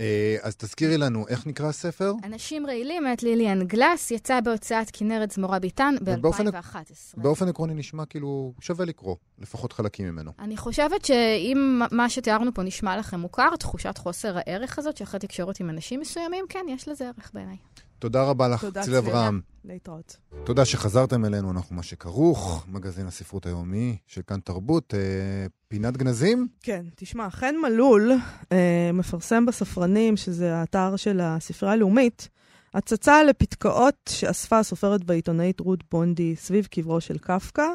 אה, 0.00 0.36
אז 0.42 0.56
תזכירי 0.56 0.98
לנו, 0.98 1.28
איך 1.28 1.46
נקרא 1.46 1.68
הספר? 1.68 2.12
אנשים 2.24 2.66
רעילים 2.66 3.04
מאת 3.04 3.22
ליליאן 3.22 3.62
גלס, 3.66 4.10
יצא 4.10 4.40
בהוצאת 4.40 4.90
כנרת 4.92 5.30
זמורה 5.30 5.58
ביטן 5.58 5.94
ב-2011. 6.04 6.76
באופן 7.16 7.48
עקרוני 7.48 7.74
נשמע 7.74 8.04
כאילו 8.04 8.52
שווה 8.60 8.84
לקרוא, 8.84 9.16
לפחות 9.38 9.72
חלקים 9.72 10.06
ממנו. 10.08 10.30
אני 10.38 10.56
חושבת 10.56 11.04
שאם 11.04 11.82
מה 11.90 12.10
שתיארנו 12.10 12.54
פה 12.54 12.62
נשמע 12.62 12.96
לכם 12.96 13.20
מוכר, 13.20 13.56
תחושת 13.56 13.98
חוסר 13.98 14.36
הערך 14.36 14.78
הזאת 14.78 14.96
שאחרי 14.96 15.20
תקשורת 15.20 15.60
עם 15.60 15.70
אנשים 15.70 16.00
מסוימים, 16.00 16.44
כן, 16.48 16.66
יש 16.68 16.88
לזה 16.88 17.04
ערך 17.04 17.30
בעיניי. 17.34 17.56
תודה 17.98 18.22
רבה 18.22 18.48
לך, 18.48 18.66
ציל 18.80 18.94
אברהם. 18.94 19.40
להתראות. 19.64 20.16
תודה 20.44 20.64
שחזרתם 20.64 21.24
אלינו, 21.24 21.50
אנחנו 21.50 21.76
מה 21.76 21.82
שכרוך, 21.82 22.66
מגזין 22.68 23.06
הספרות 23.06 23.46
היומי 23.46 23.96
של 24.06 24.20
כאן 24.26 24.40
תרבות. 24.40 24.94
אה, 24.94 25.46
פינת 25.68 25.96
גנזים? 25.96 26.48
כן, 26.62 26.84
תשמע, 26.94 27.30
חן 27.30 27.54
מלול 27.62 28.12
אה, 28.52 28.90
מפרסם 28.92 29.46
בספרנים, 29.46 30.16
שזה 30.16 30.54
האתר 30.54 30.96
של 30.96 31.20
הספרייה 31.20 31.72
הלאומית, 31.72 32.28
הצצה 32.74 33.22
לפתקאות 33.22 33.94
שאספה 34.08 34.58
הסופרת 34.58 35.04
בעיתונאית 35.04 35.60
רות 35.60 35.84
בונדי 35.90 36.36
סביב 36.36 36.66
קברו 36.66 37.00
של 37.00 37.18
קפקא. 37.18 37.66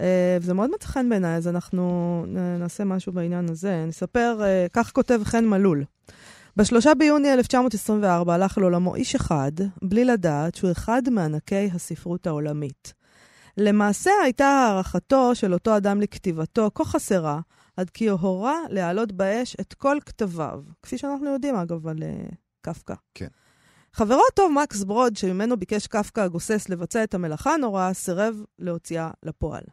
אה, 0.00 0.38
וזה 0.40 0.54
מאוד 0.54 0.70
מצא 0.74 0.86
חן 0.86 1.08
בעיניי, 1.08 1.36
אז 1.36 1.48
אנחנו 1.48 2.24
נעשה 2.58 2.84
משהו 2.84 3.12
בעניין 3.12 3.48
הזה. 3.48 3.82
אני 3.82 3.90
אספר, 3.90 4.40
אה, 4.42 4.66
כך 4.72 4.92
כותב 4.92 5.20
חן 5.24 5.44
מלול. 5.44 5.84
בשלושה 6.56 6.94
ביוני 6.94 7.32
1924 7.32 8.34
הלך 8.34 8.58
לעולמו 8.58 8.94
איש 8.94 9.14
אחד, 9.14 9.52
בלי 9.82 10.04
לדעת 10.04 10.54
שהוא 10.54 10.72
אחד 10.72 11.02
מענקי 11.10 11.70
הספרות 11.74 12.26
העולמית. 12.26 12.94
למעשה 13.56 14.10
הייתה 14.24 14.46
הערכתו 14.46 15.34
של 15.34 15.52
אותו 15.52 15.76
אדם 15.76 16.00
לכתיבתו 16.00 16.70
כה 16.74 16.84
חסרה, 16.84 17.40
עד 17.76 17.90
כי 17.90 18.08
הורה 18.08 18.56
להעלות 18.70 19.12
באש 19.12 19.56
את 19.60 19.74
כל 19.74 19.98
כתביו, 20.06 20.62
כפי 20.82 20.98
שאנחנו 20.98 21.30
יודעים, 21.30 21.54
אגב, 21.54 21.86
על 21.86 21.98
uh, 21.98 22.34
קפקא. 22.60 22.94
כן. 23.14 23.28
חברו 23.92 24.22
הטוב 24.32 24.52
מקס 24.52 24.84
ברוד, 24.84 25.16
שממנו 25.16 25.56
ביקש 25.56 25.86
קפקא 25.86 26.20
הגוסס 26.20 26.68
לבצע 26.68 27.04
את 27.04 27.14
המלאכה 27.14 27.54
הנוראה, 27.54 27.94
סירב 27.94 28.42
להוציאה 28.58 29.10
לפועל. 29.22 29.64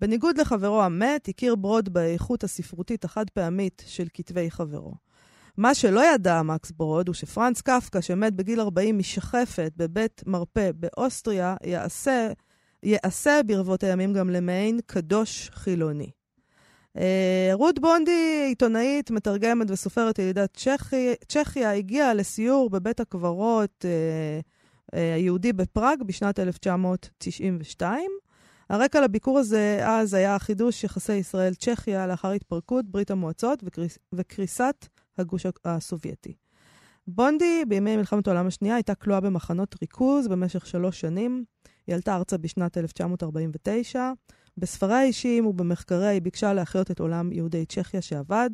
בניגוד 0.00 0.38
לחברו 0.38 0.82
המת, 0.82 1.28
הכיר 1.28 1.54
ברוד 1.54 1.88
באיכות 1.88 2.44
הספרותית 2.44 3.04
החד-פעמית 3.04 3.82
של 3.86 4.06
כתבי 4.14 4.50
חברו. 4.50 4.94
מה 5.56 5.74
שלא 5.74 6.14
ידע 6.14 6.42
מקס 6.42 6.70
ברוד 6.70 7.08
הוא 7.08 7.14
שפרנץ 7.14 7.60
קפקא, 7.60 8.00
שמת 8.00 8.32
בגיל 8.32 8.60
40 8.60 8.98
משחפת 8.98 9.72
בבית 9.76 10.22
מרפא 10.26 10.70
באוסטריה, 10.74 11.56
יעשה, 12.82 13.40
ברבות 13.46 13.82
הימים 13.82 14.12
גם 14.12 14.30
למעין 14.30 14.80
קדוש 14.86 15.50
חילוני. 15.54 16.10
אה, 16.96 17.50
רות 17.52 17.78
בונדי, 17.78 18.44
עיתונאית, 18.48 19.10
מתרגמת 19.10 19.70
וסופרת 19.70 20.18
ילידת 20.18 20.56
צ'כי, 20.56 21.14
צ'כיה, 21.28 21.72
הגיעה 21.72 22.14
לסיור 22.14 22.70
בבית 22.70 23.00
הקברות 23.00 23.84
אה, 23.84 24.40
אה, 24.94 25.14
היהודי 25.14 25.52
בפראג 25.52 26.02
בשנת 26.02 26.38
1992. 26.38 28.10
הרקע 28.70 29.00
לביקור 29.00 29.38
הזה 29.38 29.80
אז 29.82 30.14
היה 30.14 30.38
חידוש 30.38 30.84
יחסי 30.84 31.14
ישראל-צ'כיה 31.14 32.06
לאחר 32.06 32.30
התפרקות 32.30 32.84
ברית 32.86 33.10
המועצות 33.10 33.58
וקריס, 33.64 33.98
וקריסת 34.12 34.86
הגוש 35.18 35.46
הסובייטי. 35.64 36.34
בונדי, 37.06 37.62
בימי 37.68 37.96
מלחמת 37.96 38.26
העולם 38.26 38.46
השנייה, 38.46 38.74
הייתה 38.74 38.94
כלואה 38.94 39.20
במחנות 39.20 39.74
ריכוז 39.82 40.28
במשך 40.28 40.66
שלוש 40.66 41.00
שנים. 41.00 41.44
היא 41.86 41.94
עלתה 41.94 42.16
ארצה 42.16 42.38
בשנת 42.38 42.78
1949. 42.78 44.12
בספריה 44.56 44.98
האישיים 44.98 45.46
ובמחקריה 45.46 46.10
היא 46.10 46.22
ביקשה 46.22 46.52
להחיות 46.52 46.90
את 46.90 47.00
עולם 47.00 47.32
יהודי 47.32 47.66
צ'כיה 47.66 48.02
שאבד. 48.02 48.50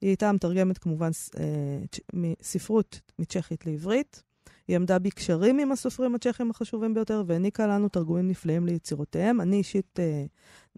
היא 0.00 0.10
הייתה 0.10 0.32
מתרגמת 0.32 0.78
כמובן 0.78 1.10
אה, 1.40 1.78
מספרות 2.12 3.00
מצ'כית 3.18 3.66
לעברית. 3.66 4.22
היא 4.68 4.76
עמדה 4.76 4.98
בקשרים 4.98 5.58
עם 5.58 5.72
הסופרים 5.72 6.14
הצ'כים 6.14 6.50
החשובים 6.50 6.94
ביותר 6.94 7.22
והעניקה 7.26 7.66
לנו 7.66 7.88
תרגומים 7.88 8.28
נפלאים 8.28 8.66
ליצירותיהם. 8.66 9.40
אני 9.40 9.56
אישית 9.56 10.00
אה, 10.00 10.24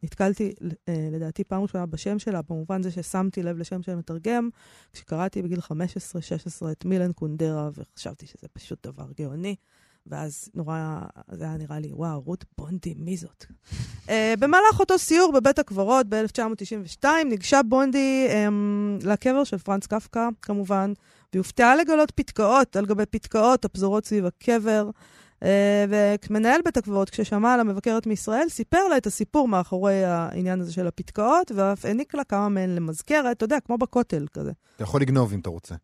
נתקלתי, 0.02 0.52
אה, 0.88 1.08
לדעתי, 1.12 1.44
פעם 1.44 1.62
ראשונה 1.62 1.86
בשם 1.86 2.18
שלה, 2.18 2.40
במובן 2.42 2.82
זה 2.82 2.90
ששמתי 2.90 3.42
לב 3.42 3.58
לשם 3.58 3.82
של 3.82 3.94
מתרגם, 3.94 4.48
כשקראתי 4.92 5.42
בגיל 5.42 5.58
15-16 5.58 5.62
את 6.72 6.84
מילן 6.84 7.12
קונדרה, 7.12 7.70
וחשבתי 7.74 8.26
שזה 8.26 8.48
פשוט 8.52 8.86
דבר 8.86 9.06
גאוני. 9.16 9.56
ואז 10.06 10.48
נורא, 10.54 11.00
זה 11.32 11.44
היה 11.44 11.56
נראה 11.56 11.78
לי, 11.78 11.92
וואו, 11.92 12.20
רות 12.20 12.44
בונדי, 12.58 12.94
מי 12.96 13.16
זאת? 13.16 13.44
uh, 14.06 14.10
במהלך 14.38 14.80
אותו 14.80 14.98
סיור 14.98 15.32
בבית 15.32 15.58
הקברות 15.58 16.06
ב-1992, 16.08 17.04
ניגשה 17.24 17.62
בונדי 17.62 18.28
um, 18.28 19.06
לקבר 19.06 19.44
של 19.44 19.58
פרנץ 19.58 19.86
קפקא, 19.86 20.28
כמובן, 20.42 20.92
והיא 21.32 21.40
הופתעה 21.40 21.76
לגלות 21.76 22.10
פתקאות 22.10 22.76
על 22.76 22.86
גבי 22.86 23.06
פתקאות 23.06 23.64
הפזורות 23.64 24.04
סביב 24.04 24.26
הקבר. 24.26 24.90
Uh, 25.42 25.46
ומנהל 26.30 26.60
בית 26.64 26.76
הקברות, 26.76 27.10
כששמע 27.10 27.54
על 27.54 27.60
המבקרת 27.60 28.06
מישראל, 28.06 28.48
סיפר 28.48 28.88
לה 28.88 28.96
את 28.96 29.06
הסיפור 29.06 29.48
מאחורי 29.48 30.04
העניין 30.04 30.60
הזה 30.60 30.72
של 30.72 30.86
הפתקאות, 30.86 31.52
ואף 31.54 31.84
העניק 31.84 32.14
לה 32.14 32.24
כמה 32.24 32.48
מהן 32.48 32.70
למזכרת, 32.74 33.36
אתה 33.36 33.44
יודע, 33.44 33.60
כמו 33.60 33.78
בכותל 33.78 34.26
כזה. 34.32 34.52
אתה 34.76 34.82
יכול 34.82 35.00
לגנוב 35.00 35.32
אם 35.32 35.40
אתה 35.40 35.50
רוצה. 35.50 35.74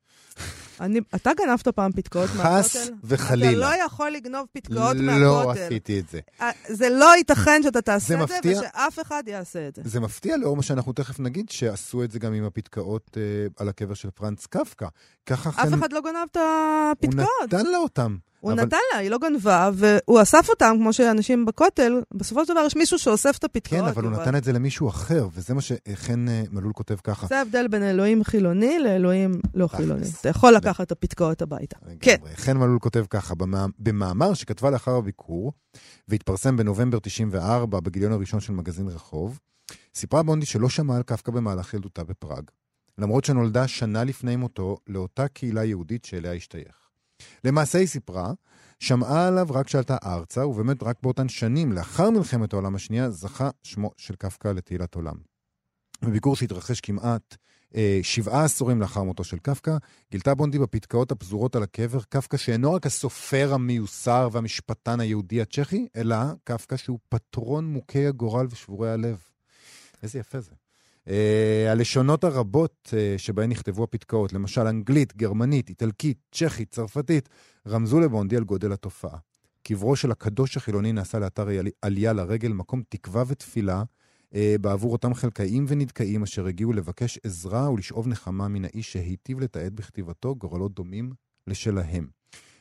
אני, 0.81 1.01
אתה 1.15 1.31
גנבת 1.39 1.69
פעם 1.69 1.93
פתקאות 1.93 2.31
מהכותל? 2.37 2.59
חס 2.63 2.91
וחלילה. 3.05 3.51
אתה 3.69 3.79
לא 3.79 3.85
יכול 3.85 4.11
לגנוב 4.11 4.47
פתקאות 4.53 4.97
לא 4.97 5.03
מהכותל. 5.03 5.21
לא 5.21 5.53
עשיתי 5.53 6.01
את 6.01 6.09
זה. 6.09 6.21
אה, 6.41 6.51
זה 6.69 6.89
לא 6.89 7.17
ייתכן 7.17 7.61
שאתה 7.63 7.81
תעשה 7.83 8.07
זה 8.17 8.23
את 8.23 8.29
זה, 8.29 8.35
מפתיע. 8.37 8.59
ושאף 8.59 8.99
אחד 9.03 9.23
יעשה 9.27 9.69
את 9.69 9.75
זה. 9.77 9.83
זה 9.85 10.01
מפתיע 10.01 10.37
לאור 10.37 10.57
מה 10.57 10.63
שאנחנו 10.63 10.93
תכף 10.93 11.21
נגיד, 11.21 11.51
שעשו 11.51 12.05
את 12.05 12.11
זה 12.11 12.19
גם 12.19 12.33
עם 12.33 12.45
הפתקאות 12.45 13.17
אה, 13.17 13.23
על 13.59 13.69
הקבר 13.69 13.95
של 13.95 14.11
פרנץ 14.11 14.47
קפקא. 14.47 14.87
ככה 15.27 15.51
אף 15.51 15.55
חן- 15.55 15.75
אחד 15.75 15.93
לא 15.93 16.01
גנב 16.01 16.27
את 16.31 16.37
הוא 16.37 16.45
הפתקאות. 16.93 17.29
נתן 17.55 17.67
לה 17.67 17.79
אותם. 17.79 18.17
הוא 18.45 18.53
אבל- 18.53 18.63
נתן 18.63 18.77
לה, 18.93 18.99
היא 18.99 19.11
לא 19.11 19.19
גנבה, 19.19 19.71
והוא 19.75 20.23
אסף 20.23 20.49
אותם, 20.49 20.75
כמו 20.79 20.93
שאנשים 20.93 21.45
בכותל. 21.45 22.03
בסופו 22.15 22.45
של 22.47 22.53
דבר 22.53 22.61
יש 22.67 22.77
מישהו 22.77 22.99
שאוסף 22.99 23.37
את 23.39 23.45
הפתקאות. 23.45 23.81
כן, 23.83 23.89
אבל 23.89 24.05
הוא. 24.05 24.13
נתן 24.13 24.37
את 24.37 24.45
זה 24.45 24.53
למישהו 24.53 24.89
אחר, 24.89 25.29
וזה 25.35 25.55
מה 25.55 25.61
שחן 25.61 26.29
אה, 26.29 26.43
מלול 26.51 26.73
כותב 26.73 26.95
ככה. 27.05 27.27
זה 27.27 27.39
ההבדל 27.39 27.69
בין 27.69 27.83
אלוהים 27.83 28.25
חילוני 28.25 28.79
לאלוהים 28.79 29.33
לא. 29.55 29.67
חילוני. 29.67 30.07
אתה 30.21 30.29
יכול 30.29 30.53
לקחת 30.53 30.87
את 30.87 30.93
הפתקאות 30.93 31.43
הביתה. 31.43 31.77
כן. 32.01 32.17
חן 32.35 32.57
מלול 32.57 32.79
כותב 32.79 33.05
ככה, 33.11 33.35
במא- 33.35 33.67
במאמר 33.79 34.35
שכתבה 34.35 34.71
לאחר 34.71 34.95
הביקור, 34.95 35.53
והתפרסם 36.09 36.57
בנובמבר 36.57 36.99
94 36.99 37.81
בגיליון 37.81 38.13
הראשון 38.13 38.41
של 38.41 38.53
מגזין 38.53 38.89
רחוב, 38.89 39.39
סיפרה 39.95 40.23
בונדי 40.23 40.47
שלא 40.47 40.69
שמעה 40.69 40.97
על 40.97 41.03
קפקא 41.03 41.33
במהלך 41.33 41.75
ילדותה 41.75 42.05
בפראג, 42.05 42.43
למרות 42.99 43.25
שנולדה 43.25 43.69
שנה 43.69 44.05
לפני 44.05 44.37
מותו 44.37 44.77
לאותה 44.89 45.29
קהילה 45.29 45.65
יהודית 45.65 46.05
שאליה 46.05 46.33
השתייך. 46.33 46.84
למעשה 47.45 47.79
היא 47.79 47.87
סיפרה, 47.87 48.33
שמעה 48.81 49.29
עליו 49.29 49.47
רק 49.51 49.67
כשעלתה 49.67 49.97
ארצה, 50.05 50.47
ובאמת 50.47 50.83
רק 50.83 50.97
באותן 51.03 51.29
שנים, 51.29 51.73
לאחר 51.73 52.11
מלחמת 52.11 52.53
העולם 52.53 52.75
השנייה, 52.75 53.11
זכה 53.11 53.51
שמו 53.63 53.91
של 53.97 54.15
קפקא 54.17 54.49
לתהילת 54.49 54.95
עולם. 54.95 55.15
בביקור 56.03 56.37
שהתרחש 56.37 56.81
כמעט 56.81 57.37
אה, 57.77 58.01
שבעה 58.03 58.45
עשורים 58.45 58.81
לאחר 58.81 59.03
מותו 59.03 59.25
של 59.25 59.39
קפקא, 59.39 59.77
גילתה 60.11 60.35
בונדי 60.35 60.59
בפתקאות 60.59 61.13
הפזורות 61.13 61.57
על 61.57 61.63
הקבר 61.63 62.01
קפקא 62.09 62.37
שאינו 62.37 62.73
רק 62.73 62.87
הסופר 62.87 63.55
המיוסר 63.55 64.29
והמשפטן 64.33 65.01
היהודי 65.01 65.41
הצ'כי, 65.41 65.89
אלא 65.97 66.17
קפקא 66.45 66.77
שהוא 66.77 66.99
פטרון 67.09 67.65
מוכי 67.65 68.07
הגורל 68.07 68.47
ושבורי 68.51 68.91
הלב. 68.91 69.23
איזה 70.03 70.19
יפה 70.19 70.41
זה. 70.41 70.51
Uh, 71.09 71.11
הלשונות 71.71 72.25
הרבות 72.25 72.89
uh, 72.91 73.19
שבהן 73.19 73.51
נכתבו 73.51 73.85
הפתקאות, 73.85 74.33
למשל 74.33 74.61
אנגלית, 74.61 75.17
גרמנית, 75.17 75.69
איטלקית, 75.69 76.19
צ'כית, 76.33 76.71
צרפתית, 76.71 77.29
רמזו 77.69 78.01
לבונדי 78.01 78.37
על 78.37 78.45
גודל 78.45 78.73
התופעה. 78.73 79.19
קברו 79.63 79.97
של 79.97 80.11
הקדוש 80.11 80.57
החילוני 80.57 80.93
נעשה 80.93 81.19
לאתר 81.19 81.49
עלי- 81.49 81.71
עלייה 81.83 82.13
לרגל, 82.13 82.53
מקום 82.53 82.83
תקווה 82.89 83.25
ותפילה 83.27 83.83
uh, 84.33 84.37
בעבור 84.61 84.93
אותם 84.93 85.15
חלקאים 85.15 85.65
ונדכאים 85.69 86.23
אשר 86.23 86.47
הגיעו 86.47 86.73
לבקש 86.73 87.19
עזרה 87.25 87.71
ולשאוב 87.71 88.09
נחמה 88.09 88.49
מן 88.49 88.65
האיש 88.65 88.93
שהיטיב 88.93 89.41
לתעד 89.41 89.77
בכתיבתו 89.77 90.35
גורלות 90.37 90.75
דומים 90.75 91.13
לשלהם. 91.47 92.07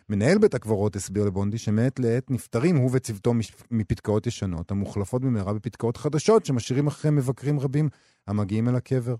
מנהל 0.09 0.37
בית 0.37 0.53
הקברות 0.53 0.95
הסביר 0.95 1.25
לבונדי 1.25 1.57
שמעת 1.57 1.99
לעת 1.99 2.31
נפטרים 2.31 2.75
הוא 2.75 2.89
וצוותו 2.93 3.33
מפתקאות 3.71 4.27
ישנות, 4.27 4.71
המוחלפות 4.71 5.21
במהרה 5.21 5.53
בפתקאות 5.53 5.97
חדשות 5.97 6.45
שמשאירים 6.45 6.87
אחריהם 6.87 7.15
מבקרים 7.15 7.59
רבים 7.59 7.89
המגיעים 8.27 8.69
אל 8.69 8.75
הקבר. 8.75 9.15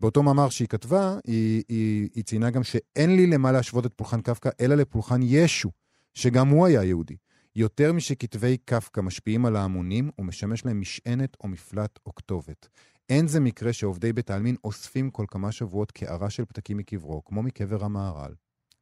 באותו 0.00 0.22
מאמר 0.22 0.48
שהיא 0.48 0.68
כתבה, 0.68 1.18
היא, 1.26 1.62
היא, 1.68 2.08
היא 2.14 2.24
ציינה 2.24 2.50
גם 2.50 2.64
שאין 2.64 3.16
לי 3.16 3.26
למה 3.26 3.52
להשוות 3.52 3.86
את 3.86 3.92
פולחן 3.96 4.20
קפקא, 4.20 4.50
אלא 4.60 4.74
לפולחן 4.74 5.20
ישו, 5.22 5.70
שגם 6.14 6.48
הוא 6.48 6.66
היה 6.66 6.84
יהודי. 6.84 7.16
יותר 7.56 7.92
משכתבי 7.92 8.56
קפקא 8.64 9.00
משפיעים 9.00 9.46
על 9.46 9.56
ההמונים, 9.56 10.10
הוא 10.16 10.26
משמש 10.26 10.64
להם 10.64 10.80
משענת 10.80 11.36
או 11.40 11.48
מפלט 11.48 11.98
או 12.06 12.14
כתובת. 12.14 12.68
אין 13.08 13.28
זה 13.28 13.40
מקרה 13.40 13.72
שעובדי 13.72 14.12
בית 14.12 14.30
העלמין 14.30 14.56
אוספים 14.64 15.10
כל 15.10 15.24
כמה 15.28 15.52
שבועות 15.52 15.90
קערה 15.90 16.30
של 16.30 16.44
פתקים 16.44 16.76
מקברו, 16.76 17.24
כמו 17.24 17.42
מקבר 17.42 17.84
המהר"ל, 17.84 18.34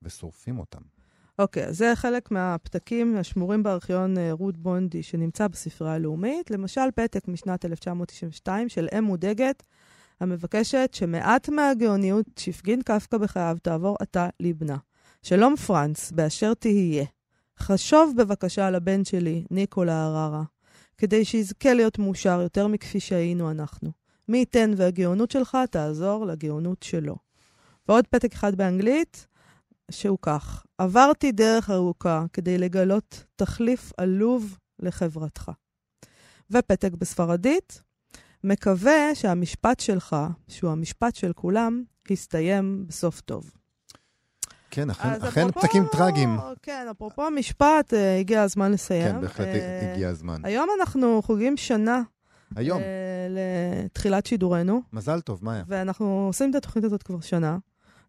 ושורפים 0.02 0.58
אותם. 0.58 0.93
אוקיי, 1.38 1.66
אז 1.66 1.78
זה 1.78 1.92
חלק 1.94 2.30
מהפתקים 2.30 3.16
השמורים 3.16 3.62
בארכיון 3.62 4.18
אה, 4.18 4.32
רות 4.32 4.56
בונדי 4.56 5.02
שנמצא 5.02 5.48
בספרייה 5.48 5.94
הלאומית. 5.94 6.50
למשל, 6.50 6.90
פתק 6.94 7.28
משנת 7.28 7.64
1992 7.64 8.68
של 8.68 8.88
אם 8.98 9.04
מודאגת, 9.04 9.62
המבקשת 10.20 10.90
שמעט 10.92 11.48
מהגאוניות 11.48 12.26
שהפגין 12.38 12.82
קפקא 12.82 13.18
בחייו 13.18 13.56
תעבור 13.62 13.96
עתה 14.00 14.28
לבנה. 14.40 14.76
שלום 15.22 15.56
פרנץ, 15.56 16.12
באשר 16.12 16.54
תהיה. 16.54 17.04
חשוב 17.58 18.14
בבקשה 18.16 18.66
על 18.66 18.74
הבן 18.74 19.04
שלי, 19.04 19.44
ניקולה 19.50 20.04
הררה, 20.04 20.42
כדי 20.98 21.24
שיזכה 21.24 21.74
להיות 21.74 21.98
מאושר 21.98 22.40
יותר 22.42 22.66
מכפי 22.66 23.00
שהיינו 23.00 23.50
אנחנו. 23.50 23.90
מי 24.28 24.38
ייתן 24.38 24.70
והגאונות 24.76 25.30
שלך 25.30 25.58
תעזור 25.70 26.26
לגאונות 26.26 26.82
שלו. 26.82 27.16
ועוד 27.88 28.06
פתק 28.06 28.32
אחד 28.32 28.54
באנגלית, 28.54 29.26
שהוא 29.90 30.18
כך, 30.22 30.64
עברתי 30.78 31.32
דרך 31.32 31.70
ארוכה 31.70 32.24
כדי 32.32 32.58
לגלות 32.58 33.24
תחליף 33.36 33.92
עלוב 33.98 34.58
לחברתך. 34.78 35.50
ופתק 36.50 36.92
בספרדית, 36.98 37.82
מקווה 38.44 39.14
שהמשפט 39.14 39.80
שלך, 39.80 40.16
שהוא 40.48 40.70
המשפט 40.70 41.14
של 41.14 41.32
כולם, 41.32 41.82
יסתיים 42.10 42.84
בסוף 42.88 43.20
טוב. 43.20 43.50
כן, 44.70 44.90
אכן, 44.90 45.08
אכן 45.08 45.46
אפרופו- 45.48 45.60
פתקים 45.60 45.84
טרגיים. 45.92 46.36
כן, 46.62 46.86
אפרופו 46.90 47.26
המשפט, 47.26 47.94
אה, 47.94 48.18
הגיע 48.18 48.42
הזמן 48.42 48.72
לסיים. 48.72 49.12
כן, 49.14 49.20
בהחלט 49.20 49.46
אה, 49.46 49.92
הגיע 49.92 50.08
הזמן. 50.08 50.40
היום 50.44 50.68
אנחנו 50.80 51.22
חוגגים 51.22 51.56
שנה 51.56 52.02
היום, 52.56 52.80
אה, 52.80 53.26
לתחילת 53.84 54.26
שידורנו, 54.26 54.82
מזל 54.92 55.20
טוב, 55.20 55.44
מאיה. 55.44 55.64
ואנחנו 55.66 56.26
עושים 56.26 56.50
את 56.50 56.54
התוכנית 56.54 56.84
הזאת 56.84 57.02
כבר 57.02 57.20
שנה. 57.20 57.58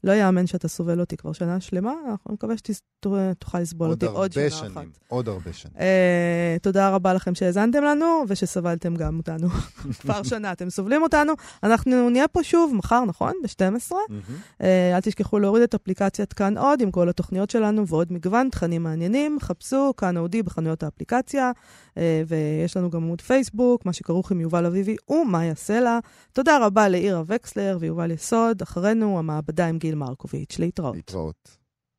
לא 0.05 0.11
יאמן 0.11 0.47
שאתה 0.47 0.67
סובל 0.67 0.99
אותי 0.99 1.17
כבר 1.17 1.33
שנה 1.33 1.59
שלמה, 1.59 1.93
אנחנו 2.11 2.33
מקווה 2.33 2.55
שתוכל 2.57 3.59
לסבול 3.59 3.89
אותי 3.89 4.05
עוד 4.05 4.31
שנה 4.31 4.49
שנים, 4.49 4.71
אחת. 4.71 4.83
עוד 5.07 5.29
הרבה 5.29 5.53
שנים. 5.53 5.73
Uh, 5.75 6.59
תודה 6.61 6.89
רבה 6.89 7.13
לכם 7.13 7.35
שהאזנתם 7.35 7.83
לנו 7.83 8.23
ושסבלתם 8.27 8.95
גם 8.95 9.17
אותנו. 9.17 9.47
כבר 9.99 10.23
שנה 10.23 10.51
אתם 10.51 10.69
סובלים 10.69 11.03
אותנו. 11.03 11.33
אנחנו 11.63 12.09
נהיה 12.09 12.27
פה 12.27 12.43
שוב 12.43 12.75
מחר, 12.75 13.05
נכון? 13.05 13.33
ב-12. 13.43 13.91
Mm-hmm. 13.91 14.61
Uh, 14.61 14.65
אל 14.95 15.01
תשכחו 15.01 15.39
להוריד 15.39 15.63
את 15.63 15.73
אפליקציית 15.73 16.33
כאן 16.33 16.57
עוד 16.57 16.81
עם 16.81 16.91
כל 16.91 17.09
התוכניות 17.09 17.49
שלנו 17.49 17.87
ועוד 17.87 18.13
מגוון 18.13 18.49
תכנים 18.49 18.83
מעניינים. 18.83 19.37
חפשו 19.41 19.93
כאן 19.97 20.17
אודי 20.17 20.43
בחנויות 20.43 20.83
האפליקציה, 20.83 21.51
uh, 21.95 21.97
ויש 22.27 22.77
לנו 22.77 22.89
גם 22.89 23.03
עמוד 23.03 23.21
פייסבוק, 23.21 23.85
מה 23.85 23.93
שכרוך 23.93 24.31
עם 24.31 24.41
יובל 24.41 24.65
אביבי 24.65 24.95
ומאיה 25.09 25.55
סלע. 25.55 25.99
תודה 26.33 26.65
רבה 26.65 26.89
לאירה 26.89 27.23
וקסלר 27.27 27.77
ויובל 27.79 28.11
יסוד. 28.11 28.61
אחרינו 28.61 29.19
המעבדה 29.19 29.67
עם 29.67 29.77
גיל 29.77 29.94
מרקוביץ'. 29.95 30.59
להתראות. 30.59 30.95
להתראות. 30.95 31.57